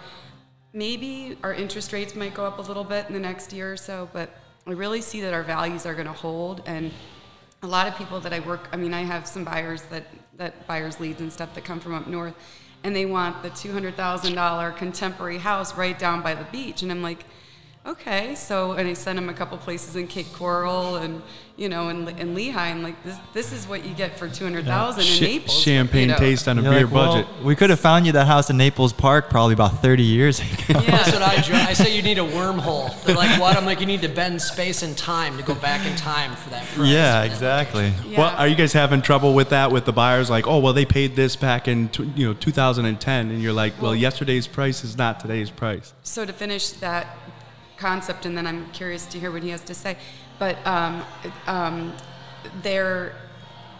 Maybe 0.73 1.37
our 1.43 1.53
interest 1.53 1.93
rates 1.93 2.13
might 2.13 2.33
go 2.33 2.45
up 2.45 2.57
a 2.57 2.61
little 2.61 2.83
bit 2.83 3.05
in 3.07 3.13
the 3.13 3.19
next 3.21 3.53
year 3.53 3.71
or 3.71 3.77
so, 3.77 4.09
but 4.11 4.31
I 4.67 4.71
really 4.71 5.01
see 5.01 5.21
that 5.21 5.33
our 5.33 5.43
values 5.43 5.85
are 5.85 5.93
going 5.93 6.07
to 6.07 6.13
hold. 6.13 6.61
And 6.65 6.91
a 7.63 7.67
lot 7.67 7.87
of 7.87 7.95
people 7.95 8.19
that 8.19 8.33
I 8.33 8.41
work, 8.41 8.67
I 8.73 8.77
mean, 8.77 8.93
I 8.93 9.03
have 9.03 9.25
some 9.25 9.45
buyers 9.45 9.83
that, 9.83 10.03
that 10.37 10.67
buyers 10.67 10.99
leads 10.99 11.21
and 11.21 11.31
stuff 11.31 11.55
that 11.55 11.63
come 11.63 11.79
from 11.79 11.95
up 11.95 12.07
north, 12.07 12.35
and 12.83 12.93
they 12.93 13.05
want 13.05 13.41
the 13.41 13.49
$200,000 13.49 14.75
contemporary 14.75 15.37
house 15.37 15.75
right 15.75 15.97
down 15.97 16.21
by 16.21 16.35
the 16.35 16.43
beach. 16.45 16.83
And 16.83 16.91
I'm 16.91 17.01
like, 17.01 17.23
okay. 17.85 18.35
So, 18.35 18.73
and 18.73 18.87
I 18.87 18.93
sent 18.93 19.17
him 19.19 19.29
a 19.29 19.33
couple 19.33 19.57
places 19.57 19.95
in 19.95 20.07
Cape 20.07 20.31
Coral 20.33 20.95
and, 20.97 21.21
you 21.55 21.69
know, 21.69 21.89
in, 21.89 22.07
in 22.17 22.33
Lehigh. 22.33 22.69
I'm 22.69 22.81
like, 22.81 23.01
this, 23.03 23.17
this 23.33 23.51
is 23.53 23.67
what 23.67 23.85
you 23.85 23.93
get 23.93 24.17
for 24.17 24.27
200000 24.27 25.01
in 25.01 25.05
Sh- 25.05 25.21
Naples. 25.21 25.61
champagne 25.61 26.01
you 26.01 26.07
know. 26.07 26.17
taste 26.17 26.47
on 26.47 26.57
a 26.57 26.61
You're 26.63 26.71
beer 26.71 26.83
like, 26.85 26.93
well, 26.93 27.13
budget. 27.23 27.43
we 27.43 27.55
could 27.55 27.69
have 27.69 27.79
found 27.79 28.05
you 28.07 28.11
that 28.13 28.25
house 28.25 28.49
in 28.49 28.57
Naples 28.57 28.91
Park 28.93 29.29
probably 29.29 29.53
about 29.53 29.81
30 29.81 30.01
years 30.03 30.39
ago. 30.39 30.47
Yeah. 30.69 30.81
That's 30.91 31.11
what 31.13 31.21
I 31.21 31.35
joke. 31.41 31.55
I 31.57 31.73
say 31.73 31.95
you 31.95 32.01
need 32.01 32.17
a 32.17 32.21
wormhole. 32.27 32.99
They're 33.03 33.15
like, 33.15 33.39
what? 33.39 33.55
I'm 33.55 33.65
like, 33.65 33.79
you 33.79 33.85
need 33.85 34.01
to 34.01 34.07
bend 34.09 34.41
space 34.41 34.81
and 34.81 34.97
time 34.97 35.37
to 35.37 35.43
go 35.43 35.53
back 35.53 35.85
in 35.85 35.95
time 35.95 36.35
for 36.35 36.49
that 36.49 36.65
price. 36.69 36.87
yeah, 36.89 37.23
exactly. 37.23 37.93
Yeah. 38.07 38.19
Well, 38.19 38.35
are 38.35 38.47
you 38.47 38.55
guys 38.55 38.73
having 38.73 39.01
trouble 39.03 39.33
with 39.35 39.49
that 39.49 39.71
with 39.71 39.85
the 39.85 39.93
buyers? 39.93 40.29
Like, 40.29 40.47
oh, 40.47 40.57
well, 40.59 40.73
they 40.73 40.85
paid 40.85 41.15
this 41.15 41.35
back 41.35 41.67
in 41.67 41.89
tw- 41.89 41.99
you 42.17 42.25
know 42.27 42.33
2010, 42.33 43.29
and 43.29 43.41
you're 43.43 43.53
like, 43.53 43.73
well, 43.73 43.91
Well- 43.91 43.95
yesterday's 43.95 44.47
price 44.47 44.83
is 44.83 44.97
not 44.97 45.19
today's 45.19 45.51
price. 45.51 45.93
so 46.01 46.25
to 46.25 46.33
finish 46.33 46.69
that 46.71 47.07
concept, 47.83 48.25
and 48.25 48.37
then 48.37 48.47
I'm 48.47 48.69
curious 48.71 49.05
to 49.07 49.19
hear 49.19 49.31
what 49.35 49.43
he 49.43 49.49
has 49.49 49.63
to 49.71 49.73
say. 49.73 49.97
But 50.39 50.55
um, 50.65 51.03
um, 51.47 51.93
there, 52.61 53.13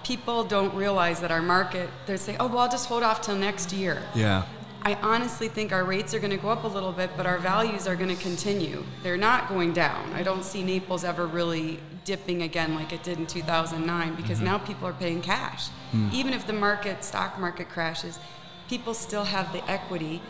people 0.04 0.44
don't 0.44 0.74
realize 0.76 1.22
that 1.22 1.32
our 1.32 1.42
market. 1.42 1.90
They 2.06 2.18
say, 2.18 2.36
"Oh, 2.40 2.48
well, 2.48 2.60
I'll 2.60 2.76
just 2.78 2.88
hold 2.90 3.04
off 3.04 3.22
till 3.22 3.38
next 3.38 3.72
year." 3.72 3.96
Yeah. 4.14 4.44
I 4.86 4.96
honestly 4.96 5.48
think 5.48 5.72
our 5.72 5.86
rates 5.86 6.14
are 6.14 6.20
going 6.20 6.38
to 6.38 6.44
go 6.46 6.50
up 6.50 6.66
a 6.66 6.68
little 6.68 6.92
bit, 6.92 7.10
but 7.16 7.26
our 7.26 7.38
values 7.38 7.88
are 7.88 7.96
going 7.96 8.14
to 8.18 8.22
continue. 8.22 8.84
They're 9.02 9.24
not 9.32 9.48
going 9.48 9.72
down. 9.72 10.12
I 10.12 10.24
don't 10.24 10.44
see 10.44 10.62
Naples 10.62 11.06
ever 11.06 11.26
really 11.26 11.80
dipping 12.04 12.42
again 12.42 12.76
like 12.76 12.92
it 12.92 13.02
did 13.02 13.18
in 13.18 13.26
2009 13.26 14.16
because 14.16 14.42
now 14.42 14.58
people 14.58 14.86
are 14.86 14.98
paying 15.06 15.22
cash. 15.22 15.70
Even 16.12 16.34
if 16.34 16.46
the 16.46 16.58
market, 16.68 17.02
stock 17.06 17.40
market 17.40 17.70
crashes, 17.70 18.20
people 18.68 18.94
still 18.94 19.24
have 19.24 19.54
the 19.54 19.64
equity 19.72 20.22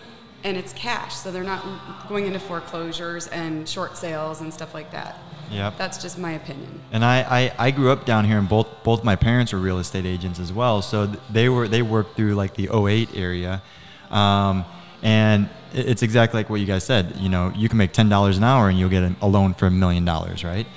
and 0.44 0.58
it's 0.58 0.74
cash. 0.74 1.16
So 1.16 1.32
they're 1.32 1.44
not 1.44 2.08
going 2.08 2.26
into 2.26 2.40
foreclosures 2.40 3.28
and 3.28 3.68
short 3.68 3.98
sales 3.98 4.42
and 4.42 4.54
stuff 4.54 4.74
like 4.74 4.92
that. 4.92 5.18
Yep. 5.52 5.78
That's 5.78 6.02
just 6.02 6.18
my 6.18 6.32
opinion. 6.32 6.82
And 6.92 7.06
I, 7.06 7.22
I, 7.22 7.68
I 7.68 7.72
grew 7.72 7.92
up 7.92 8.06
down 8.06 8.26
here, 8.26 8.38
and 8.38 8.50
both 8.50 8.68
both 8.84 9.04
my 9.04 9.16
parents 9.16 9.54
were 9.54 9.60
real 9.60 9.80
estate 9.80 10.06
agents 10.06 10.40
as 10.40 10.52
well. 10.52 10.82
So 10.82 11.06
they 11.30 11.50
were 11.50 11.68
they 11.68 11.82
worked 11.82 12.16
through 12.16 12.36
like 12.36 12.56
the 12.56 12.70
08 12.74 13.10
area, 13.16 13.62
um, 14.10 14.66
and 15.02 15.50
it's 15.74 16.02
exactly 16.02 16.40
like 16.40 16.50
what 16.50 16.60
you 16.60 16.66
guys 16.66 16.84
said. 16.84 17.16
You 17.18 17.30
know, 17.30 17.52
you 17.56 17.70
can 17.70 17.78
make 17.78 17.92
ten 17.92 18.10
dollars 18.10 18.38
an 18.38 18.44
hour 18.44 18.70
and 18.70 18.80
you'll 18.80 18.90
get 18.90 19.04
a, 19.04 19.16
a 19.22 19.28
loan 19.28 19.54
for 19.54 19.68
a 19.68 19.72
million 19.72 20.06
dollars, 20.06 20.44
right? 20.44 20.68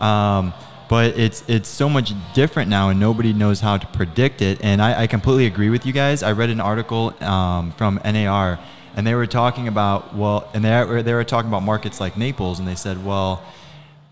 Um, 0.00 0.52
but 0.88 1.18
it's 1.18 1.42
it's 1.48 1.68
so 1.68 1.88
much 1.88 2.12
different 2.34 2.68
now, 2.68 2.90
and 2.90 3.00
nobody 3.00 3.32
knows 3.32 3.60
how 3.60 3.76
to 3.76 3.86
predict 3.88 4.42
it. 4.42 4.62
And 4.62 4.80
I, 4.80 5.02
I 5.02 5.06
completely 5.06 5.46
agree 5.46 5.70
with 5.70 5.86
you 5.86 5.92
guys. 5.92 6.22
I 6.22 6.32
read 6.32 6.50
an 6.50 6.60
article 6.60 7.14
um, 7.22 7.72
from 7.72 8.00
NAR, 8.04 8.58
and 8.96 9.06
they 9.06 9.14
were 9.14 9.26
talking 9.26 9.68
about 9.68 10.16
well, 10.16 10.50
and 10.54 10.64
they 10.64 10.84
were, 10.84 11.02
they 11.02 11.14
were 11.14 11.24
talking 11.24 11.48
about 11.48 11.62
markets 11.62 12.00
like 12.00 12.16
Naples, 12.16 12.58
and 12.58 12.66
they 12.66 12.74
said, 12.74 13.04
well 13.04 13.42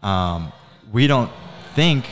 um, 0.04 0.52
we 0.92 1.06
don't 1.06 1.30
think 1.74 2.04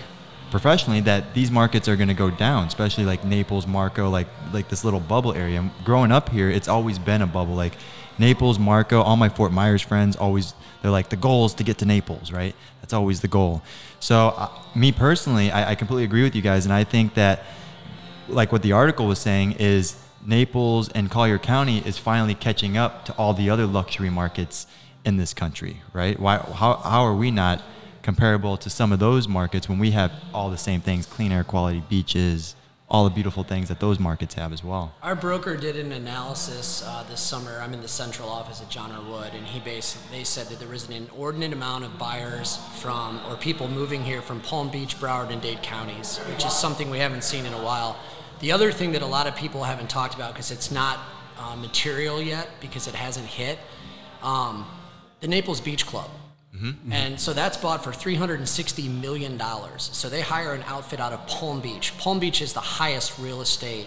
professionally 0.51 1.01
that 1.01 1.35
these 1.35 1.51
markets 1.51 1.89
are 1.89 1.97
going 1.97 2.09
to 2.09 2.15
go 2.15 2.31
down, 2.31 2.67
especially 2.67 3.05
like 3.05 3.25
Naples, 3.25 3.67
Marco, 3.67 4.09
like 4.11 4.27
like 4.53 4.69
this 4.69 4.85
little 4.85 4.99
bubble 5.01 5.35
area. 5.35 5.71
Growing 5.85 6.11
up 6.11 6.31
here, 6.31 6.51
it's 6.51 6.69
always 6.69 6.99
been 6.99 7.23
a 7.23 7.27
bubble. 7.27 7.55
Like 7.55 7.75
Naples, 8.19 8.59
Marco, 8.59 9.03
all 9.03 9.17
my 9.17 9.29
Fort 9.29 9.53
Myers 9.53 9.83
friends 9.83 10.17
always 10.17 10.55
they're 10.81 10.91
like 10.91 11.11
the 11.11 11.17
goal 11.17 11.45
is 11.47 11.55
to 11.55 11.65
get 11.65 11.79
to 11.79 11.85
Naples, 11.85 12.33
right? 12.33 12.55
That's 12.81 12.95
always 12.95 13.21
the 13.21 13.29
goal. 13.29 13.63
So 14.01 14.29
uh, 14.37 14.49
me 14.75 14.91
personally, 14.91 15.51
I, 15.51 15.73
I 15.73 15.75
completely 15.75 16.05
agree 16.05 16.23
with 16.23 16.35
you 16.35 16.43
guys, 16.43 16.65
and 16.65 16.73
I 16.73 16.85
think 16.85 17.15
that 17.15 17.45
like 18.29 18.53
what 18.53 18.63
the 18.63 18.73
article 18.73 19.07
was 19.07 19.19
saying 19.19 19.53
is 19.59 19.97
Naples 20.27 20.89
and 20.91 21.11
Collier 21.11 21.39
County 21.39 21.79
is 21.79 21.99
finally 21.99 22.35
catching 22.35 22.77
up 22.77 23.05
to 23.07 23.13
all 23.15 23.35
the 23.35 23.51
other 23.51 23.67
luxury 23.67 24.11
markets 24.11 24.67
in 25.05 25.17
this 25.17 25.35
country, 25.35 25.83
right? 25.93 26.19
Why, 26.19 26.39
how, 26.39 26.77
how 26.77 27.03
are 27.03 27.15
we 27.15 27.31
not 27.31 27.63
comparable 28.03 28.57
to 28.57 28.71
some 28.71 28.93
of 28.93 28.99
those 28.99 29.27
markets 29.29 29.69
when 29.69 29.79
we 29.79 29.93
have 29.93 30.13
all 30.33 30.51
the 30.51 30.59
same 30.59 30.81
things, 30.81 31.07
clean 31.07 31.33
air 31.33 31.45
quality, 31.45 31.83
beaches, 31.89 32.55
all 32.89 33.05
the 33.05 33.11
beautiful 33.11 33.43
things 33.43 33.69
that 33.69 33.81
those 33.81 33.99
markets 33.99 34.35
have 34.35 34.53
as 34.53 34.63
well? 34.63 34.95
Our 35.03 35.17
broker 35.17 35.57
did 35.57 35.77
an 35.77 35.93
analysis 35.93 36.85
uh, 36.87 37.05
this 37.09 37.21
summer. 37.21 37.59
I'm 37.61 37.73
in 37.73 37.81
the 37.81 37.89
central 37.89 38.29
office 38.29 38.61
at 38.61 38.69
John 38.69 38.93
R. 38.93 39.03
Wood, 39.03 39.33
and 39.35 39.47
he 39.47 39.61
basically 39.61 40.19
they 40.19 40.25
said 40.25 40.49
that 40.49 40.59
there 40.59 40.69
was 40.69 40.87
an 40.89 40.93
inordinate 40.93 41.53
amount 41.53 41.85
of 41.85 41.99
buyers 41.99 42.59
from 42.77 43.21
or 43.29 43.37
people 43.37 43.67
moving 43.67 44.05
here 44.05 44.21
from 44.21 44.41
Palm 44.41 44.71
Beach, 44.71 45.01
Broward, 45.01 45.31
and 45.31 45.41
Dade 45.41 45.63
counties, 45.63 46.19
which 46.19 46.45
is 46.45 46.53
something 46.53 46.91
we 46.91 46.99
haven't 46.99 47.25
seen 47.25 47.47
in 47.47 47.55
a 47.55 47.63
while. 47.63 47.97
The 48.43 48.51
other 48.51 48.73
thing 48.73 48.93
that 48.93 49.03
a 49.03 49.07
lot 49.07 49.29
of 49.29 49.37
people 49.37 49.63
haven't 49.63 49.89
talked 49.89 50.15
about 50.17 50.35
because 50.35 50.51
it's 50.51 50.73
not 50.73 50.99
uh, 51.39 51.55
material 51.55 52.21
yet 52.21 52.49
because 52.61 52.89
it 52.89 52.95
hasn't 52.95 53.27
hit, 53.27 53.57
um, 54.21 54.67
the 55.21 55.29
Naples 55.29 55.61
Beach 55.61 55.87
Club. 55.87 56.11
And 56.93 57.19
so 57.19 57.33
that's 57.33 57.57
bought 57.57 57.83
for 57.83 57.93
$360 57.93 59.01
million. 59.01 59.41
So 59.79 60.09
they 60.09 60.21
hire 60.21 60.53
an 60.55 60.63
outfit 60.67 60.99
out 61.01 61.13
of 61.13 61.25
Palm 61.29 61.61
Beach. 61.61 61.97
Palm 61.99 62.19
Beach 62.19 62.43
is 62.43 62.53
the 62.53 62.61
highest 62.61 63.19
real 63.19 63.41
estate 63.41 63.87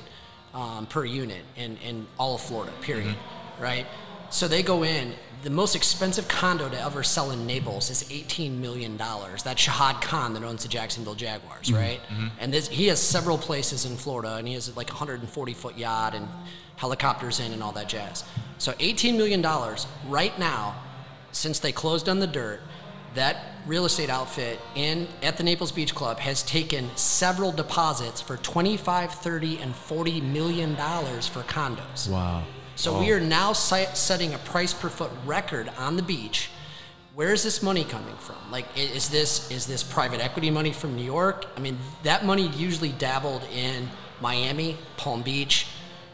um, 0.54 0.86
per 0.88 1.04
unit 1.06 1.44
in, 1.58 1.78
in 1.78 2.08
all 2.18 2.36
of 2.36 2.42
Florida, 2.42 2.72
period. 2.82 3.16
Right? 3.60 3.86
So 4.30 4.48
they 4.48 4.64
go 4.64 4.84
in. 4.84 5.14
The 5.46 5.52
most 5.52 5.76
expensive 5.76 6.28
condo 6.28 6.70
to 6.70 6.82
ever 6.82 7.04
sell 7.04 7.30
in 7.30 7.46
Naples 7.46 7.92
is 7.92 8.06
$18 8.06 8.58
million. 8.58 8.98
That's 8.98 9.44
Shahid 9.46 10.02
Khan 10.02 10.34
that 10.34 10.44
owns 10.44 10.64
the 10.64 10.68
Jacksonville 10.68 11.14
Jaguars, 11.14 11.68
mm-hmm. 11.68 11.76
right? 11.76 12.00
Mm-hmm. 12.10 12.28
And 12.40 12.52
this, 12.52 12.68
he 12.68 12.88
has 12.88 13.00
several 13.00 13.38
places 13.38 13.86
in 13.86 13.96
Florida, 13.96 14.38
and 14.38 14.48
he 14.48 14.56
has 14.56 14.76
like 14.76 14.90
a 14.90 14.94
140 14.94 15.54
foot 15.54 15.78
yacht 15.78 16.16
and 16.16 16.28
helicopters 16.78 17.40
in 17.40 17.52
and 17.52 17.62
all 17.62 17.72
that 17.74 17.88
jazz. 17.88 18.24
So 18.58 18.72
$18 18.72 19.18
million 19.18 19.46
right 20.08 20.38
now 20.40 20.82
since 21.32 21.60
they 21.60 21.72
closed 21.72 22.10
on 22.10 22.18
the 22.20 22.26
dirt, 22.26 22.62
that 23.14 23.38
real 23.68 23.86
estate 23.86 24.10
outfit 24.10 24.60
in 24.74 25.08
at 25.22 25.38
the 25.38 25.44
Naples 25.44 25.72
Beach 25.72 25.94
Club 25.94 26.18
has 26.18 26.42
taken 26.42 26.90
several 26.96 27.52
deposits 27.52 28.20
for 28.20 28.38
25, 28.38 29.12
30, 29.14 29.60
and 29.60 29.76
40 29.76 30.22
million 30.22 30.74
dollars 30.74 31.28
for 31.28 31.42
condos. 31.42 32.10
Wow. 32.10 32.46
So 32.76 33.00
we 33.00 33.12
are 33.12 33.20
now 33.20 33.54
setting 33.54 34.34
a 34.34 34.38
price 34.40 34.74
per 34.74 34.90
foot 34.90 35.12
record 35.26 35.70
on 35.78 35.96
the 35.96 36.04
beach. 36.04 36.50
Where 37.14 37.32
is 37.32 37.44
this 37.44 37.64
money 37.64 37.86
coming 37.86 38.16
from? 38.18 38.52
Like, 38.52 38.66
is 38.78 39.10
this 39.10 39.50
is 39.50 39.66
this 39.66 39.84
private 39.84 40.20
equity 40.20 40.52
money 40.52 40.74
from 40.74 40.96
New 40.96 41.04
York? 41.06 41.46
I 41.56 41.62
mean, 41.62 41.78
that 42.04 42.26
money 42.26 42.50
usually 42.50 42.92
dabbled 42.92 43.44
in 43.54 43.90
Miami, 44.20 44.78
Palm 44.98 45.22
Beach, 45.22 45.68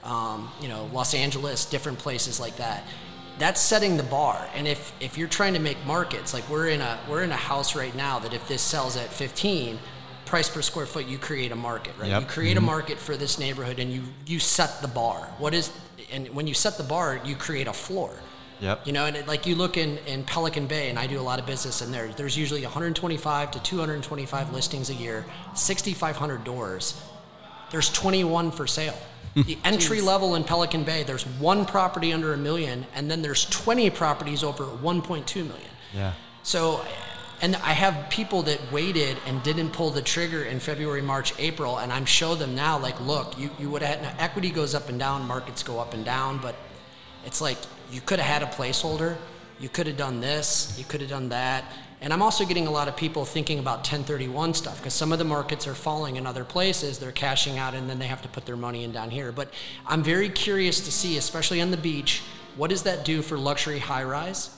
um, 0.03 0.51
you 0.61 0.67
know, 0.67 0.87
Los 0.93 1.15
Angeles, 1.15 1.65
different 1.65 1.97
places 1.97 2.39
like 2.39 2.57
that. 2.57 2.83
That's 3.39 3.59
setting 3.59 3.97
the 3.97 4.03
bar. 4.03 4.47
And 4.53 4.67
if 4.67 4.93
if 4.99 5.17
you're 5.17 5.27
trying 5.27 5.53
to 5.53 5.59
make 5.59 5.83
markets, 5.87 6.35
like 6.35 6.47
we're 6.47 6.67
in 6.67 6.81
a 6.81 6.99
we're 7.09 7.23
in 7.23 7.31
a 7.31 7.35
house 7.35 7.75
right 7.75 7.95
now 7.95 8.19
that 8.19 8.33
if 8.33 8.47
this 8.47 8.61
sells 8.61 8.95
at 8.95 9.11
15, 9.11 9.79
price 10.25 10.47
per 10.47 10.61
square 10.61 10.85
foot, 10.85 11.07
you 11.07 11.17
create 11.17 11.51
a 11.51 11.55
market, 11.55 11.93
right? 11.99 12.09
Yep. 12.09 12.21
You 12.21 12.27
create 12.27 12.57
a 12.57 12.61
market 12.61 12.97
for 12.97 13.17
this 13.17 13.37
neighborhood, 13.37 13.79
and 13.79 13.91
you 13.91 14.03
you 14.27 14.39
set 14.39 14.81
the 14.81 14.87
bar. 14.87 15.27
What 15.39 15.53
is 15.53 15.71
and 16.11 16.29
when 16.29 16.47
you 16.47 16.53
set 16.53 16.77
the 16.77 16.83
bar, 16.83 17.19
you 17.23 17.35
create 17.35 17.67
a 17.67 17.73
floor. 17.73 18.11
Yep. 18.61 18.85
You 18.85 18.93
know, 18.93 19.05
and 19.05 19.17
it, 19.17 19.27
like 19.27 19.47
you 19.47 19.55
look 19.55 19.75
in, 19.75 19.97
in 19.99 20.23
Pelican 20.23 20.67
Bay, 20.67 20.89
and 20.89 20.99
I 20.99 21.07
do 21.07 21.19
a 21.19 21.21
lot 21.21 21.39
of 21.39 21.47
business 21.47 21.81
in 21.81 21.91
there. 21.91 22.07
There's 22.09 22.37
usually 22.37 22.61
125 22.61 23.51
to 23.51 23.63
225 23.63 24.53
listings 24.53 24.89
a 24.89 24.93
year, 24.93 25.25
6,500 25.55 26.43
doors. 26.43 27.01
There's 27.71 27.91
21 27.91 28.51
for 28.51 28.67
sale. 28.67 28.97
The 29.33 29.57
entry 29.63 30.01
level 30.01 30.35
in 30.35 30.43
Pelican 30.43 30.83
Bay, 30.83 31.03
there's 31.03 31.25
one 31.25 31.65
property 31.65 32.11
under 32.11 32.33
a 32.33 32.37
million, 32.37 32.85
and 32.93 33.09
then 33.09 33.21
there's 33.21 33.45
20 33.45 33.89
properties 33.91 34.43
over 34.43 34.65
1.2 34.65 35.35
million. 35.35 35.69
Yeah. 35.93 36.11
So, 36.43 36.83
and 37.41 37.55
I 37.55 37.73
have 37.73 38.09
people 38.09 38.43
that 38.43 38.59
waited 38.71 39.17
and 39.25 39.41
didn't 39.41 39.71
pull 39.71 39.89
the 39.89 40.01
trigger 40.01 40.43
in 40.43 40.59
February, 40.59 41.01
March, 41.01 41.33
April, 41.39 41.79
and 41.79 41.91
I'm 41.91 42.05
show 42.05 42.35
them 42.35 42.53
now, 42.53 42.77
like, 42.77 42.99
look, 43.01 43.37
you, 43.37 43.49
you 43.57 43.69
would 43.71 43.81
have, 43.81 44.15
equity 44.19 44.51
goes 44.51 44.75
up 44.75 44.89
and 44.89 44.99
down, 44.99 45.27
markets 45.27 45.63
go 45.63 45.79
up 45.79 45.95
and 45.95 46.05
down, 46.05 46.37
but 46.37 46.55
it's 47.25 47.41
like 47.41 47.57
you 47.91 47.99
could 47.99 48.19
have 48.19 48.41
had 48.41 48.43
a 48.43 48.51
placeholder, 48.55 49.17
you 49.59 49.69
could 49.69 49.87
have 49.87 49.97
done 49.97 50.21
this, 50.21 50.75
you 50.77 50.85
could 50.85 51.01
have 51.01 51.09
done 51.09 51.29
that. 51.29 51.65
And 51.99 52.13
I'm 52.13 52.21
also 52.21 52.45
getting 52.45 52.67
a 52.67 52.71
lot 52.71 52.87
of 52.87 52.95
people 52.95 53.25
thinking 53.25 53.59
about 53.59 53.77
1031 53.77 54.53
stuff 54.55 54.77
because 54.77 54.93
some 54.93 55.11
of 55.11 55.19
the 55.19 55.25
markets 55.25 55.67
are 55.67 55.75
falling 55.75 56.15
in 56.15 56.25
other 56.25 56.43
places. 56.43 56.97
They're 56.97 57.11
cashing 57.11 57.59
out 57.59 57.75
and 57.75 57.87
then 57.87 57.99
they 57.99 58.07
have 58.07 58.23
to 58.23 58.27
put 58.27 58.47
their 58.47 58.55
money 58.55 58.83
in 58.83 58.91
down 58.91 59.11
here. 59.11 59.31
But 59.31 59.53
I'm 59.85 60.01
very 60.01 60.29
curious 60.29 60.79
to 60.81 60.91
see, 60.91 61.17
especially 61.17 61.61
on 61.61 61.69
the 61.69 61.77
beach, 61.77 62.23
what 62.55 62.71
does 62.71 62.83
that 62.83 63.05
do 63.05 63.21
for 63.21 63.37
luxury 63.37 63.77
high 63.77 64.03
rise? 64.03 64.49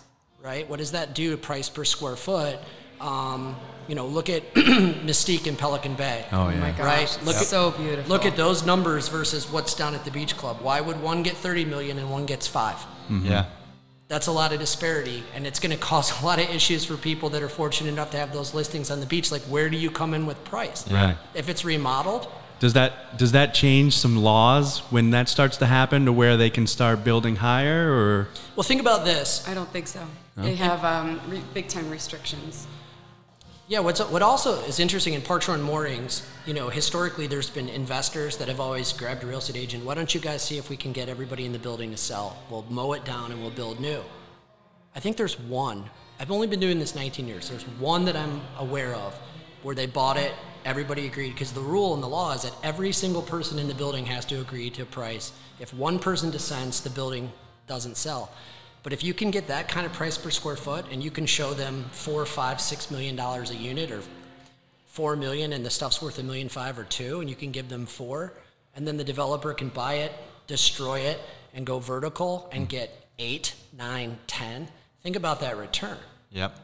Right? 0.44 0.70
What 0.70 0.80
does 0.80 0.91
that 0.91 1.16
do 1.16 1.32
to 1.32 1.38
price 1.38 1.70
per 1.70 1.86
square 1.86 2.16
foot? 2.16 2.58
Um, 3.00 3.56
You 3.88 3.96
know, 3.96 4.08
look 4.08 4.30
at 4.30 4.54
Mystique 5.10 5.46
in 5.46 5.58
Pelican 5.58 5.96
Bay. 5.96 6.26
Oh 6.32 6.44
Oh 6.44 6.52
my 6.52 6.72
gosh, 6.72 6.80
Right. 6.80 7.04
it's 7.04 7.26
Look 7.26 7.36
at- 7.36 7.46
so 7.48 7.72
beautiful. 7.72 8.10
Look 8.10 8.26
at 8.26 8.38
those 8.38 8.66
numbers 8.66 9.10
versus 9.10 9.50
what's 9.52 9.74
down 9.74 9.94
at 9.94 10.06
the 10.06 10.12
beach 10.12 10.38
club. 10.38 10.58
Why 10.62 10.80
would 10.80 11.02
one 11.02 11.22
get 11.22 11.36
30 11.36 11.66
million 11.66 11.98
and 12.00 12.10
one 12.10 12.26
gets 12.26 12.48
five? 12.48 12.78
Yeah. 13.10 13.46
That's 14.08 14.28
a 14.28 14.32
lot 14.32 14.54
of 14.54 14.60
disparity, 14.60 15.24
and 15.36 15.46
it's 15.48 15.60
going 15.60 15.72
to 15.78 15.82
cause 15.82 16.22
a 16.22 16.26
lot 16.26 16.39
of 16.39 16.50
issues 16.50 16.86
for 16.86 16.96
people 16.96 17.30
that 17.32 17.41
are 17.44 17.50
fortunate 17.50 17.89
enough 17.91 18.12
to 18.12 18.18
have 18.18 18.32
those 18.32 18.54
listings 18.54 18.89
on 18.91 19.00
the 19.02 19.06
beach. 19.06 19.32
Like, 19.34 19.41
where 19.44 19.70
do 19.70 19.76
you 19.78 19.89
come 19.91 20.14
in 20.14 20.26
with 20.26 20.41
price? 20.46 20.89
Right. 20.89 21.18
If 21.34 21.50
it's 21.50 21.66
remodeled, 21.66 22.28
Does 22.60 22.74
that 22.74 23.18
does 23.18 23.32
that 23.34 23.54
change 23.54 23.98
some 23.98 24.16
laws 24.24 24.80
when 24.91 25.12
that 25.12 25.28
starts 25.28 25.58
to 25.58 25.66
happen 25.66 26.06
to 26.06 26.14
where 26.14 26.38
they 26.38 26.50
can 26.50 26.68
start 26.68 27.04
building 27.04 27.36
higher 27.38 27.91
or 27.91 28.28
well, 28.56 28.64
think 28.64 28.80
about 28.82 29.04
this. 29.04 29.44
I 29.48 29.54
don't 29.54 29.70
think 29.74 29.88
so. 29.88 30.00
They 30.36 30.55
have 30.55 30.84
um, 30.84 31.21
re- 31.27 31.43
big 31.53 31.67
time 31.67 31.89
restrictions. 31.89 32.67
Yeah, 33.67 33.79
what's 33.79 34.01
what 34.01 34.21
also 34.21 34.59
is 34.65 34.79
interesting 34.79 35.13
in 35.13 35.21
Park 35.21 35.43
Shore 35.43 35.55
and 35.55 35.63
Moorings, 35.63 36.27
you 36.45 36.53
know, 36.53 36.69
historically 36.69 37.27
there's 37.27 37.49
been 37.49 37.69
investors 37.69 38.38
that 38.38 38.47
have 38.47 38.59
always 38.59 38.91
grabbed 38.91 39.23
a 39.23 39.27
real 39.27 39.38
estate 39.38 39.55
agent. 39.55 39.86
Why 39.86 39.93
don't 39.93 40.13
you 40.13 40.19
guys 40.19 40.41
see 40.41 40.57
if 40.57 40.69
we 40.69 40.75
can 40.75 40.91
get 40.91 41.07
everybody 41.07 41.45
in 41.45 41.53
the 41.53 41.59
building 41.59 41.91
to 41.91 41.97
sell? 41.97 42.38
We'll 42.49 42.65
mow 42.69 42.93
it 42.93 43.05
down 43.05 43.31
and 43.31 43.41
we'll 43.41 43.51
build 43.51 43.79
new. 43.79 44.01
I 44.95 44.99
think 44.99 45.17
there's 45.17 45.39
one. 45.39 45.89
I've 46.19 46.29
only 46.29 46.47
been 46.47 46.59
doing 46.59 46.77
this 46.77 46.93
19 46.93 47.27
years. 47.27 47.49
There's 47.49 47.63
one 47.79 48.05
that 48.05 48.15
I'm 48.15 48.41
aware 48.57 48.93
of 48.95 49.17
where 49.63 49.75
they 49.75 49.86
bought 49.86 50.17
it, 50.17 50.34
everybody 50.65 51.07
agreed 51.07 51.34
because 51.34 51.51
the 51.51 51.61
rule 51.61 51.93
and 51.93 52.03
the 52.03 52.07
law 52.07 52.34
is 52.34 52.43
that 52.43 52.53
every 52.63 52.91
single 52.91 53.21
person 53.21 53.57
in 53.59 53.67
the 53.67 53.73
building 53.73 54.05
has 54.05 54.25
to 54.25 54.39
agree 54.41 54.69
to 54.71 54.84
a 54.84 54.86
price. 54.86 55.31
If 55.59 55.73
one 55.73 55.99
person 55.99 56.31
dissents, 56.31 56.81
the 56.81 56.89
building 56.89 57.31
doesn't 57.65 57.97
sell. 57.97 58.29
But 58.84 58.91
if 58.91 59.03
you 59.03 59.13
can 59.13 59.31
get 59.31 59.47
that 59.47 59.69
kind 59.69 59.86
of 59.86 59.93
price 59.93 60.17
per 60.17 60.29
square 60.29 60.57
foot 60.57 60.86
and 60.91 61.01
you 61.01 61.09
can 61.09 61.25
show 61.25 61.53
them 61.53 61.86
four, 61.91 62.25
five, 62.25 62.59
six 62.59 62.91
million 62.91 63.15
dollars 63.15 63.49
a 63.49 63.55
unit 63.55 63.91
or 63.91 64.01
four 64.88 65.15
million 65.15 65.53
and 65.53 65.65
the 65.65 65.69
stuff's 65.69 66.01
worth 66.01 66.19
a 66.19 66.23
million 66.23 66.49
five 66.49 66.77
or 66.77 66.84
two 66.84 67.21
and 67.21 67.29
you 67.29 67.36
can 67.36 67.51
give 67.51 67.69
them 67.69 67.86
four 67.86 68.34
and 68.75 68.88
then 68.88 68.97
the 68.97 69.03
developer 69.03 69.53
can 69.53 69.69
buy 69.69 69.95
it, 69.95 70.11
destroy 70.47 70.99
it, 70.99 71.19
and 71.53 71.65
go 71.65 71.79
vertical 71.79 72.49
and 72.51 72.65
mm. 72.65 72.69
get 72.69 73.07
eight, 73.19 73.55
nine, 73.77 74.17
ten. 74.27 74.67
Think 75.01 75.15
about 75.15 75.39
that 75.41 75.57
return. 75.57 75.97
Yep. 76.31 76.57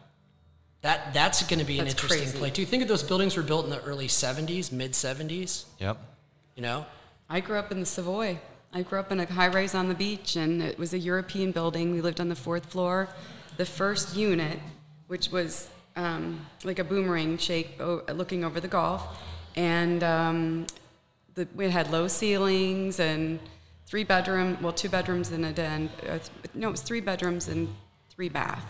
That 0.81 1.13
that's 1.13 1.43
going 1.43 1.59
to 1.59 1.65
be 1.65 1.79
an 1.79 1.87
interesting 1.87 2.21
crazy. 2.21 2.37
play 2.37 2.49
too. 2.49 2.65
Think 2.65 2.81
of 2.81 2.89
those 2.89 3.03
buildings 3.03 3.35
were 3.35 3.43
built 3.43 3.65
in 3.65 3.69
the 3.69 3.81
early 3.83 4.07
'70s, 4.07 4.71
mid 4.71 4.93
'70s. 4.93 5.65
Yep. 5.79 5.97
You 6.55 6.63
know, 6.63 6.85
I 7.29 7.41
grew 7.41 7.57
up 7.57 7.71
in 7.71 7.79
the 7.79 7.85
Savoy. 7.85 8.39
I 8.71 8.83
grew 8.83 8.99
up 8.99 9.11
in 9.11 9.19
a 9.19 9.25
high 9.25 9.47
rise 9.47 9.73
on 9.73 9.87
the 9.87 9.95
beach, 9.95 10.35
and 10.35 10.61
it 10.61 10.77
was 10.77 10.93
a 10.93 10.99
European 10.99 11.51
building. 11.51 11.91
We 11.91 12.01
lived 12.01 12.21
on 12.21 12.29
the 12.29 12.35
fourth 12.35 12.67
floor. 12.67 13.09
The 13.57 13.65
first 13.65 14.15
unit, 14.15 14.59
which 15.07 15.31
was 15.31 15.69
um, 15.95 16.45
like 16.63 16.77
a 16.77 16.83
boomerang 16.83 17.39
shape 17.39 17.79
looking 17.79 18.43
over 18.43 18.59
the 18.59 18.67
Gulf, 18.67 19.01
and 19.55 20.03
um, 20.03 20.67
the, 21.33 21.47
we 21.55 21.67
had 21.69 21.91
low 21.91 22.07
ceilings 22.07 22.99
and 22.99 23.39
three 23.87 24.03
bedroom, 24.03 24.55
well, 24.61 24.71
two 24.71 24.87
bedrooms 24.87 25.31
and 25.31 25.45
a 25.45 25.51
den. 25.51 25.89
Uh, 26.07 26.19
no, 26.53 26.67
it 26.67 26.71
was 26.71 26.81
three 26.81 27.01
bedrooms 27.01 27.47
and 27.47 27.67
three 28.11 28.29
bath. 28.29 28.65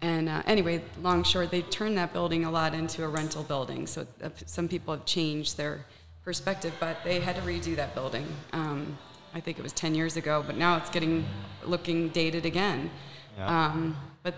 And 0.00 0.28
uh, 0.28 0.42
anyway, 0.46 0.82
long 1.00 1.22
short, 1.22 1.52
they 1.52 1.62
turned 1.62 1.96
that 1.96 2.12
building 2.12 2.44
a 2.44 2.50
lot 2.50 2.74
into 2.74 3.04
a 3.04 3.08
rental 3.08 3.44
building. 3.44 3.86
So 3.86 4.04
uh, 4.20 4.30
some 4.46 4.66
people 4.66 4.94
have 4.94 5.06
changed 5.06 5.56
their 5.56 5.84
perspective, 6.24 6.74
but 6.80 6.98
they 7.04 7.20
had 7.20 7.36
to 7.36 7.42
redo 7.42 7.76
that 7.76 7.94
building. 7.94 8.26
Um, 8.52 8.98
I 9.34 9.40
think 9.40 9.58
it 9.58 9.62
was 9.62 9.72
10 9.72 9.94
years 9.94 10.16
ago, 10.16 10.42
but 10.46 10.56
now 10.56 10.76
it's 10.76 10.90
getting 10.90 11.24
looking 11.64 12.08
dated 12.08 12.46
again. 12.46 12.90
Um, 13.40 13.96
but 14.22 14.34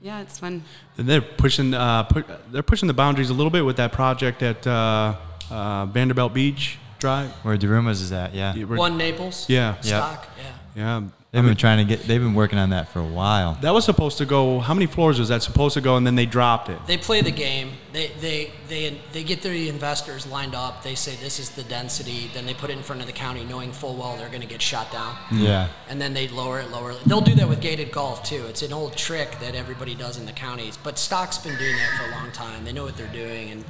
yeah, 0.00 0.20
it's 0.20 0.38
fun. 0.38 0.64
And 0.98 1.08
they're 1.08 1.22
pushing 1.22 1.72
uh, 1.72 2.02
pu- 2.04 2.24
they're 2.50 2.62
pushing 2.62 2.88
the 2.88 2.94
boundaries 2.94 3.30
a 3.30 3.34
little 3.34 3.50
bit 3.50 3.64
with 3.64 3.76
that 3.76 3.92
project 3.92 4.42
at 4.42 4.66
uh, 4.66 5.14
uh, 5.50 5.86
Vanderbilt 5.86 6.34
Beach 6.34 6.78
Drive. 6.98 7.30
Where 7.42 7.56
DeRuma's 7.56 8.02
is 8.02 8.12
at, 8.12 8.34
yeah. 8.34 8.54
Yeah, 8.54 8.64
one 8.66 8.98
Naples. 8.98 9.48
Yeah. 9.48 9.80
Stock. 9.80 10.28
Yeah. 10.36 10.52
Yeah. 10.76 11.02
They've 11.34 11.42
been 11.42 11.56
trying 11.56 11.78
to 11.78 11.84
get. 11.84 12.06
They've 12.06 12.20
been 12.20 12.34
working 12.34 12.60
on 12.60 12.70
that 12.70 12.90
for 12.90 13.00
a 13.00 13.06
while. 13.06 13.58
That 13.60 13.74
was 13.74 13.84
supposed 13.84 14.18
to 14.18 14.24
go. 14.24 14.60
How 14.60 14.72
many 14.72 14.86
floors 14.86 15.18
was 15.18 15.30
that 15.30 15.42
supposed 15.42 15.74
to 15.74 15.80
go? 15.80 15.96
And 15.96 16.06
then 16.06 16.14
they 16.14 16.26
dropped 16.26 16.68
it. 16.68 16.78
They 16.86 16.96
play 16.96 17.22
the 17.22 17.32
game. 17.32 17.72
They 17.92 18.12
they 18.20 18.52
they 18.68 19.00
they 19.12 19.24
get 19.24 19.42
the 19.42 19.68
investors 19.68 20.28
lined 20.28 20.54
up. 20.54 20.84
They 20.84 20.94
say 20.94 21.16
this 21.16 21.40
is 21.40 21.50
the 21.50 21.64
density. 21.64 22.30
Then 22.32 22.46
they 22.46 22.54
put 22.54 22.70
it 22.70 22.76
in 22.76 22.84
front 22.84 23.00
of 23.00 23.08
the 23.08 23.12
county, 23.12 23.44
knowing 23.44 23.72
full 23.72 23.96
well 23.96 24.16
they're 24.16 24.28
going 24.28 24.42
to 24.42 24.46
get 24.46 24.62
shot 24.62 24.92
down. 24.92 25.16
Yeah. 25.32 25.70
and 25.88 26.00
then 26.00 26.14
they 26.14 26.28
lower 26.28 26.60
it, 26.60 26.70
lower 26.70 26.92
it. 26.92 27.02
They'll 27.04 27.20
do 27.20 27.34
that 27.34 27.48
with 27.48 27.60
gated 27.60 27.90
golf 27.90 28.22
too. 28.22 28.44
It's 28.46 28.62
an 28.62 28.72
old 28.72 28.96
trick 28.96 29.32
that 29.40 29.56
everybody 29.56 29.96
does 29.96 30.16
in 30.16 30.26
the 30.26 30.32
counties, 30.32 30.76
but 30.76 31.00
Stock's 31.00 31.38
been 31.38 31.58
doing 31.58 31.74
that 31.74 31.98
for 31.98 32.12
a 32.12 32.12
long 32.12 32.30
time. 32.30 32.64
They 32.64 32.72
know 32.72 32.84
what 32.84 32.96
they're 32.96 33.08
doing, 33.08 33.50
and 33.50 33.64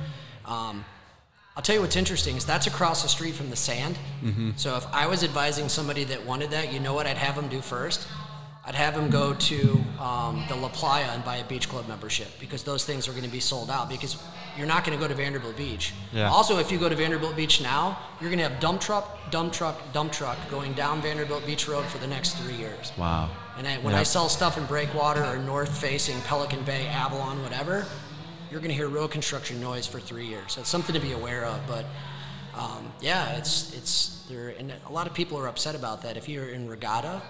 um, 0.45 0.85
I'll 1.57 1.63
tell 1.63 1.77
you 1.77 1.81
what's 1.81 1.97
interesting 1.97 2.37
is 2.37 2.45
that's 2.45 2.67
across 2.67 3.03
the 3.03 3.09
street 3.09 3.35
from 3.35 3.49
the 3.51 3.57
sand. 3.57 3.97
So 4.57 4.77
if 4.77 4.87
I 4.93 5.07
was 5.07 5.23
advising 5.23 5.69
somebody 5.69 6.05
that 6.05 6.25
wanted 6.27 6.51
that, 6.51 6.73
you 6.73 6.81
know 6.81 6.95
what 6.95 7.07
I'd 7.07 7.19
have 7.19 7.37
them 7.37 7.49
do 7.49 7.61
first? 7.61 8.09
I'd 8.67 8.75
have 8.75 8.95
them 8.95 9.11
go 9.11 9.35
to 9.35 9.85
um, 10.01 10.43
the 10.49 10.57
La 10.57 10.69
Playa 10.71 11.11
and 11.13 11.23
buy 11.23 11.37
a 11.37 11.45
beach 11.45 11.69
club 11.69 11.87
membership 11.87 12.29
because 12.41 12.63
those 12.63 12.85
things 12.87 13.07
are 13.07 13.11
going 13.13 13.25
to 13.25 13.31
be 13.31 13.39
sold 13.39 13.71
out 13.71 13.91
because 13.91 14.17
you're 14.57 14.67
not 14.67 14.85
going 14.85 14.99
to 14.99 15.03
go 15.03 15.07
to 15.07 15.15
Vanderbilt 15.15 15.57
Beach. 15.57 15.93
Yeah. 16.13 16.31
Also, 16.31 16.59
if 16.59 16.73
you 16.73 16.79
go 16.79 16.89
to 16.89 16.97
Vanderbilt 16.97 17.37
Beach 17.37 17.61
now, 17.61 17.99
you're 18.21 18.31
going 18.31 18.39
to 18.39 18.49
have 18.49 18.61
dump 18.61 18.81
truck, 18.81 19.31
dump 19.31 19.53
truck, 19.53 19.77
dump 19.93 20.13
truck 20.13 20.39
going 20.51 20.73
down 20.73 21.03
Vanderbilt 21.03 21.45
Beach 21.45 21.69
Road 21.69 21.85
for 21.85 21.99
the 21.99 22.07
next 22.07 22.39
three 22.39 22.55
years. 22.55 22.91
Wow. 22.97 23.31
And 23.59 23.69
I, 23.69 23.77
when 23.79 23.95
I 23.95 24.03
sell 24.03 24.31
stuff 24.31 24.57
in 24.57 24.65
Breakwater 24.65 25.23
or 25.23 25.37
north 25.37 25.77
facing 25.79 26.19
Pelican 26.23 26.65
Bay, 26.65 26.87
Avalon, 26.87 27.43
whatever, 27.43 27.87
you're 28.55 28.61
going 28.61 28.71
to 28.71 28.77
hear 28.77 28.87
road 28.89 29.11
construction 29.11 29.61
noise 29.61 29.85
for 29.85 29.99
three 29.99 30.27
years. 30.27 30.53
So 30.53 30.61
it's 30.61 30.71
something 30.71 30.95
to 30.95 31.01
be 31.01 31.11
aware 31.11 31.45
of. 31.45 31.61
But 31.67 31.85
um, 32.57 32.93
yeah, 33.01 33.37
it's 33.37 33.75
it's 33.75 34.25
there, 34.31 34.51
and 34.51 34.73
a 34.89 34.93
lot 34.93 35.09
of 35.09 35.13
people 35.13 35.37
are 35.39 35.49
upset 35.49 35.75
about 35.75 36.03
that. 36.03 36.17
If 36.17 36.29
you're 36.29 36.49
in 36.51 36.69
Regatta, 36.69 37.21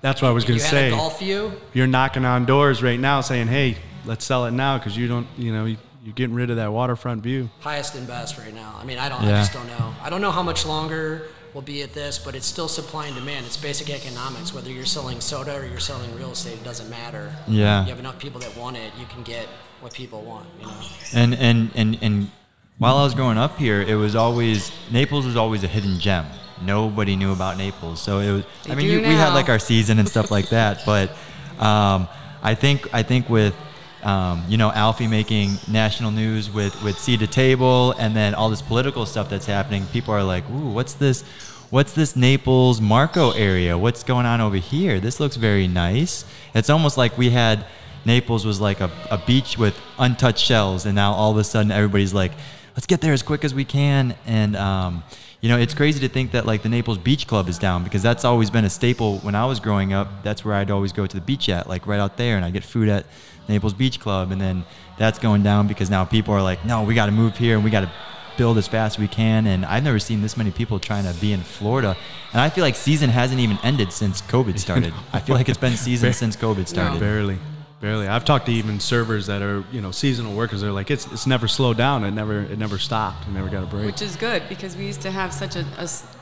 That's 0.00 0.22
what 0.22 0.28
I 0.28 0.30
was 0.30 0.44
going 0.44 0.60
to 0.60 0.64
say. 0.64 0.90
golf 0.90 1.18
view, 1.18 1.52
You're 1.74 1.88
knocking 1.88 2.24
on 2.24 2.44
doors 2.46 2.84
right 2.84 3.00
now, 3.00 3.20
saying, 3.20 3.48
"Hey, 3.48 3.78
let's 4.06 4.24
sell 4.24 4.46
it 4.46 4.52
now," 4.52 4.78
because 4.78 4.96
you 4.96 5.08
don't. 5.08 5.26
You 5.36 5.52
know, 5.52 5.64
you- 5.64 5.76
you're 6.02 6.14
getting 6.14 6.34
rid 6.34 6.48
of 6.48 6.56
that 6.56 6.72
waterfront 6.72 7.22
view. 7.22 7.50
highest 7.60 7.94
and 7.94 8.06
best 8.06 8.38
right 8.38 8.54
now. 8.54 8.74
I 8.80 8.84
mean, 8.86 8.98
I 8.98 9.10
don't, 9.10 9.20
I 9.22 9.32
just 9.32 9.52
don't 9.52 9.66
know. 9.66 9.94
I 10.02 10.08
don't 10.08 10.22
know 10.22 10.30
how 10.30 10.42
much 10.42 10.64
longer 10.64 11.26
we'll 11.54 11.62
be 11.62 11.82
at 11.82 11.92
this, 11.92 12.18
but 12.18 12.34
it's 12.34 12.46
still 12.46 12.68
supply 12.68 13.06
and 13.06 13.14
demand. 13.14 13.46
It's 13.46 13.56
basic 13.56 13.90
economics. 13.90 14.54
Whether 14.54 14.70
you're 14.70 14.84
selling 14.84 15.20
soda 15.20 15.56
or 15.56 15.66
you're 15.66 15.80
selling 15.80 16.14
real 16.16 16.32
estate, 16.32 16.54
it 16.54 16.64
doesn't 16.64 16.88
matter. 16.90 17.34
Yeah. 17.48 17.82
You 17.84 17.90
have 17.90 17.98
enough 17.98 18.18
people 18.18 18.40
that 18.40 18.56
want 18.56 18.76
it, 18.76 18.92
you 18.98 19.06
can 19.06 19.22
get 19.22 19.46
what 19.80 19.92
people 19.92 20.22
want. 20.22 20.46
You 20.60 20.66
know. 20.66 20.80
And 21.14 21.34
and 21.34 21.70
and 21.74 21.98
and 22.02 22.30
while 22.78 22.96
I 22.96 23.04
was 23.04 23.14
growing 23.14 23.38
up 23.38 23.58
here, 23.58 23.82
it 23.82 23.94
was 23.94 24.16
always 24.16 24.72
Naples 24.90 25.26
was 25.26 25.36
always 25.36 25.64
a 25.64 25.68
hidden 25.68 25.98
gem. 25.98 26.26
Nobody 26.62 27.16
knew 27.16 27.32
about 27.32 27.56
Naples, 27.56 28.02
so 28.02 28.18
it 28.18 28.32
was. 28.32 28.44
I 28.68 28.74
mean, 28.74 28.90
you, 28.90 28.98
we 29.00 29.14
had 29.14 29.32
like 29.32 29.48
our 29.48 29.58
season 29.58 29.98
and 29.98 30.08
stuff 30.08 30.30
like 30.30 30.50
that, 30.50 30.82
but 30.84 31.10
um, 31.58 32.06
I 32.42 32.54
think 32.54 32.92
I 32.92 33.02
think 33.02 33.28
with 33.28 33.54
um, 34.02 34.44
you 34.48 34.56
know 34.56 34.70
Alfie 34.72 35.06
making 35.06 35.56
national 35.68 36.10
news 36.10 36.50
with 36.50 36.82
with 36.82 36.98
seed 36.98 37.20
to 37.20 37.26
table, 37.26 37.92
and 37.92 38.14
then 38.14 38.34
all 38.34 38.50
this 38.50 38.62
political 38.62 39.06
stuff 39.06 39.28
that's 39.28 39.46
happening, 39.46 39.86
people 39.92 40.14
are 40.14 40.24
like, 40.24 40.48
"Ooh, 40.50 40.70
what's 40.70 40.94
this? 40.94 41.22
What's 41.70 41.92
this 41.92 42.16
Naples 42.16 42.80
Marco 42.80 43.30
area? 43.30 43.78
What's 43.78 44.02
going 44.02 44.26
on 44.26 44.40
over 44.40 44.56
here? 44.56 45.00
This 45.00 45.20
looks 45.20 45.36
very 45.36 45.68
nice." 45.68 46.24
It's 46.54 46.70
almost 46.70 46.96
like 46.96 47.16
we 47.16 47.30
had 47.30 47.64
Naples 48.04 48.46
was 48.46 48.60
like 48.60 48.80
a, 48.80 48.90
a 49.10 49.18
beach 49.18 49.58
with 49.58 49.78
untouched 49.98 50.44
shells, 50.44 50.86
and 50.86 50.94
now 50.94 51.12
all 51.12 51.30
of 51.30 51.36
a 51.36 51.44
sudden 51.44 51.70
everybody's 51.70 52.14
like, 52.14 52.32
let's 52.74 52.86
get 52.86 53.00
there 53.00 53.12
as 53.12 53.22
quick 53.22 53.44
as 53.44 53.54
we 53.54 53.64
can. 53.64 54.14
And 54.26 54.56
um, 54.56 55.02
you 55.40 55.48
know, 55.48 55.58
it's 55.58 55.72
crazy 55.72 56.00
to 56.00 56.08
think 56.08 56.32
that 56.32 56.44
like 56.44 56.62
the 56.62 56.68
Naples 56.68 56.98
Beach 56.98 57.26
Club 57.26 57.48
is 57.48 57.58
down 57.58 57.82
because 57.82 58.02
that's 58.02 58.24
always 58.24 58.50
been 58.50 58.64
a 58.64 58.70
staple 58.70 59.18
when 59.18 59.34
I 59.34 59.46
was 59.46 59.58
growing 59.58 59.92
up. 59.92 60.22
That's 60.22 60.44
where 60.44 60.54
I'd 60.54 60.70
always 60.70 60.92
go 60.92 61.06
to 61.06 61.16
the 61.16 61.22
beach 61.22 61.48
at, 61.48 61.66
like 61.66 61.86
right 61.86 62.00
out 62.00 62.18
there, 62.18 62.36
and 62.36 62.44
I 62.44 62.50
get 62.50 62.62
food 62.62 62.88
at 62.88 63.06
Naples 63.48 63.72
Beach 63.72 63.98
Club, 63.98 64.32
and 64.32 64.40
then 64.40 64.64
that's 64.98 65.18
going 65.18 65.42
down 65.42 65.66
because 65.66 65.88
now 65.88 66.04
people 66.04 66.34
are 66.34 66.42
like, 66.42 66.64
no, 66.64 66.82
we 66.82 66.94
got 66.94 67.06
to 67.06 67.12
move 67.12 67.38
here 67.38 67.54
and 67.56 67.64
we 67.64 67.70
got 67.70 67.80
to 67.80 67.92
build 68.36 68.58
as 68.58 68.68
fast 68.68 68.96
as 68.96 69.00
we 69.00 69.08
can. 69.08 69.46
And 69.46 69.64
I've 69.64 69.82
never 69.82 69.98
seen 69.98 70.20
this 70.20 70.36
many 70.36 70.50
people 70.50 70.78
trying 70.78 71.04
to 71.10 71.18
be 71.20 71.32
in 71.32 71.40
Florida, 71.40 71.96
and 72.32 72.40
I 72.40 72.50
feel 72.50 72.62
like 72.62 72.76
season 72.76 73.08
hasn't 73.08 73.40
even 73.40 73.58
ended 73.62 73.92
since 73.92 74.20
COVID 74.22 74.58
started. 74.58 74.92
I 75.12 75.20
feel 75.20 75.36
like 75.36 75.48
it's 75.48 75.58
been 75.58 75.76
season 75.76 76.12
since 76.12 76.36
COVID 76.36 76.68
started. 76.68 77.00
Barely, 77.00 77.38
barely. 77.80 78.06
I've 78.08 78.24
talked 78.24 78.46
to 78.46 78.52
even 78.52 78.78
servers 78.80 79.26
that 79.26 79.42
are 79.42 79.64
you 79.72 79.80
know 79.80 79.90
seasonal 79.90 80.34
workers. 80.34 80.60
They're 80.60 80.72
like, 80.72 80.90
it's 80.90 81.06
it's 81.12 81.26
never 81.26 81.48
slowed 81.48 81.76
down. 81.76 82.04
It 82.04 82.10
never 82.12 82.40
it 82.40 82.58
never 82.58 82.78
stopped. 82.78 83.26
It 83.26 83.32
never 83.32 83.48
got 83.48 83.62
a 83.62 83.66
break. 83.66 83.86
Which 83.86 84.02
is 84.02 84.16
good 84.16 84.42
because 84.48 84.76
we 84.76 84.86
used 84.86 85.02
to 85.02 85.10
have 85.10 85.32
such 85.32 85.56
a, 85.56 85.64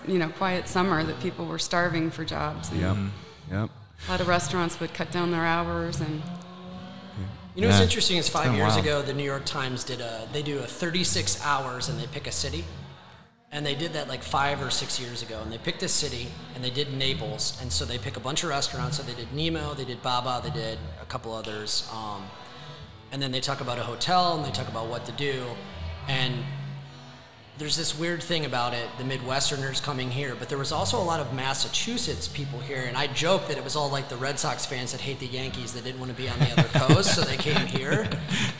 you 0.07 0.19
know 0.19 0.29
quiet 0.31 0.69
summer 0.69 1.03
that 1.05 1.21
people 1.21 1.47
were 1.47 1.59
starving 1.59 2.11
for 2.11 2.25
jobs. 2.25 2.71
And 2.71 2.81
Yep. 2.81 2.95
Mm-hmm. 2.97 3.55
Yep. 3.55 3.71
A 4.07 4.11
lot 4.11 4.21
of 4.21 4.29
restaurants 4.29 4.79
would 4.81 4.95
cut 4.95 5.11
down 5.11 5.31
their 5.33 5.45
hours 5.45 6.01
and 6.01 6.23
You 7.57 7.63
know 7.63 7.69
what's 7.69 7.79
Yeah. 7.81 7.85
interesting 7.85 8.17
is 8.19 8.29
five 8.29 8.55
years 8.55 8.77
ago, 8.77 9.03
the 9.03 9.13
New 9.13 9.25
York 9.25 9.45
Times 9.45 9.83
did 9.83 10.01
a 10.01 10.29
they 10.33 10.43
do 10.43 10.59
a 10.61 10.67
36 10.67 11.45
hours 11.45 11.89
and 11.89 11.99
they 11.99 12.07
pick 12.07 12.27
a 12.29 12.33
city, 12.33 12.65
and 13.51 13.65
they 13.65 13.75
did 13.75 13.95
that 13.95 14.09
like 14.09 14.23
five 14.23 14.63
or 14.63 14.71
six 14.71 15.01
years 15.01 15.23
ago, 15.23 15.41
and 15.43 15.53
they 15.53 15.59
picked 15.59 15.83
a 15.83 15.89
city 15.89 16.29
and 16.55 16.63
they 16.63 16.71
did 16.71 16.93
Naples, 16.93 17.59
and 17.63 17.73
so 17.73 17.85
they 17.85 17.99
pick 17.99 18.17
a 18.17 18.21
bunch 18.21 18.43
of 18.43 18.51
restaurants. 18.51 18.99
So 18.99 19.03
they 19.03 19.15
did 19.15 19.33
Nemo, 19.33 19.75
they 19.75 19.85
did 19.85 20.03
Baba, 20.03 20.41
they 20.43 20.51
did 20.51 20.79
a 21.01 21.07
couple 21.07 21.33
others, 21.33 21.89
um, 21.93 22.25
and 23.11 23.23
then 23.23 23.33
they 23.33 23.41
talk 23.41 23.61
about 23.61 23.79
a 23.79 23.83
hotel 23.83 24.37
and 24.37 24.45
they 24.45 24.51
talk 24.51 24.69
about 24.69 24.89
what 24.89 25.07
to 25.07 25.13
do, 25.13 25.45
and 26.09 26.35
there's 27.59 27.77
this 27.77 27.99
weird 27.99 28.23
thing 28.23 28.45
about 28.45 28.73
it 28.73 28.89
the 28.99 29.05
midwesterners 29.05 29.83
coming 29.83 30.11
here 30.11 30.35
but 30.39 30.49
there 30.49 30.59
was 30.59 30.71
also 30.71 30.97
a 30.97 31.03
lot 31.03 31.19
of 31.19 31.35
massachusetts 31.35 32.29
people 32.29 32.59
here 32.61 32.85
and 32.87 32.97
i 32.97 33.07
joke 33.09 33.49
that 33.49 33.59
it 33.59 33.65
was 33.65 33.75
all 33.75 33.91
like 33.91 34.09
the 34.09 34.17
red 34.17 34.39
sox 34.39 34.65
fans 34.65 34.93
that 34.93 35.01
hate 35.01 35.19
the 35.19 35.27
yankees 35.27 35.73
that 35.75 35.83
didn't 35.83 35.99
want 35.99 36.11
to 36.11 36.17
be 36.17 36.29
on 36.29 36.39
the 36.39 36.53
other 36.53 36.69
coast 36.87 37.15
so 37.15 37.23
they 37.23 37.37
came 37.37 37.67
here. 37.67 38.09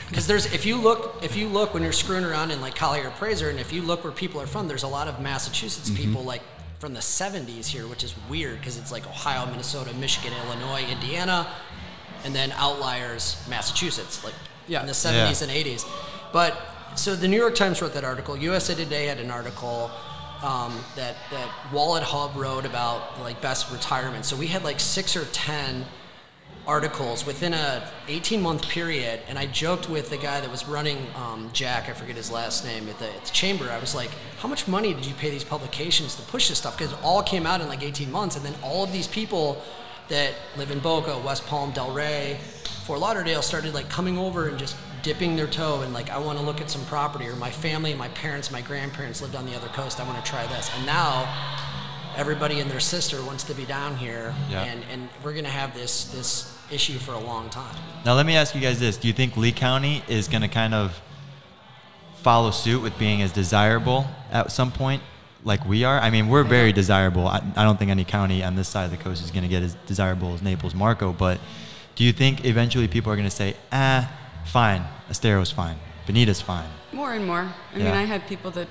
Because 0.09 0.27
there's 0.27 0.47
if 0.55 0.65
you 0.65 0.77
look 0.77 1.23
if 1.23 1.37
you 1.37 1.49
look 1.49 1.75
when 1.75 1.83
you're 1.83 1.93
screwing 1.93 2.25
around 2.25 2.51
in 2.51 2.61
like 2.63 2.75
collier 2.75 3.09
appraiser 3.09 3.51
and 3.51 3.61
if 3.61 3.73
you 3.75 3.83
look 3.83 4.03
where 4.05 4.13
people 4.13 4.41
are 4.41 4.47
from 4.47 4.67
there's 4.67 4.83
a 4.83 4.89
lot 4.89 5.07
of 5.07 5.21
massachusetts 5.21 5.91
mm-hmm. 5.91 6.03
people 6.03 6.23
like 6.25 6.41
from 6.79 6.95
the 6.95 7.01
70s 7.01 7.67
here 7.67 7.87
which 7.87 8.03
is 8.03 8.15
weird 8.29 8.59
because 8.59 8.79
it's 8.79 8.91
like 8.91 9.07
ohio 9.07 9.45
minnesota 9.47 9.93
michigan 9.95 10.33
illinois 10.45 10.83
indiana 10.91 11.47
and 12.25 12.35
then 12.35 12.51
outliers 12.53 13.37
massachusetts 13.49 14.25
like 14.25 14.35
Yeah. 14.67 14.81
in 14.81 14.87
the 14.87 14.93
70s 14.95 15.43
and 15.43 15.53
80s 15.53 15.85
but 16.33 16.68
so 16.95 17.15
the 17.15 17.29
new 17.29 17.37
york 17.37 17.55
times 17.55 17.81
wrote 17.81 17.95
that 17.95 18.05
article. 18.05 18.37
Usa 18.37 18.75
today 18.75 19.07
had 19.07 19.19
an 19.19 19.31
article 19.31 19.91
um, 20.43 20.79
that 20.97 21.17
that 21.31 21.51
wallet 21.73 22.03
hub 22.03 22.37
wrote 22.37 22.65
about 22.65 23.21
like 23.21 23.41
best 23.41 23.71
retirement. 23.73 24.25
So 24.25 24.37
we 24.37 24.47
had 24.47 24.65
like 24.65 24.81
six 24.81 25.17
or 25.17 25.25
ten 25.27 25.85
articles 26.69 27.25
within 27.25 27.55
a 27.55 27.91
18 28.09 28.43
month 28.43 28.69
period 28.69 29.21
and 29.27 29.39
i 29.39 29.47
joked 29.47 29.89
with 29.89 30.11
the 30.11 30.19
guy 30.19 30.39
that 30.39 30.51
was 30.51 30.69
running 30.69 30.99
um, 31.17 31.49
jack 31.55 31.89
i 31.89 31.95
forget 31.95 32.15
his 32.15 32.31
last 32.31 32.63
name 32.63 32.87
at 32.91 32.99
the, 32.99 33.07
at 33.07 33.25
the 33.25 33.31
chamber. 33.33 33.71
I 33.71 33.79
was 33.79 33.95
like 33.95 34.11
how 34.39 34.49
much 34.49 34.69
money 34.69 34.93
did 34.93 35.07
you 35.07 35.15
pay 35.15 35.31
these 35.31 35.45
publications 35.45 36.15
to 36.17 36.23
push 36.23 36.49
this 36.49 36.59
stuff? 36.59 36.77
Because 36.77 36.93
it 36.93 36.99
all 37.03 37.23
came 37.23 37.47
out 37.47 37.63
in 37.63 37.69
like 37.69 37.83
18 37.83 38.13
months 38.13 38.37
and 38.37 38.45
then 38.45 38.55
all 38.63 38.85
of 38.85 38.93
these 38.93 39.09
people 39.09 39.63
that 40.09 40.35
live 40.59 40.71
in 40.71 40.79
boca 40.79 41.19
west 41.25 41.47
palm 41.47 41.73
delray 41.73 42.37
fort 42.85 43.01
lauderdale 43.01 43.41
started 43.41 43.73
like 43.73 43.89
coming 43.89 44.19
over 44.19 44.49
and 44.49 44.59
just 44.59 44.77
dipping 45.03 45.37
their 45.37 45.47
toe 45.47 45.83
and 45.83 45.93
like 45.93 46.11
i 46.11 46.19
want 46.19 46.39
to 46.39 46.45
look 46.45 46.61
at 46.61 46.69
some 46.71 46.85
property 46.87 47.27
or 47.27 47.37
my 47.37 47.51
family 47.51 47.95
my 47.95 48.09
parents 48.09 48.51
my 48.51 48.61
grandparents 48.61 49.21
lived 49.23 49.35
on 49.37 49.47
the 49.47 49.55
other 49.55 49.69
coast 49.69 50.01
i 50.01 50.05
want 50.05 50.23
to 50.25 50.31
try 50.31 50.47
this 50.49 50.71
and 50.77 50.85
now 50.87 51.27
everybody 52.17 52.61
and 52.61 52.71
their 52.71 52.81
sister 52.81 53.23
wants 53.25 53.45
to 53.45 53.55
be 53.55 53.65
down 53.65 53.97
here 53.97 54.35
Yeah. 54.51 54.65
and, 54.65 54.83
and 54.91 55.09
we're 55.23 55.33
going 55.33 55.45
to 55.45 55.51
have 55.51 55.75
this 55.75 56.05
this 56.07 56.57
issue 56.71 56.99
for 56.99 57.13
a 57.13 57.19
long 57.21 57.49
time 57.49 57.75
Now, 58.05 58.15
let 58.15 58.27
me 58.27 58.37
ask 58.37 58.55
you 58.55 58.61
guys 58.61 58.79
this: 58.79 58.97
Do 58.99 59.09
you 59.09 59.15
think 59.15 59.37
Lee 59.39 59.53
County 59.53 60.03
is 60.09 60.29
going 60.29 60.43
to 60.43 60.49
kind 60.49 60.75
of 60.75 61.01
follow 62.23 62.51
suit 62.51 62.83
with 62.83 62.99
being 62.99 63.23
as 63.23 63.33
desirable 63.33 64.07
at 64.31 64.53
some 64.53 64.71
point, 64.73 65.03
like 65.45 65.65
we 65.67 65.85
are? 65.85 65.99
I 65.99 66.11
mean, 66.11 66.29
we're 66.29 66.45
very 66.45 66.73
desirable. 66.73 67.27
I, 67.27 67.41
I 67.57 67.65
don't 67.65 67.79
think 67.79 67.91
any 67.91 68.05
county 68.05 68.43
on 68.45 68.55
this 68.55 68.69
side 68.69 68.85
of 68.85 68.91
the 68.91 68.97
coast 68.99 69.25
is 69.25 69.31
going 69.31 69.45
to 69.45 69.49
get 69.49 69.63
as 69.63 69.75
desirable 69.87 70.35
as 70.35 70.43
Naples, 70.43 70.75
Marco. 70.75 71.13
But 71.13 71.41
do 71.95 72.05
you 72.05 72.13
think 72.13 72.45
eventually 72.45 72.87
people 72.89 73.11
are 73.13 73.17
going 73.17 73.29
to 73.29 73.35
say, 73.35 73.55
"Ah, 73.73 74.11
fine, 74.49 74.85
Estero's 75.11 75.51
fine, 75.53 75.77
Bonita's 76.07 76.41
fine"? 76.41 76.69
More 76.93 77.13
and 77.15 77.27
more. 77.27 77.47
I 77.75 77.79
Yeah. 77.79 77.85
mean, 77.85 77.95
I 77.95 78.05
had 78.05 78.27
people 78.29 78.51
that, 78.53 78.69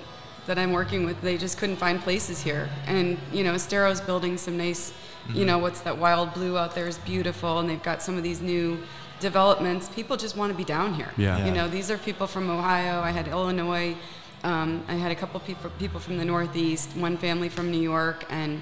that 0.47 0.57
I'm 0.57 0.71
working 0.71 1.05
with, 1.05 1.21
they 1.21 1.37
just 1.37 1.57
couldn't 1.57 1.77
find 1.77 2.01
places 2.01 2.41
here. 2.41 2.69
And, 2.87 3.17
you 3.31 3.43
know, 3.43 3.53
Estero's 3.53 4.01
building 4.01 4.37
some 4.37 4.57
nice, 4.57 4.93
you 5.33 5.45
know, 5.45 5.57
what's 5.57 5.81
that 5.81 5.97
wild 5.97 6.33
blue 6.33 6.57
out 6.57 6.73
there 6.73 6.87
is 6.87 6.97
beautiful, 6.99 7.59
and 7.59 7.69
they've 7.69 7.83
got 7.83 8.01
some 8.01 8.17
of 8.17 8.23
these 8.23 8.41
new 8.41 8.79
developments. 9.19 9.89
People 9.89 10.15
just 10.17 10.35
want 10.37 10.51
to 10.51 10.57
be 10.57 10.63
down 10.63 10.93
here. 10.93 11.11
Yeah. 11.17 11.37
Yeah. 11.37 11.45
You 11.45 11.51
know, 11.51 11.67
these 11.67 11.91
are 11.91 11.97
people 11.97 12.27
from 12.27 12.49
Ohio. 12.49 13.01
I 13.01 13.11
had 13.11 13.27
Illinois. 13.27 13.95
Um, 14.43 14.83
I 14.87 14.93
had 14.93 15.11
a 15.11 15.15
couple 15.15 15.39
people, 15.41 15.69
people 15.79 15.99
from 15.99 16.17
the 16.17 16.25
Northeast, 16.25 16.95
one 16.95 17.17
family 17.17 17.49
from 17.49 17.71
New 17.71 17.81
York, 17.81 18.25
and, 18.29 18.61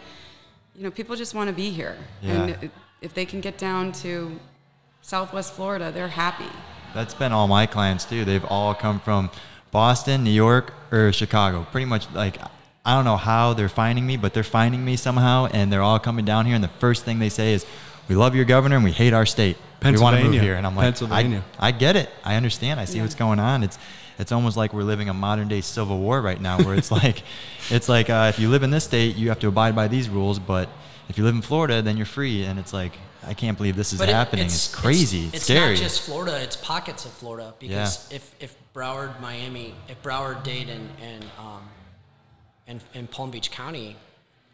you 0.76 0.84
know, 0.84 0.91
people 0.91 1.16
just 1.16 1.34
want 1.36 1.49
to 1.49 1.55
be 1.55 1.70
here. 1.70 1.97
Yeah. 2.22 2.32
And 2.34 2.72
if 3.01 3.13
they 3.13 3.26
can 3.26 3.41
get 3.41 3.57
down 3.57 3.91
to 4.03 4.39
Southwest 5.01 5.53
Florida, 5.53 5.91
they're 5.91 6.07
happy. 6.07 6.49
That's 6.96 7.14
been 7.14 7.34
all 7.34 7.50
my 7.50 7.66
clients 7.66 8.06
too. 8.06 8.24
They've 8.24 8.46
all 8.46 8.74
come 8.74 9.02
from 9.02 9.30
Boston, 9.72 10.24
New 10.24 10.32
York, 10.32 10.74
or 10.93 11.12
Chicago. 11.12 11.68
Pretty 11.70 11.84
much 11.86 12.08
like 12.14 12.39
I 12.86 12.96
don't 12.96 13.04
know 13.04 13.18
how 13.18 13.54
they're 13.54 13.68
finding 13.68 14.08
me, 14.08 14.16
but 14.16 14.34
they're 14.34 14.43
finding 14.43 14.86
me 14.86 14.96
somehow, 14.96 15.48
and 15.48 15.74
they're 15.74 15.82
all 15.82 16.00
coming 16.00 16.24
down 16.24 16.46
here. 16.46 16.56
And 16.56 16.64
the 16.64 16.70
first 16.70 17.04
thing 17.04 17.20
they 17.20 17.28
say 17.28 17.54
is, 17.54 17.66
"We 18.08 18.16
love 18.16 18.34
your 18.34 18.46
governor, 18.46 18.78
and 18.78 18.86
we 18.86 18.93
hate 18.93 19.12
our 19.12 19.26
state. 19.26 19.58
We 19.84 19.98
want 19.98 20.16
to 20.18 20.24
move 20.24 20.39
here." 20.41 20.56
And 20.56 20.66
I'm 20.66 20.74
like, 20.76 20.86
Pennsylvania. 20.86 21.43
I, 21.60 21.68
I 21.68 21.72
get 21.72 21.98
it. 21.98 22.10
I 22.24 22.36
understand. 22.36 22.80
I 22.80 22.86
see 22.86 22.98
Yeah. 22.98 23.04
what's 23.04 23.16
going 23.16 23.39
on. 23.39 23.62
It's 23.64 23.78
it's 24.18 24.32
almost 24.32 24.56
like 24.56 24.72
we're 24.74 24.84
living 24.84 25.10
a 25.10 25.14
modern 25.14 25.50
day 25.50 25.60
civil 25.60 26.00
war 26.00 26.22
right 26.22 26.39
now, 26.39 26.60
where 26.64 26.76
it's 26.76 26.91
like 27.04 27.24
it's 27.70 27.89
like 27.89 28.10
uh, 28.10 28.28
if 28.34 28.39
you 28.39 28.48
live 28.50 28.64
in 28.64 28.72
this 28.72 28.86
state, 28.86 29.18
you 29.18 29.28
have 29.28 29.39
to 29.39 29.50
abide 29.50 29.76
by 29.76 29.89
these 29.89 30.08
rules, 30.08 30.39
but 30.39 30.70
if 31.10 31.18
you 31.18 31.26
live 31.26 31.36
in 31.36 31.41
Florida, 31.41 31.82
then 31.82 31.98
you're 31.98 32.06
free. 32.06 32.46
And 32.46 32.58
it's 32.58 32.72
like 32.72 32.93
I 33.28 33.34
can't 33.34 33.57
believe 33.57 33.76
this 33.76 33.93
is 33.93 33.99
But 33.99 34.09
it- 34.09 34.15
happening. 34.15 34.45
It's, 34.45 34.73
crazy. 34.73 35.30
It's, 35.34 35.43
scary. 35.45 35.73
It's 35.73 35.82
not 35.82 35.86
just 35.88 36.01
Florida; 36.01 36.39
it's 36.41 36.55
pockets 36.55 37.05
of 37.05 37.11
Florida. 37.11 37.53
Because 37.59 38.11
if 38.11 38.34
if 38.39 38.55
Broward, 38.73 39.19
Miami, 39.19 39.73
if 39.88 40.01
Broward, 40.03 40.43
Dayton, 40.43 40.89
and 41.01 41.23
um, 41.39 41.67
and 42.67 42.82
and 42.93 43.09
Palm 43.09 43.32
Beach 43.32 43.51
County 43.51 43.95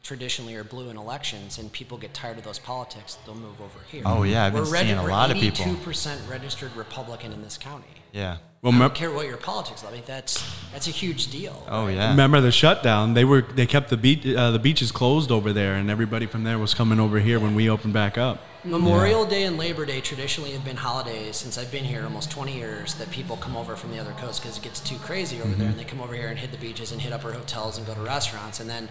traditionally 0.04 0.56
are 0.56 0.64
blue 0.64 0.90
in 0.90 0.98
elections, 0.98 1.58
and 1.60 1.72
people 1.72 1.98
get 1.98 2.14
tired 2.14 2.38
of 2.38 2.44
those 2.44 2.58
politics, 2.60 3.18
they'll 3.26 3.36
move 3.36 3.62
over 3.62 3.78
here. 3.92 4.02
Oh, 4.06 4.24
yeah, 4.24 4.46
I've 4.46 4.54
been 4.54 4.64
we're 4.64 4.78
seeing 4.78 4.98
a 4.98 5.06
lot 5.06 5.30
of 5.32 5.38
people. 5.38 5.64
Two 5.64 5.76
percent 5.78 6.20
registered 6.30 6.76
Republican 6.76 7.32
in 7.34 7.42
this 7.42 7.58
county. 7.58 7.86
yeah. 8.12 8.38
Well, 8.62 8.76
I 8.76 8.78
don't 8.78 8.94
care 8.94 9.12
what 9.12 9.26
your 9.26 9.38
politics. 9.38 9.84
are. 9.84 9.88
I 9.88 9.94
mean, 9.94 10.04
that's 10.06 10.44
that's 10.72 10.88
a 10.88 10.92
huge 10.92 11.32
deal. 11.32 11.66
Oh 11.68 11.86
right? 11.86 11.96
yeah. 11.96 12.12
Remember 12.12 12.40
the 12.42 12.52
shutdown? 12.52 13.16
They 13.16 13.26
were 13.26 13.42
they 13.42 13.66
kept 13.66 13.90
the 13.90 13.98
beach 13.98 14.24
uh, 14.26 14.52
the 14.52 14.60
beaches 14.60 14.92
closed 14.92 15.32
over 15.32 15.52
there, 15.52 15.74
and 15.74 15.90
everybody 15.90 16.28
from 16.28 16.44
there 16.44 16.60
was 16.60 16.76
coming 16.76 17.00
over 17.00 17.20
here 17.20 17.40
when 17.40 17.56
we 17.56 17.70
opened 17.70 17.94
back 17.94 18.20
up. 18.20 18.40
Memorial 18.64 19.26
Day 19.26 19.46
and 19.46 19.58
Labor 19.58 19.88
Day 19.88 20.02
traditionally 20.02 20.52
have 20.52 20.64
been 20.64 20.78
holidays 20.78 21.36
since 21.36 21.58
I've 21.58 21.72
been 21.72 21.84
here 21.84 22.04
almost 22.04 22.30
20 22.30 22.56
years 22.56 22.94
that 22.96 23.10
people 23.10 23.36
come 23.38 23.58
over 23.58 23.76
from 23.76 23.90
the 23.90 23.98
other 23.98 24.12
coast 24.12 24.44
because 24.44 24.60
it 24.60 24.64
gets 24.64 24.80
too 24.80 24.98
crazy 24.98 25.42
over 25.42 25.56
there 25.56 25.70
and 25.70 25.80
they 25.80 25.84
come 25.84 26.00
over 26.00 26.14
here 26.14 26.28
and 26.28 26.38
hit 26.38 26.52
the 26.52 26.60
beaches 26.60 26.92
and 26.92 27.02
hit 27.02 27.12
up 27.12 27.26
our 27.26 27.32
hotels 27.32 27.80
and 27.80 27.88
go 27.88 27.96
to 27.96 28.02
restaurants 28.02 28.60
and 28.60 28.70
then 28.70 28.88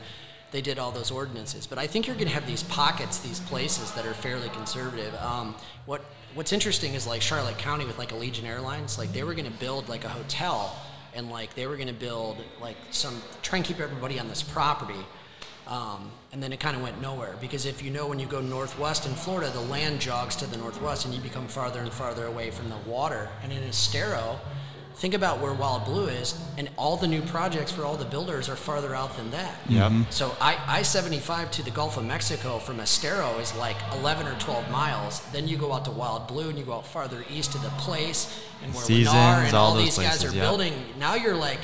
they 0.53 0.61
did 0.61 0.78
all 0.78 0.90
those 0.90 1.11
ordinances. 1.11 1.66
But 1.66 1.78
I 1.78 1.86
think 1.86 2.07
you're 2.07 2.16
going 2.16 2.28
to 2.28 2.34
have 2.34 2.46
these 2.46 2.62
pockets, 2.64 3.18
these 3.18 3.40
places 3.40 3.92
that 3.92 4.07
are 4.07 4.14
fairly 4.14 4.48
conservative. 4.48 5.14
Um, 5.16 5.55
what 5.86 6.03
What's 6.32 6.53
interesting 6.53 6.94
is 6.94 7.09
like 7.09 7.22
Charlotte 7.22 7.59
County 7.59 7.84
with 7.84 7.98
like 7.98 8.11
Allegiant 8.11 8.44
Airlines, 8.44 8.98
like 8.98 9.12
they 9.12 9.24
were 9.24 9.34
going 9.34 9.51
to 9.51 9.59
build 9.59 9.88
like 9.88 10.05
a 10.05 10.09
hotel 10.09 10.76
and 11.12 11.28
like 11.28 11.55
they 11.55 11.66
were 11.66 11.74
going 11.74 11.88
to 11.88 11.92
build 11.92 12.36
like 12.61 12.76
some 12.92 13.20
try 13.42 13.57
and 13.57 13.66
keep 13.66 13.80
everybody 13.80 14.20
on 14.20 14.28
this 14.28 14.40
property. 14.40 15.01
Um, 15.66 16.12
and 16.32 16.40
then 16.40 16.53
it 16.53 16.61
kind 16.61 16.76
of 16.76 16.82
went 16.82 17.01
nowhere 17.03 17.34
because 17.40 17.66
if 17.66 17.82
you 17.82 17.90
know 17.90 18.07
when 18.07 18.20
you 18.20 18.26
go 18.26 18.40
northwest 18.40 19.07
in 19.07 19.14
Florida, 19.14 19.51
the 19.51 19.61
land 19.61 20.01
jogs 20.01 20.36
to 20.36 20.46
the 20.46 20.57
northwest 20.57 21.05
and 21.05 21.12
you 21.12 21.20
become 21.20 21.48
farther 21.48 21.80
and 21.80 21.92
farther 21.92 22.26
away 22.26 22.53
from 22.53 22.70
the 22.70 22.78
water. 22.88 23.28
And 23.42 23.53
in 23.53 23.64
Estero, 23.64 24.38
think 24.97 25.14
about 25.14 25.41
where 25.41 25.53
Wild 25.53 25.84
Blue 25.84 26.07
is, 26.07 26.38
and 26.59 26.68
all 26.76 26.97
the 26.97 27.09
new 27.09 27.22
projects 27.22 27.72
for 27.72 27.84
all 27.84 27.97
the 27.97 28.05
builders 28.05 28.49
are 28.49 28.57
farther 28.57 28.95
out 28.95 29.16
than 29.16 29.30
that. 29.30 29.55
Yep. 29.68 29.93
Mm-hmm. 29.93 30.11
So 30.11 30.36
I, 30.41 30.59
I 30.66 30.82
75 30.82 31.51
to 31.53 31.62
the 31.62 31.70
Gulf 31.70 31.97
of 31.97 32.05
Mexico 32.05 32.59
from 32.59 32.80
Estero 32.80 33.38
is 33.38 33.55
like 33.57 33.76
11 33.95 34.26
or 34.26 34.38
12 34.38 34.70
miles. 34.70 35.20
Then 35.32 35.49
you 35.49 35.57
go 35.57 35.72
out 35.72 35.84
to 35.86 35.91
Wild 35.91 36.28
Blue 36.28 36.49
and 36.51 36.59
you 36.59 36.64
go 36.64 36.74
out 36.74 36.86
farther 36.86 37.24
east 37.30 37.53
to 37.53 37.59
the 37.59 37.70
place 37.70 38.43
and 38.62 38.74
where 38.74 38.84
Seasons, 38.84 39.14
Lennar 39.14 39.47
and 39.47 39.55
all 39.55 39.70
all, 39.70 39.74
those 39.74 39.97
these 39.97 39.99
guys 39.99 40.24
are 40.24 40.34
yeah. 40.34 40.43
building. 40.43 40.74
Now 40.99 41.14
you're 41.14 41.36
like 41.36 41.61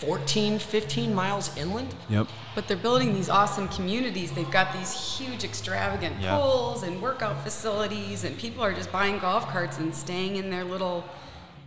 14, 0.00 0.58
15 0.58 1.14
miles 1.14 1.54
inland. 1.58 1.94
Yep. 2.08 2.26
But 2.54 2.66
they're 2.66 2.76
building 2.76 3.12
these 3.12 3.28
awesome 3.28 3.68
communities. 3.68 4.32
They've 4.32 4.50
got 4.50 4.72
these 4.72 5.18
huge, 5.18 5.44
extravagant 5.44 6.16
Yeah. 6.20 6.38
pools 6.38 6.82
and 6.82 7.00
workout 7.02 7.44
facilities, 7.44 8.24
and 8.24 8.36
people 8.38 8.64
are 8.64 8.72
just 8.72 8.90
buying 8.90 9.18
golf 9.18 9.46
carts 9.48 9.78
and 9.78 9.94
staying 9.94 10.36
in 10.36 10.48
their 10.48 10.64
little, 10.64 11.04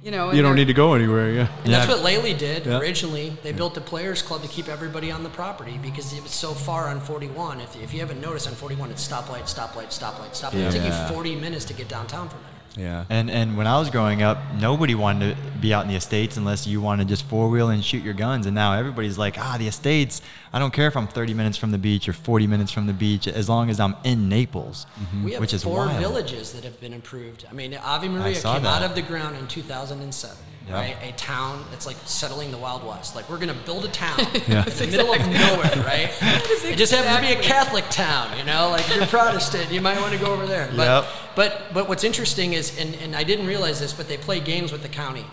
you 0.03 0.11
know. 0.11 0.31
You 0.31 0.41
don't 0.41 0.55
need 0.55 0.67
to 0.67 0.73
go 0.73 0.93
anywhere. 0.93 1.31
Yeah. 1.31 1.47
And 1.63 1.73
that's 1.73 1.87
what 1.87 2.03
Lely 2.03 2.33
did 2.33 2.65
Yeah. 2.65 2.79
originally. 2.79 3.35
They 3.43 3.51
built 3.53 3.77
a 3.77 3.81
players 3.81 4.21
club 4.21 4.41
to 4.41 4.47
keep 4.47 4.67
everybody 4.67 5.11
on 5.11 5.23
the 5.23 5.29
property 5.29 5.79
because 5.81 6.13
it 6.13 6.21
was 6.21 6.31
so 6.31 6.53
far 6.53 6.89
on 6.89 6.99
41. 6.99 7.61
If, 7.61 7.75
if 7.81 7.93
you 7.93 7.99
haven't 8.01 8.21
noticed 8.21 8.47
on 8.47 8.53
41, 8.55 8.91
it's 8.91 9.07
stoplight, 9.07 9.43
stoplight, 9.43 9.87
stoplight, 9.97 10.31
stoplight. 10.31 10.67
It 10.67 10.71
took 10.71 10.83
Yeah. 10.83 11.07
you 11.07 11.13
40 11.13 11.35
minutes 11.35 11.65
to 11.65 11.73
get 11.73 11.87
downtown 11.87 12.29
from 12.29 12.39
there. 12.43 12.52
Yeah. 12.75 13.05
And 13.09 13.29
and 13.29 13.55
when 13.55 13.67
I 13.67 13.77
was 13.79 13.89
growing 13.91 14.23
up, 14.23 14.37
nobody 14.59 14.95
wanted 14.95 15.35
to 15.35 15.51
be 15.59 15.73
out 15.73 15.83
in 15.83 15.89
the 15.89 15.95
estates 15.95 16.37
unless 16.37 16.65
you 16.65 16.81
wanted 16.81 17.03
to 17.07 17.09
just 17.09 17.23
four 17.25 17.49
wheel 17.49 17.69
and 17.69 17.83
shoot 17.85 18.03
your 18.03 18.15
guns. 18.15 18.45
And 18.47 18.55
now 18.55 18.73
everybody's 18.73 19.17
like, 19.17 19.37
ah, 19.37 19.57
the 19.59 19.67
estates. 19.67 20.21
I 20.51 20.59
don't 20.59 20.73
care 20.73 20.87
if 20.87 20.97
I'm 20.97 21.07
30 21.07 21.33
minutes 21.33 21.57
from 21.57 21.71
the 21.71 21.77
beach 21.77 22.09
or 22.09 22.13
40 22.13 22.47
minutes 22.47 22.71
from 22.71 22.87
the 22.87 22.93
beach, 22.93 23.27
as 23.27 23.47
long 23.49 23.69
as 23.69 23.79
I'm 23.79 23.95
in 24.03 24.27
Naples, 24.29 24.85
We 25.23 25.31
have 25.33 25.41
which 25.41 25.53
is 25.53 25.63
four 25.63 25.85
wild. 25.85 25.99
villages 25.99 26.53
that 26.53 26.63
have 26.63 26.79
been 26.81 26.93
improved. 26.93 27.45
I 27.49 27.53
mean, 27.53 27.73
Ave 27.75 28.07
Maria 28.07 28.33
came 28.39 28.63
that. 28.63 28.65
out 28.65 28.83
of 28.83 28.95
the 28.95 29.01
ground 29.01 29.35
in 29.37 29.47
2007. 29.47 30.35
Yeah. 30.67 30.75
Right, 30.75 30.95
a 31.01 31.11
town 31.17 31.65
that's 31.71 31.85
like 31.85 31.97
settling 32.05 32.49
the 32.51 32.57
Wild 32.57 32.85
West. 32.87 33.17
Like 33.17 33.29
we're 33.29 33.37
gonna 33.37 33.53
build 33.65 33.83
a 33.83 33.89
town 33.89 34.17
Yeah. 34.47 34.63
in 34.65 34.71
the 34.77 34.87
middle 34.87 35.13
of 35.13 35.19
nowhere, 35.19 35.83
right? 35.85 36.09
is 36.49 36.63
It 36.63 36.77
just 36.77 36.93
happens 36.93 37.17
to 37.17 37.21
be 37.35 37.37
a 37.37 37.43
Catholic 37.43 37.83
town, 37.89 38.37
you 38.37 38.45
know. 38.45 38.69
Like 38.69 38.87
if 38.89 38.95
you're 38.95 39.05
Protestant, 39.07 39.71
you 39.73 39.81
might 39.81 39.99
want 39.99 40.13
to 40.13 40.19
go 40.19 40.31
over 40.33 40.45
there. 40.47 40.69
But, 40.73 40.85
Yep. 41.03 41.05
but 41.35 41.73
but 41.73 41.89
what's 41.89 42.05
interesting 42.05 42.53
is, 42.53 42.79
and, 42.79 42.95
and 42.95 43.13
I 43.13 43.23
didn't 43.23 43.45
realize 43.47 43.81
this, 43.81 43.91
but 43.91 44.07
they 44.07 44.15
play 44.17 44.39
games 44.39 44.71
with 44.71 44.83
the 44.83 44.87
county. 44.89 45.25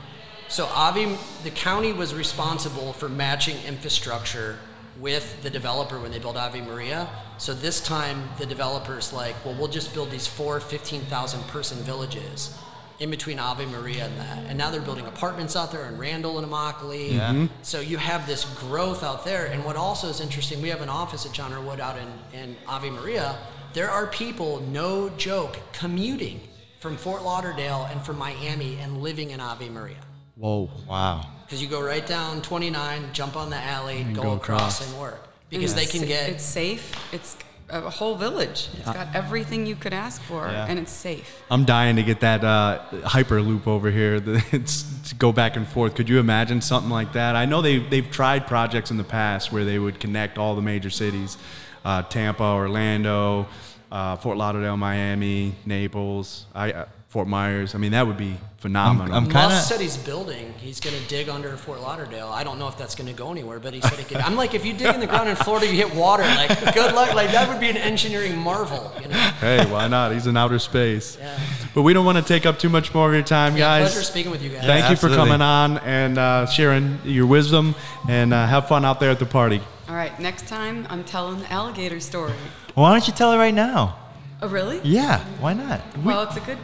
So 0.48 0.66
Avi, 0.66 1.16
the 1.44 1.50
county 1.50 1.92
was 1.92 2.12
responsible 2.12 2.92
for 2.92 3.08
matching 3.08 3.56
infrastructure 3.68 4.58
with 4.98 5.40
the 5.42 5.50
developer 5.50 5.98
when 6.00 6.10
they 6.10 6.18
built 6.18 6.36
Ave 6.36 6.60
Maria. 6.62 7.08
So 7.38 7.54
this 7.54 7.80
time 7.80 8.28
the 8.38 8.46
developer's 8.46 9.12
like, 9.12 9.36
well, 9.44 9.54
we'll 9.54 9.68
just 9.68 9.94
build 9.94 10.10
these 10.10 10.26
four 10.26 10.58
15,000 10.58 11.40
person 11.44 11.78
villages 11.84 12.58
in 13.00 13.10
between 13.10 13.38
Ave 13.38 13.64
Maria 13.66 14.06
and 14.06 14.18
that. 14.18 14.38
And 14.46 14.58
now 14.58 14.70
they're 14.70 14.82
building 14.82 15.06
apartments 15.06 15.56
out 15.56 15.72
there 15.72 15.86
in 15.86 15.96
Randall 15.96 16.38
and 16.38 16.46
Immokalee. 16.46 17.14
Yeah. 17.14 17.30
Mm-hmm. 17.30 17.46
So 17.62 17.80
you 17.80 17.96
have 17.96 18.26
this 18.26 18.44
growth 18.60 19.02
out 19.02 19.24
there. 19.24 19.46
And 19.46 19.64
what 19.64 19.74
also 19.76 20.08
is 20.08 20.20
interesting, 20.20 20.60
we 20.60 20.68
have 20.68 20.82
an 20.82 20.90
office 20.90 21.24
at 21.24 21.32
John 21.32 21.52
R. 21.52 21.60
Wood 21.60 21.80
out 21.80 21.96
in, 21.96 22.38
in 22.38 22.56
Ave 22.68 22.90
Maria. 22.90 23.38
There 23.72 23.90
are 23.90 24.06
people, 24.06 24.60
no 24.60 25.08
joke, 25.10 25.58
commuting 25.72 26.40
from 26.78 26.96
Fort 26.98 27.22
Lauderdale 27.22 27.88
and 27.90 28.02
from 28.02 28.18
Miami 28.18 28.76
and 28.76 29.02
living 29.02 29.30
in 29.30 29.40
Ave 29.40 29.68
Maria. 29.70 29.96
Whoa. 30.36 30.70
Wow. 30.86 31.24
Because 31.46 31.62
you 31.62 31.68
go 31.68 31.82
right 31.82 32.06
down 32.06 32.42
29, 32.42 33.12
jump 33.12 33.34
on 33.34 33.48
the 33.50 33.56
alley, 33.56 34.04
go, 34.04 34.22
go 34.22 34.32
across, 34.32 34.80
across. 34.80 34.92
and 34.92 35.00
work. 35.00 35.22
And 35.52 35.60
Because 35.60 35.74
they 35.74 35.86
can 35.86 36.06
get 36.06 36.28
It's 36.28 36.44
safe. 36.44 36.94
It's 37.12 37.36
a 37.70 37.90
whole 37.90 38.16
village. 38.16 38.68
It's 38.76 38.84
got 38.84 39.08
everything 39.14 39.66
you 39.66 39.76
could 39.76 39.92
ask 39.92 40.20
for, 40.22 40.46
Yeah. 40.46 40.66
and 40.68 40.78
it's 40.78 40.92
safe. 40.92 41.42
I'm 41.50 41.64
dying 41.64 41.96
to 41.96 42.02
get 42.02 42.20
that 42.20 42.42
uh, 42.44 42.80
hyperloop 42.92 43.66
over 43.66 43.90
here. 43.90 44.20
It's 44.52 44.84
to 45.10 45.14
go 45.14 45.32
back 45.32 45.56
and 45.56 45.66
forth. 45.66 45.94
Could 45.94 46.08
you 46.08 46.18
imagine 46.18 46.60
something 46.60 46.90
like 46.90 47.12
that? 47.12 47.36
I 47.36 47.44
know 47.46 47.62
they 47.62 47.78
they've 47.78 48.10
tried 48.10 48.46
projects 48.46 48.90
in 48.90 48.96
the 48.96 49.04
past 49.04 49.52
where 49.52 49.64
they 49.64 49.78
would 49.78 49.98
connect 50.00 50.38
all 50.38 50.54
the 50.56 50.62
major 50.62 50.90
cities, 50.90 51.38
uh, 51.84 52.02
Tampa, 52.02 52.42
Orlando, 52.44 53.46
uh, 53.92 54.16
Fort 54.16 54.36
Lauderdale, 54.36 54.76
Miami, 54.76 55.54
Naples, 55.64 56.46
I, 56.54 56.72
uh, 56.72 56.86
Fort 57.10 57.26
Myers. 57.26 57.74
I 57.74 57.78
mean, 57.78 57.90
that 57.90 58.06
would 58.06 58.16
be 58.16 58.36
phenomenal. 58.58 59.12
I'm 59.12 59.24
kinda- 59.24 59.48
Musk 59.48 59.68
said 59.68 59.80
he's 59.80 59.96
building. 59.96 60.54
He's 60.58 60.78
going 60.78 60.94
to 60.96 61.02
dig 61.08 61.28
under 61.28 61.56
Fort 61.56 61.80
Lauderdale. 61.80 62.28
I 62.28 62.44
don't 62.44 62.56
know 62.60 62.68
if 62.68 62.78
that's 62.78 62.94
going 62.94 63.08
to 63.08 63.12
go 63.12 63.32
anywhere, 63.32 63.58
but 63.58 63.74
he 63.74 63.80
said 63.80 63.98
he 63.98 64.04
could. 64.04 64.18
I'm 64.18 64.36
like, 64.36 64.54
if 64.54 64.64
you 64.64 64.72
dig 64.72 64.94
in 64.94 65.00
the 65.00 65.08
ground 65.08 65.28
in 65.28 65.34
Florida, 65.34 65.66
you 65.66 65.72
hit 65.72 65.92
water. 65.92 66.22
Like, 66.22 66.56
good 66.72 66.94
luck. 66.94 67.12
Like 67.12 67.32
that 67.32 67.48
would 67.48 67.58
be 67.58 67.68
an 67.68 67.76
engineering 67.76 68.38
marvel. 68.38 68.92
You 69.02 69.08
know. 69.08 69.16
hey, 69.40 69.66
why 69.68 69.88
not? 69.88 70.12
He's 70.12 70.28
in 70.28 70.36
outer 70.36 70.60
space. 70.60 71.16
Yeah. 71.18 71.36
But 71.74 71.82
we 71.82 71.92
don't 71.94 72.04
want 72.06 72.18
to 72.18 72.22
take 72.22 72.46
up 72.46 72.60
too 72.60 72.68
much 72.68 72.94
more 72.94 73.08
of 73.08 73.14
your 73.14 73.24
time, 73.24 73.54
Yeah, 73.56 73.80
guys. 73.80 73.90
pleasure 73.90 74.04
speaking 74.04 74.30
with 74.30 74.40
you 74.44 74.50
guys. 74.50 74.62
Thank 74.64 74.88
you 74.90 74.94
for 74.94 75.08
coming 75.08 75.40
on 75.42 75.78
and 75.78 76.16
uh, 76.16 76.46
sharing 76.46 77.00
your 77.04 77.26
wisdom, 77.26 77.74
and 78.08 78.32
uh, 78.32 78.46
have 78.46 78.68
fun 78.68 78.84
out 78.84 79.00
there 79.00 79.10
at 79.10 79.18
the 79.18 79.26
party. 79.26 79.60
All 79.88 79.96
right, 79.96 80.16
next 80.20 80.46
time 80.46 80.86
I'm 80.88 81.02
telling 81.02 81.40
the 81.40 81.50
alligator 81.52 81.98
story. 81.98 82.34
Why 82.74 82.92
don't 82.92 83.04
you 83.08 83.12
tell 83.14 83.32
it 83.32 83.38
right 83.38 83.52
now? 83.54 83.98
Oh, 84.42 84.48
really? 84.48 84.80
Yeah. 84.84 85.24
Why 85.40 85.54
not? 85.54 85.80
Well, 86.04 86.22
it's 86.22 86.36
a 86.36 86.40
good 86.40 86.58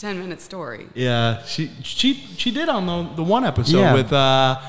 10 0.00 0.18
minute 0.18 0.40
story. 0.40 0.88
Yeah, 0.94 1.42
she 1.44 1.70
she 1.82 2.14
she 2.36 2.50
did 2.50 2.68
on 2.68 2.86
the 2.86 3.16
the 3.16 3.22
one 3.24 3.44
episode 3.44 3.78
Yeah. 3.78 3.94
with 3.94 4.12
uh 4.12 4.60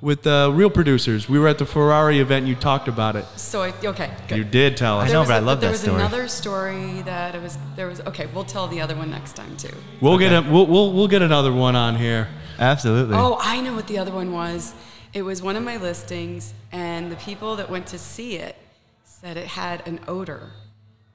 with 0.00 0.22
the 0.22 0.50
real 0.54 0.70
producers. 0.70 1.28
We 1.28 1.38
were 1.38 1.48
at 1.48 1.58
the 1.58 1.66
Ferrari 1.66 2.20
event. 2.20 2.40
and 2.44 2.48
You 2.48 2.54
talked 2.54 2.88
about 2.88 3.16
it. 3.16 3.26
So, 3.36 3.62
I, 3.62 3.74
okay, 3.84 4.10
good. 4.28 4.38
You 4.38 4.44
did 4.44 4.76
tell 4.78 4.98
us. 5.00 5.10
I 5.10 5.12
know, 5.12 5.24
but 5.24 5.32
I 5.32 5.36
a- 5.36 5.40
love 5.42 5.60
there 5.60 5.72
that 5.72 5.76
story. 5.78 5.96
There 5.98 6.04
was 6.04 6.12
another 6.12 6.28
story 6.28 7.02
that 7.02 7.34
it 7.34 7.42
was 7.42 7.58
there 7.76 7.86
was 7.86 8.00
okay. 8.02 8.26
We'll 8.34 8.44
tell 8.44 8.66
the 8.66 8.80
other 8.80 8.96
one 8.96 9.10
next 9.10 9.36
time 9.36 9.56
too. 9.58 9.74
We'll 10.00 10.16
get 10.18 10.32
a, 10.32 10.40
we'll, 10.50 10.66
we'll 10.66 10.92
we'll 10.92 11.08
get 11.08 11.20
another 11.22 11.52
one 11.52 11.76
on 11.76 11.96
here. 11.96 12.28
Absolutely. 12.58 13.16
Oh, 13.16 13.36
I 13.40 13.60
know 13.60 13.74
what 13.74 13.86
the 13.88 13.98
other 13.98 14.12
one 14.12 14.32
was. 14.32 14.72
It 15.12 15.22
was 15.22 15.42
one 15.42 15.56
of 15.56 15.62
my 15.64 15.76
listings, 15.76 16.54
and 16.72 17.10
the 17.12 17.16
people 17.16 17.56
that 17.56 17.68
went 17.68 17.86
to 17.88 17.98
see 17.98 18.36
it 18.36 18.56
said 19.04 19.36
it 19.36 19.48
had 19.48 19.86
an 19.86 20.00
odor. 20.08 20.52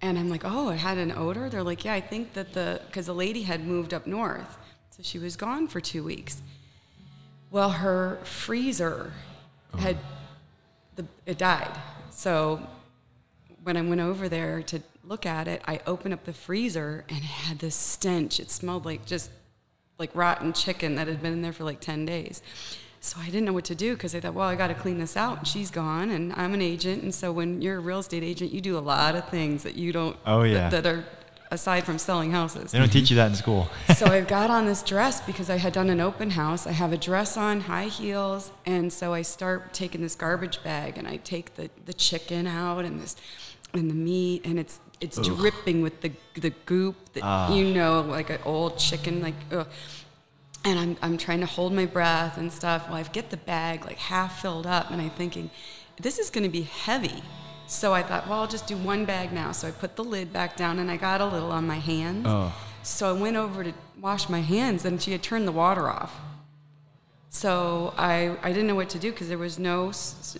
And 0.01 0.19
I'm 0.19 0.29
like, 0.29 0.43
oh, 0.45 0.69
it 0.69 0.77
had 0.77 0.97
an 0.97 1.11
odor? 1.11 1.49
They're 1.49 1.63
like, 1.63 1.85
yeah, 1.85 1.93
I 1.93 2.01
think 2.01 2.33
that 2.33 2.53
the, 2.53 2.81
because 2.87 3.05
the 3.05 3.15
lady 3.15 3.43
had 3.43 3.65
moved 3.65 3.93
up 3.93 4.05
north. 4.05 4.57
So 4.89 5.03
she 5.03 5.19
was 5.19 5.35
gone 5.35 5.67
for 5.67 5.81
two 5.81 6.03
weeks. 6.03 6.41
Well, 7.51 7.71
her 7.71 8.19
freezer 8.23 9.13
oh. 9.73 9.77
had, 9.77 9.97
the, 10.95 11.05
it 11.25 11.37
died. 11.37 11.71
So 12.09 12.65
when 13.63 13.77
I 13.77 13.81
went 13.81 14.01
over 14.01 14.29
there 14.29 14.61
to 14.63 14.81
look 15.03 15.25
at 15.25 15.47
it, 15.47 15.61
I 15.65 15.79
opened 15.87 16.13
up 16.13 16.25
the 16.25 16.33
freezer 16.33 17.03
and 17.09 17.17
it 17.17 17.23
had 17.23 17.59
this 17.59 17.75
stench. 17.75 18.39
It 18.39 18.51
smelled 18.51 18.85
like 18.85 19.05
just 19.05 19.31
like 19.97 20.11
rotten 20.13 20.53
chicken 20.53 20.95
that 20.95 21.07
had 21.07 21.21
been 21.21 21.33
in 21.33 21.41
there 21.41 21.53
for 21.53 21.63
like 21.63 21.79
10 21.79 22.05
days. 22.05 22.41
So 23.06 23.20
I 23.22 23.26
didn't 23.26 23.45
know 23.45 23.53
what 23.53 23.66
to 23.66 23.76
do 23.76 23.93
because 23.93 24.16
I 24.16 24.20
thought, 24.20 24.34
well, 24.34 24.47
I 24.47 24.56
got 24.56 24.70
to 24.70 24.74
clean 24.74 24.97
this 24.97 25.16
out. 25.16 25.38
And 25.38 25.47
she's 25.47 25.70
gone, 25.70 26.10
and 26.10 26.34
I'm 26.34 26.56
an 26.56 26.62
agent. 26.62 27.03
And 27.03 27.14
so 27.14 27.32
when 27.32 27.62
you're 27.62 27.78
a 27.78 27.80
real 27.80 27.99
estate 27.99 28.24
agent, 28.24 28.51
you 28.51 28.62
do 28.62 28.76
a 28.76 28.80
lot 28.80 29.16
of 29.16 29.30
things 29.30 29.62
that 29.62 29.76
you 29.76 29.91
don't, 29.91 30.18
Oh, 30.26 30.41
yeah. 30.41 30.70
that, 30.70 30.82
that 30.82 30.91
are 30.91 31.06
aside 31.51 31.84
from 31.84 31.99
selling 31.99 32.32
houses. 32.32 32.72
They 32.72 32.80
don't 32.80 32.91
teach 32.91 33.12
you 33.12 33.16
that 33.18 33.28
in 33.28 33.36
school. 33.36 33.70
so 33.95 34.08
I 34.08 34.22
got 34.22 34.49
on 34.49 34.66
this 34.66 34.82
dress 34.82 35.22
because 35.22 35.51
I 35.51 35.58
had 35.58 35.72
done 35.72 35.91
an 35.91 36.01
open 36.01 36.32
house. 36.32 36.66
I 36.66 36.72
have 36.72 36.91
a 36.91 36.97
dress 36.97 37.38
on, 37.38 37.62
high 37.62 37.89
heels, 37.89 38.51
and 38.66 38.91
so 38.91 39.14
I 39.14 39.22
start 39.22 39.72
taking 39.72 40.01
this 40.01 40.16
garbage 40.16 40.64
bag 40.64 40.97
and 40.97 41.08
I 41.08 41.18
take 41.18 41.58
the, 41.58 41.70
the 41.86 41.93
chicken 41.93 42.47
out 42.47 42.86
and 42.86 42.99
this 42.99 43.16
and 43.72 43.89
the 43.89 43.95
meat 43.95 44.45
and 44.45 44.58
it's 44.58 44.80
it's 45.01 45.18
dripping 45.18 45.82
with 45.82 45.99
the 45.99 46.12
the 46.36 46.51
goop 46.66 46.95
that 47.12 47.22
ah. 47.24 47.53
you 47.53 47.74
know 47.74 47.99
like 48.01 48.30
an 48.30 48.39
old 48.45 48.80
chicken 48.80 49.22
like 49.22 49.36
ugh. 49.51 49.68
And 50.66 50.80
I'm 50.80 50.97
I'm 51.01 51.18
trying 51.18 51.39
to 51.41 51.45
hold 51.45 51.72
my 51.72 51.86
breath 51.86 52.38
and 52.38 52.51
stuff. 52.51 52.89
Well, 52.89 52.97
I 52.97 53.03
get 53.03 53.30
the 53.30 53.38
bag 53.38 53.86
like 53.86 53.97
half 53.97 54.41
filled 54.41 54.68
up 54.68 54.91
and 54.91 55.01
I'm 55.01 55.11
thinking 55.11 55.51
this 56.01 56.20
is 56.20 56.30
going 56.30 56.43
to 56.43 56.49
be 56.49 56.63
heavy. 56.63 57.24
So 57.68 57.93
I 57.93 58.03
thought, 58.03 58.28
well, 58.28 58.41
I'll 58.41 58.47
just 58.47 58.68
do 58.68 58.76
one 58.78 59.05
bag 59.05 59.32
now. 59.32 59.51
So 59.51 59.68
I 59.68 59.72
put 59.72 59.95
the 59.95 60.03
lid 60.03 60.34
back 60.34 60.55
down 60.55 60.78
and 60.80 60.91
I 60.91 60.97
got 60.97 61.22
a 61.22 61.26
little 61.26 61.51
on 61.51 61.66
my 61.66 61.80
hands. 61.80 62.28
So 62.84 63.09
I 63.09 63.20
went 63.20 63.38
over 63.38 63.63
to 63.63 63.74
wash 63.99 64.30
my 64.30 64.41
hands 64.41 64.86
and 64.86 65.01
she 65.01 65.11
had 65.11 65.24
turned 65.24 65.47
the 65.47 65.51
water 65.51 65.88
off. 65.89 66.20
So 67.30 67.93
I, 67.97 68.38
I 68.43 68.49
didn't 68.49 68.68
know 68.68 68.76
what 68.76 68.89
to 68.89 68.99
do 68.99 69.11
because 69.11 69.30
there 69.30 69.38
was 69.38 69.57
no 69.57 69.91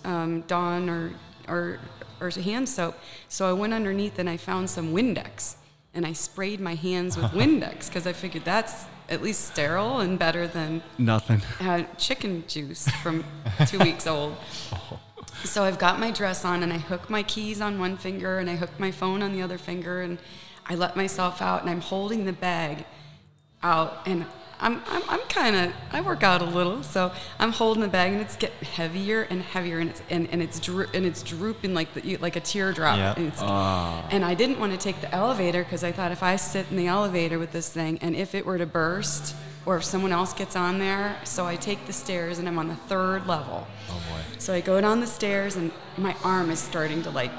um, 0.04 0.42
Dawn 0.42 0.88
or, 0.88 1.12
or, 1.48 1.78
or 2.20 2.30
hand 2.30 2.68
soap. 2.68 2.96
So 3.28 3.48
I 3.48 3.52
went 3.52 3.72
underneath 3.72 4.18
and 4.18 4.30
I 4.30 4.36
found 4.36 4.70
some 4.70 4.92
Windex 4.94 5.56
and 5.96 6.06
I 6.06 6.12
sprayed 6.12 6.60
my 6.60 6.74
hands 6.74 7.16
with 7.16 7.26
Windex 7.32 7.88
because 7.88 8.06
I 8.06 8.12
figured 8.12 8.44
that's 8.44 8.84
at 9.08 9.22
least 9.22 9.46
sterile 9.46 9.98
and 10.00 10.18
better 10.18 10.46
than 10.46 10.82
Nothing. 10.98 11.40
uh, 11.60 11.84
chicken 11.96 12.44
juice 12.46 12.88
from 13.02 13.24
two 13.66 13.78
weeks 13.78 14.06
old. 14.06 14.36
So 15.44 15.64
I've 15.64 15.78
got 15.78 15.98
my 16.00 16.10
dress 16.10 16.44
on 16.44 16.62
and 16.62 16.72
I 16.72 16.78
hook 16.78 17.08
my 17.10 17.22
keys 17.22 17.60
on 17.60 17.78
one 17.78 17.96
finger 17.96 18.38
and 18.38 18.48
I 18.50 18.56
hook 18.56 18.78
my 18.78 18.90
phone 18.90 19.22
on 19.22 19.32
the 19.32 19.42
other 19.42 19.58
finger 19.58 20.02
and 20.02 20.18
I 20.68 20.74
let 20.74 20.96
myself 20.96 21.40
out 21.40 21.60
and 21.62 21.70
I'm 21.70 21.80
holding 21.80 22.24
the 22.24 22.32
bag 22.32 22.84
out 23.62 24.02
and 24.06 24.26
I'm, 24.58 24.82
I'm, 24.88 25.02
I'm 25.08 25.20
kind 25.28 25.54
of 25.54 25.72
I 25.92 26.00
work 26.00 26.22
out 26.22 26.40
a 26.40 26.44
little 26.46 26.82
so 26.82 27.12
I'm 27.38 27.52
holding 27.52 27.82
the 27.82 27.88
bag 27.88 28.12
and 28.12 28.20
it's 28.22 28.36
getting 28.36 28.56
heavier 28.66 29.22
and 29.28 29.42
heavier 29.42 29.78
and 29.80 29.90
it's 29.90 30.02
and, 30.08 30.28
and 30.32 30.42
it's 30.42 30.58
dro- 30.58 30.86
and 30.94 31.04
it's 31.04 31.22
drooping 31.22 31.74
like 31.74 31.92
the, 31.94 32.16
like 32.18 32.36
a 32.36 32.40
teardrop 32.40 32.96
Yeah. 32.96 33.14
and, 33.16 33.28
it's, 33.28 33.42
ah. 33.42 34.08
and 34.10 34.24
I 34.24 34.34
didn't 34.34 34.58
want 34.58 34.72
to 34.72 34.78
take 34.78 35.00
the 35.02 35.14
elevator 35.14 35.62
because 35.62 35.84
I 35.84 35.92
thought 35.92 36.10
if 36.10 36.22
I 36.22 36.36
sit 36.36 36.66
in 36.70 36.76
the 36.78 36.86
elevator 36.86 37.38
with 37.38 37.52
this 37.52 37.68
thing 37.68 37.98
and 38.00 38.16
if 38.16 38.34
it 38.34 38.46
were 38.46 38.56
to 38.56 38.64
burst 38.66 39.36
or 39.66 39.76
if 39.76 39.84
someone 39.84 40.12
else 40.12 40.32
gets 40.32 40.56
on 40.56 40.78
there 40.78 41.16
so 41.24 41.44
I 41.44 41.56
take 41.56 41.86
the 41.86 41.92
stairs 41.92 42.38
and 42.38 42.48
I'm 42.48 42.58
on 42.58 42.68
the 42.68 42.76
third 42.76 43.26
level 43.26 43.66
Oh 43.90 44.02
boy. 44.10 44.20
so 44.38 44.54
I 44.54 44.60
go 44.62 44.80
down 44.80 45.00
the 45.00 45.06
stairs 45.06 45.56
and 45.56 45.70
my 45.98 46.16
arm 46.24 46.50
is 46.50 46.60
starting 46.60 47.02
to 47.02 47.10
like 47.10 47.32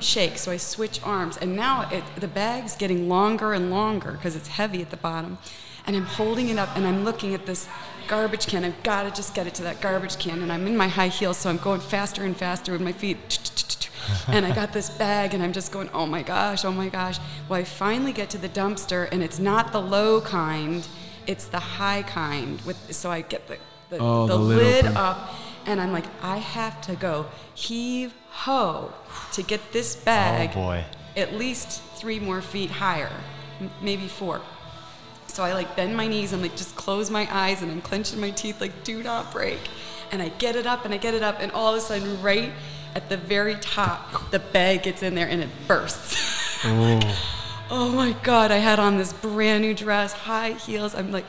shake. 0.00 0.38
So 0.38 0.50
I 0.50 0.56
switch 0.56 1.00
arms 1.04 1.36
and 1.36 1.54
now 1.54 1.88
it, 1.90 2.02
the 2.16 2.26
bag's 2.28 2.74
getting 2.74 3.08
longer 3.08 3.52
and 3.52 3.70
longer 3.70 4.10
because 4.12 4.34
it's 4.34 4.48
heavy 4.48 4.82
at 4.82 4.90
the 4.90 4.96
bottom. 4.96 5.38
And 5.86 5.94
I'm 5.96 6.06
holding 6.06 6.48
it 6.48 6.58
up 6.58 6.76
and 6.76 6.86
I'm 6.86 7.04
looking 7.04 7.34
at 7.34 7.44
this 7.46 7.68
garbage 8.08 8.46
can. 8.46 8.64
I've 8.64 8.82
got 8.82 9.02
to 9.02 9.10
just 9.10 9.34
get 9.34 9.46
it 9.46 9.54
to 9.56 9.62
that 9.64 9.80
garbage 9.80 10.18
can. 10.18 10.42
And 10.42 10.50
I'm 10.52 10.66
in 10.66 10.76
my 10.76 10.88
high 10.88 11.08
heels, 11.08 11.36
so 11.36 11.50
I'm 11.50 11.58
going 11.58 11.80
faster 11.80 12.24
and 12.24 12.36
faster 12.36 12.72
with 12.72 12.80
my 12.80 12.92
feet. 12.92 13.50
And 14.28 14.44
I 14.44 14.54
got 14.54 14.74
this 14.74 14.90
bag 14.90 15.32
and 15.32 15.42
I'm 15.42 15.54
just 15.54 15.72
going, 15.72 15.88
oh 15.94 16.04
my 16.04 16.22
gosh, 16.22 16.64
oh 16.66 16.72
my 16.72 16.90
gosh. 16.90 17.18
Well, 17.48 17.58
I 17.58 17.64
finally 17.64 18.12
get 18.12 18.28
to 18.30 18.38
the 18.38 18.50
dumpster 18.50 19.08
and 19.10 19.22
it's 19.22 19.38
not 19.38 19.72
the 19.72 19.80
low 19.80 20.20
kind, 20.20 20.86
it's 21.26 21.46
the 21.46 21.58
high 21.58 22.02
kind. 22.02 22.60
With 22.62 22.76
So 22.94 23.10
I 23.10 23.22
get 23.22 23.48
the, 23.48 23.56
the, 23.88 23.98
Oh, 24.00 24.26
the, 24.26 24.36
the 24.36 24.42
lid 24.42 24.84
up 24.86 25.30
and 25.64 25.80
I'm 25.80 25.90
like, 25.90 26.04
I 26.22 26.36
have 26.36 26.82
to 26.82 26.96
go 26.96 27.26
heave 27.54 28.12
ho 28.28 28.92
to 29.32 29.42
get 29.42 29.72
this 29.72 29.96
oh, 30.02 30.04
bag 30.04 30.50
Oh 30.52 30.54
boy. 30.54 30.84
at 31.16 31.32
least 31.32 31.82
three 31.96 32.20
more 32.20 32.42
feet 32.42 32.70
higher, 32.70 33.10
m- 33.58 33.70
maybe 33.80 34.06
four. 34.06 34.42
So 35.34 35.42
I 35.42 35.52
like 35.52 35.74
bend 35.74 35.96
my 35.96 36.06
knees 36.06 36.32
and 36.32 36.40
like 36.40 36.54
just 36.54 36.76
close 36.76 37.10
my 37.10 37.26
eyes 37.28 37.60
and 37.60 37.68
I'm 37.68 37.82
clenching 37.82 38.20
my 38.20 38.30
teeth 38.30 38.60
like 38.60 38.84
do 38.84 39.02
not 39.02 39.32
break. 39.32 39.58
And 40.12 40.22
I 40.22 40.28
get 40.28 40.54
it 40.54 40.64
up 40.64 40.84
and 40.84 40.94
I 40.94 40.96
get 40.96 41.12
it 41.12 41.24
up 41.24 41.38
and 41.40 41.50
all 41.50 41.74
of 41.74 41.76
a 41.76 41.80
sudden 41.80 42.22
right 42.22 42.52
at 42.94 43.08
the 43.08 43.16
very 43.16 43.56
top 43.56 44.30
the 44.30 44.38
bag 44.38 44.84
gets 44.84 45.02
in 45.02 45.16
there 45.16 45.26
and 45.26 45.42
it 45.42 45.48
bursts. 45.66 46.64
oh 47.68 47.90
my 47.90 48.12
god, 48.22 48.52
I 48.52 48.58
had 48.58 48.78
on 48.78 48.96
this 48.96 49.12
brand 49.12 49.62
new 49.62 49.74
dress, 49.74 50.12
high 50.12 50.52
heels. 50.52 50.94
I'm 50.94 51.10
like 51.10 51.26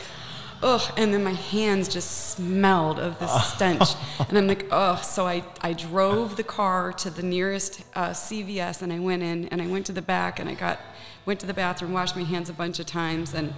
ugh 0.63 0.93
and 0.97 1.13
then 1.13 1.23
my 1.23 1.33
hands 1.33 1.87
just 1.87 2.29
smelled 2.29 2.97
of 2.97 3.19
the 3.19 3.27
stench 3.41 3.89
and 4.29 4.37
i'm 4.37 4.47
like 4.47 4.65
ugh 4.71 5.03
so 5.03 5.27
i, 5.27 5.43
I 5.61 5.73
drove 5.73 6.37
the 6.37 6.43
car 6.43 6.93
to 6.93 7.09
the 7.09 7.23
nearest 7.23 7.83
uh, 7.93 8.11
cvs 8.11 8.81
and 8.81 8.93
i 8.93 8.99
went 8.99 9.21
in 9.21 9.49
and 9.49 9.61
i 9.61 9.67
went 9.67 9.85
to 9.87 9.91
the 9.91 10.01
back 10.01 10.39
and 10.39 10.49
i 10.49 10.53
got 10.53 10.79
went 11.25 11.39
to 11.41 11.45
the 11.45 11.53
bathroom 11.53 11.91
washed 11.91 12.15
my 12.15 12.23
hands 12.23 12.49
a 12.49 12.53
bunch 12.53 12.79
of 12.79 12.85
times 12.85 13.33
and 13.33 13.53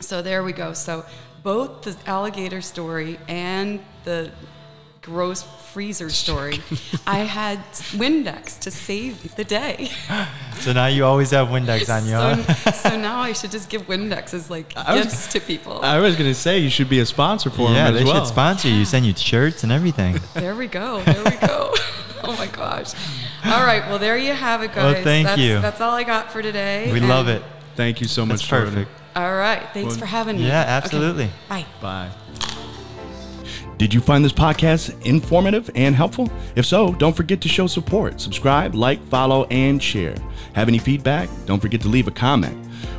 so 0.00 0.22
there 0.22 0.42
we 0.42 0.52
go 0.52 0.72
so 0.72 1.04
both 1.42 1.82
the 1.82 1.96
alligator 2.06 2.60
story 2.60 3.18
and 3.28 3.80
the 4.04 4.30
gross 5.02 5.42
freezer 5.72 6.10
story. 6.10 6.60
I 7.06 7.20
had 7.20 7.58
Windex 7.92 8.58
to 8.60 8.70
save 8.70 9.34
the 9.36 9.44
day. 9.44 9.90
So 10.60 10.72
now 10.72 10.86
you 10.86 11.04
always 11.04 11.30
have 11.30 11.48
Windex 11.48 11.88
on 11.88 12.04
you. 12.04 12.10
So, 12.10 12.52
huh? 12.52 12.72
so 12.72 13.00
now 13.00 13.20
I 13.20 13.32
should 13.32 13.50
just 13.50 13.70
give 13.70 13.82
Windex 13.86 14.34
as 14.34 14.50
like 14.50 14.76
I 14.76 14.96
was- 14.96 15.06
gifts 15.06 15.32
to 15.32 15.40
people. 15.40 15.80
I 15.82 15.98
was 16.00 16.16
gonna 16.16 16.34
say 16.34 16.58
you 16.58 16.70
should 16.70 16.88
be 16.88 17.00
a 17.00 17.06
sponsor 17.06 17.50
for 17.50 17.70
yeah, 17.70 17.84
them 17.84 17.94
they 17.94 18.00
as 18.00 18.06
well. 18.06 18.24
should 18.24 18.28
sponsor 18.32 18.68
you. 18.68 18.84
Send 18.84 19.06
you 19.06 19.14
shirts 19.14 19.62
and 19.62 19.72
everything. 19.72 20.18
There 20.34 20.54
we 20.54 20.66
go. 20.66 21.00
There 21.02 21.24
we 21.24 21.36
go. 21.36 21.72
oh 22.24 22.36
my 22.36 22.46
gosh. 22.46 22.92
All 23.44 23.64
right. 23.64 23.86
Well, 23.88 23.98
there 23.98 24.18
you 24.18 24.32
have 24.32 24.62
it, 24.62 24.74
guys. 24.74 24.94
Well, 24.94 25.04
thank 25.04 25.26
that's, 25.26 25.40
you. 25.40 25.60
That's 25.60 25.80
all 25.80 25.94
I 25.94 26.04
got 26.04 26.30
for 26.30 26.42
today. 26.42 26.92
We 26.92 27.00
love 27.00 27.28
it. 27.28 27.42
Thank 27.76 28.00
you 28.00 28.06
so 28.06 28.26
much, 28.26 28.46
That's 28.46 28.50
Jordyn. 28.50 28.74
perfect. 28.74 28.99
All 29.16 29.32
right. 29.34 29.66
Thanks 29.74 29.90
Well, 29.90 29.98
for 29.98 30.06
having 30.06 30.36
me. 30.36 30.46
Yeah, 30.46 30.62
Okay, 30.62 30.70
absolutely. 30.70 31.30
Bye. 31.48 31.66
Bye. 31.80 32.10
Did 33.76 33.94
you 33.94 34.00
find 34.00 34.22
this 34.22 34.32
podcast 34.32 34.94
informative 35.06 35.70
and 35.74 35.96
helpful? 35.96 36.30
If 36.54 36.66
so, 36.66 36.92
don't 36.92 37.16
forget 37.16 37.40
to 37.40 37.48
show 37.48 37.66
support. 37.66 38.20
Subscribe, 38.20 38.74
like, 38.74 39.02
follow, 39.06 39.44
and 39.44 39.82
share. 39.82 40.14
Have 40.52 40.68
any 40.68 40.78
feedback? 40.78 41.30
Don't 41.46 41.60
forget 41.60 41.80
to 41.80 41.88
leave 41.88 42.06
a 42.06 42.10
comment. 42.10 42.56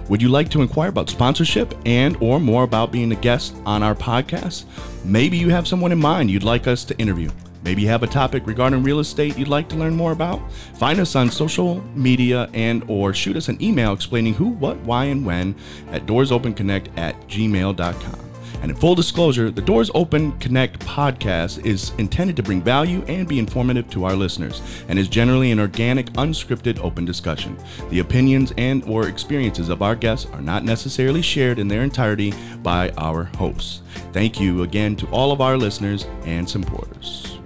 Would 0.10 0.22
you 0.24 0.30
like 0.30 0.50
to 0.50 0.62
inquire 0.62 0.90
about 0.90 1.10
sponsorship 1.10 1.76
and 1.86 2.18
or 2.20 2.40
more 2.40 2.64
about 2.64 2.92
being 2.92 3.12
a 3.12 3.16
guest 3.16 3.56
on 3.66 3.84
our 3.84 3.94
podcast? 3.94 4.66
Maybe 5.06 5.38
you 5.38 5.50
have 5.50 5.68
someone 5.68 5.92
in 5.92 6.00
mind 6.00 6.32
you'd 6.32 6.44
like 6.44 6.66
us 6.68 6.84
to 6.86 6.98
interview. 6.98 7.30
Maybe 7.64 7.84
you 7.84 7.88
have 7.90 8.04
a 8.04 8.08
topic 8.08 8.48
regarding 8.48 8.84
real 8.84 9.00
estate 9.00 9.38
you'd 9.38 9.48
like 9.48 9.70
to 9.70 9.76
learn 9.76 9.96
more 9.96 10.12
about? 10.12 10.52
Find 10.76 11.00
us 11.00 11.16
on 11.16 11.30
social 11.30 11.82
media 11.96 12.50
and 12.54 12.84
or 12.88 13.14
shoot 13.14 13.38
us 13.38 13.50
an 13.50 13.62
email 13.62 13.94
explaining 13.94 14.34
who, 14.34 14.50
what, 14.50 14.78
why, 14.78 15.06
and 15.06 15.26
when 15.26 15.56
at 15.92 16.06
doorsopenconnect 16.06 16.98
at 16.98 17.20
gmail.com. 17.28 18.32
And 18.62 18.70
in 18.70 18.78
full 18.78 18.94
disclosure, 18.94 19.50
the 19.50 19.62
Doors 19.62 19.90
Open 19.96 20.34
Connect 20.34 20.80
podcast 20.86 21.66
is 21.66 21.94
intended 21.98 22.36
to 22.36 22.44
bring 22.44 22.62
value 22.62 23.04
and 23.08 23.28
be 23.28 23.40
informative 23.40 23.90
to 23.92 24.06
our 24.06 24.16
listeners 24.16 24.62
and 24.88 25.00
is 25.00 25.08
generally 25.08 25.52
an 25.52 25.60
organic, 25.60 26.08
unscripted, 26.14 26.78
open 26.80 27.04
discussion. 27.04 27.58
The 27.90 28.00
opinions 28.00 28.54
and 28.58 28.84
or 28.84 29.08
experiences 29.08 29.70
of 29.70 29.82
our 29.82 29.96
guests 29.96 30.28
are 30.32 30.42
not 30.42 30.64
necessarily 30.64 31.24
shared 31.24 31.58
in 31.58 31.68
their 31.68 31.82
entirety 31.82 32.34
by 32.62 32.92
our 32.98 33.24
hosts. 33.24 33.82
Thank 34.14 34.40
you 34.40 34.62
again 34.62 34.96
to 34.98 35.08
all 35.08 35.32
of 35.32 35.42
our 35.42 35.58
listeners 35.58 36.06
and 36.26 36.48
supporters. 36.48 37.41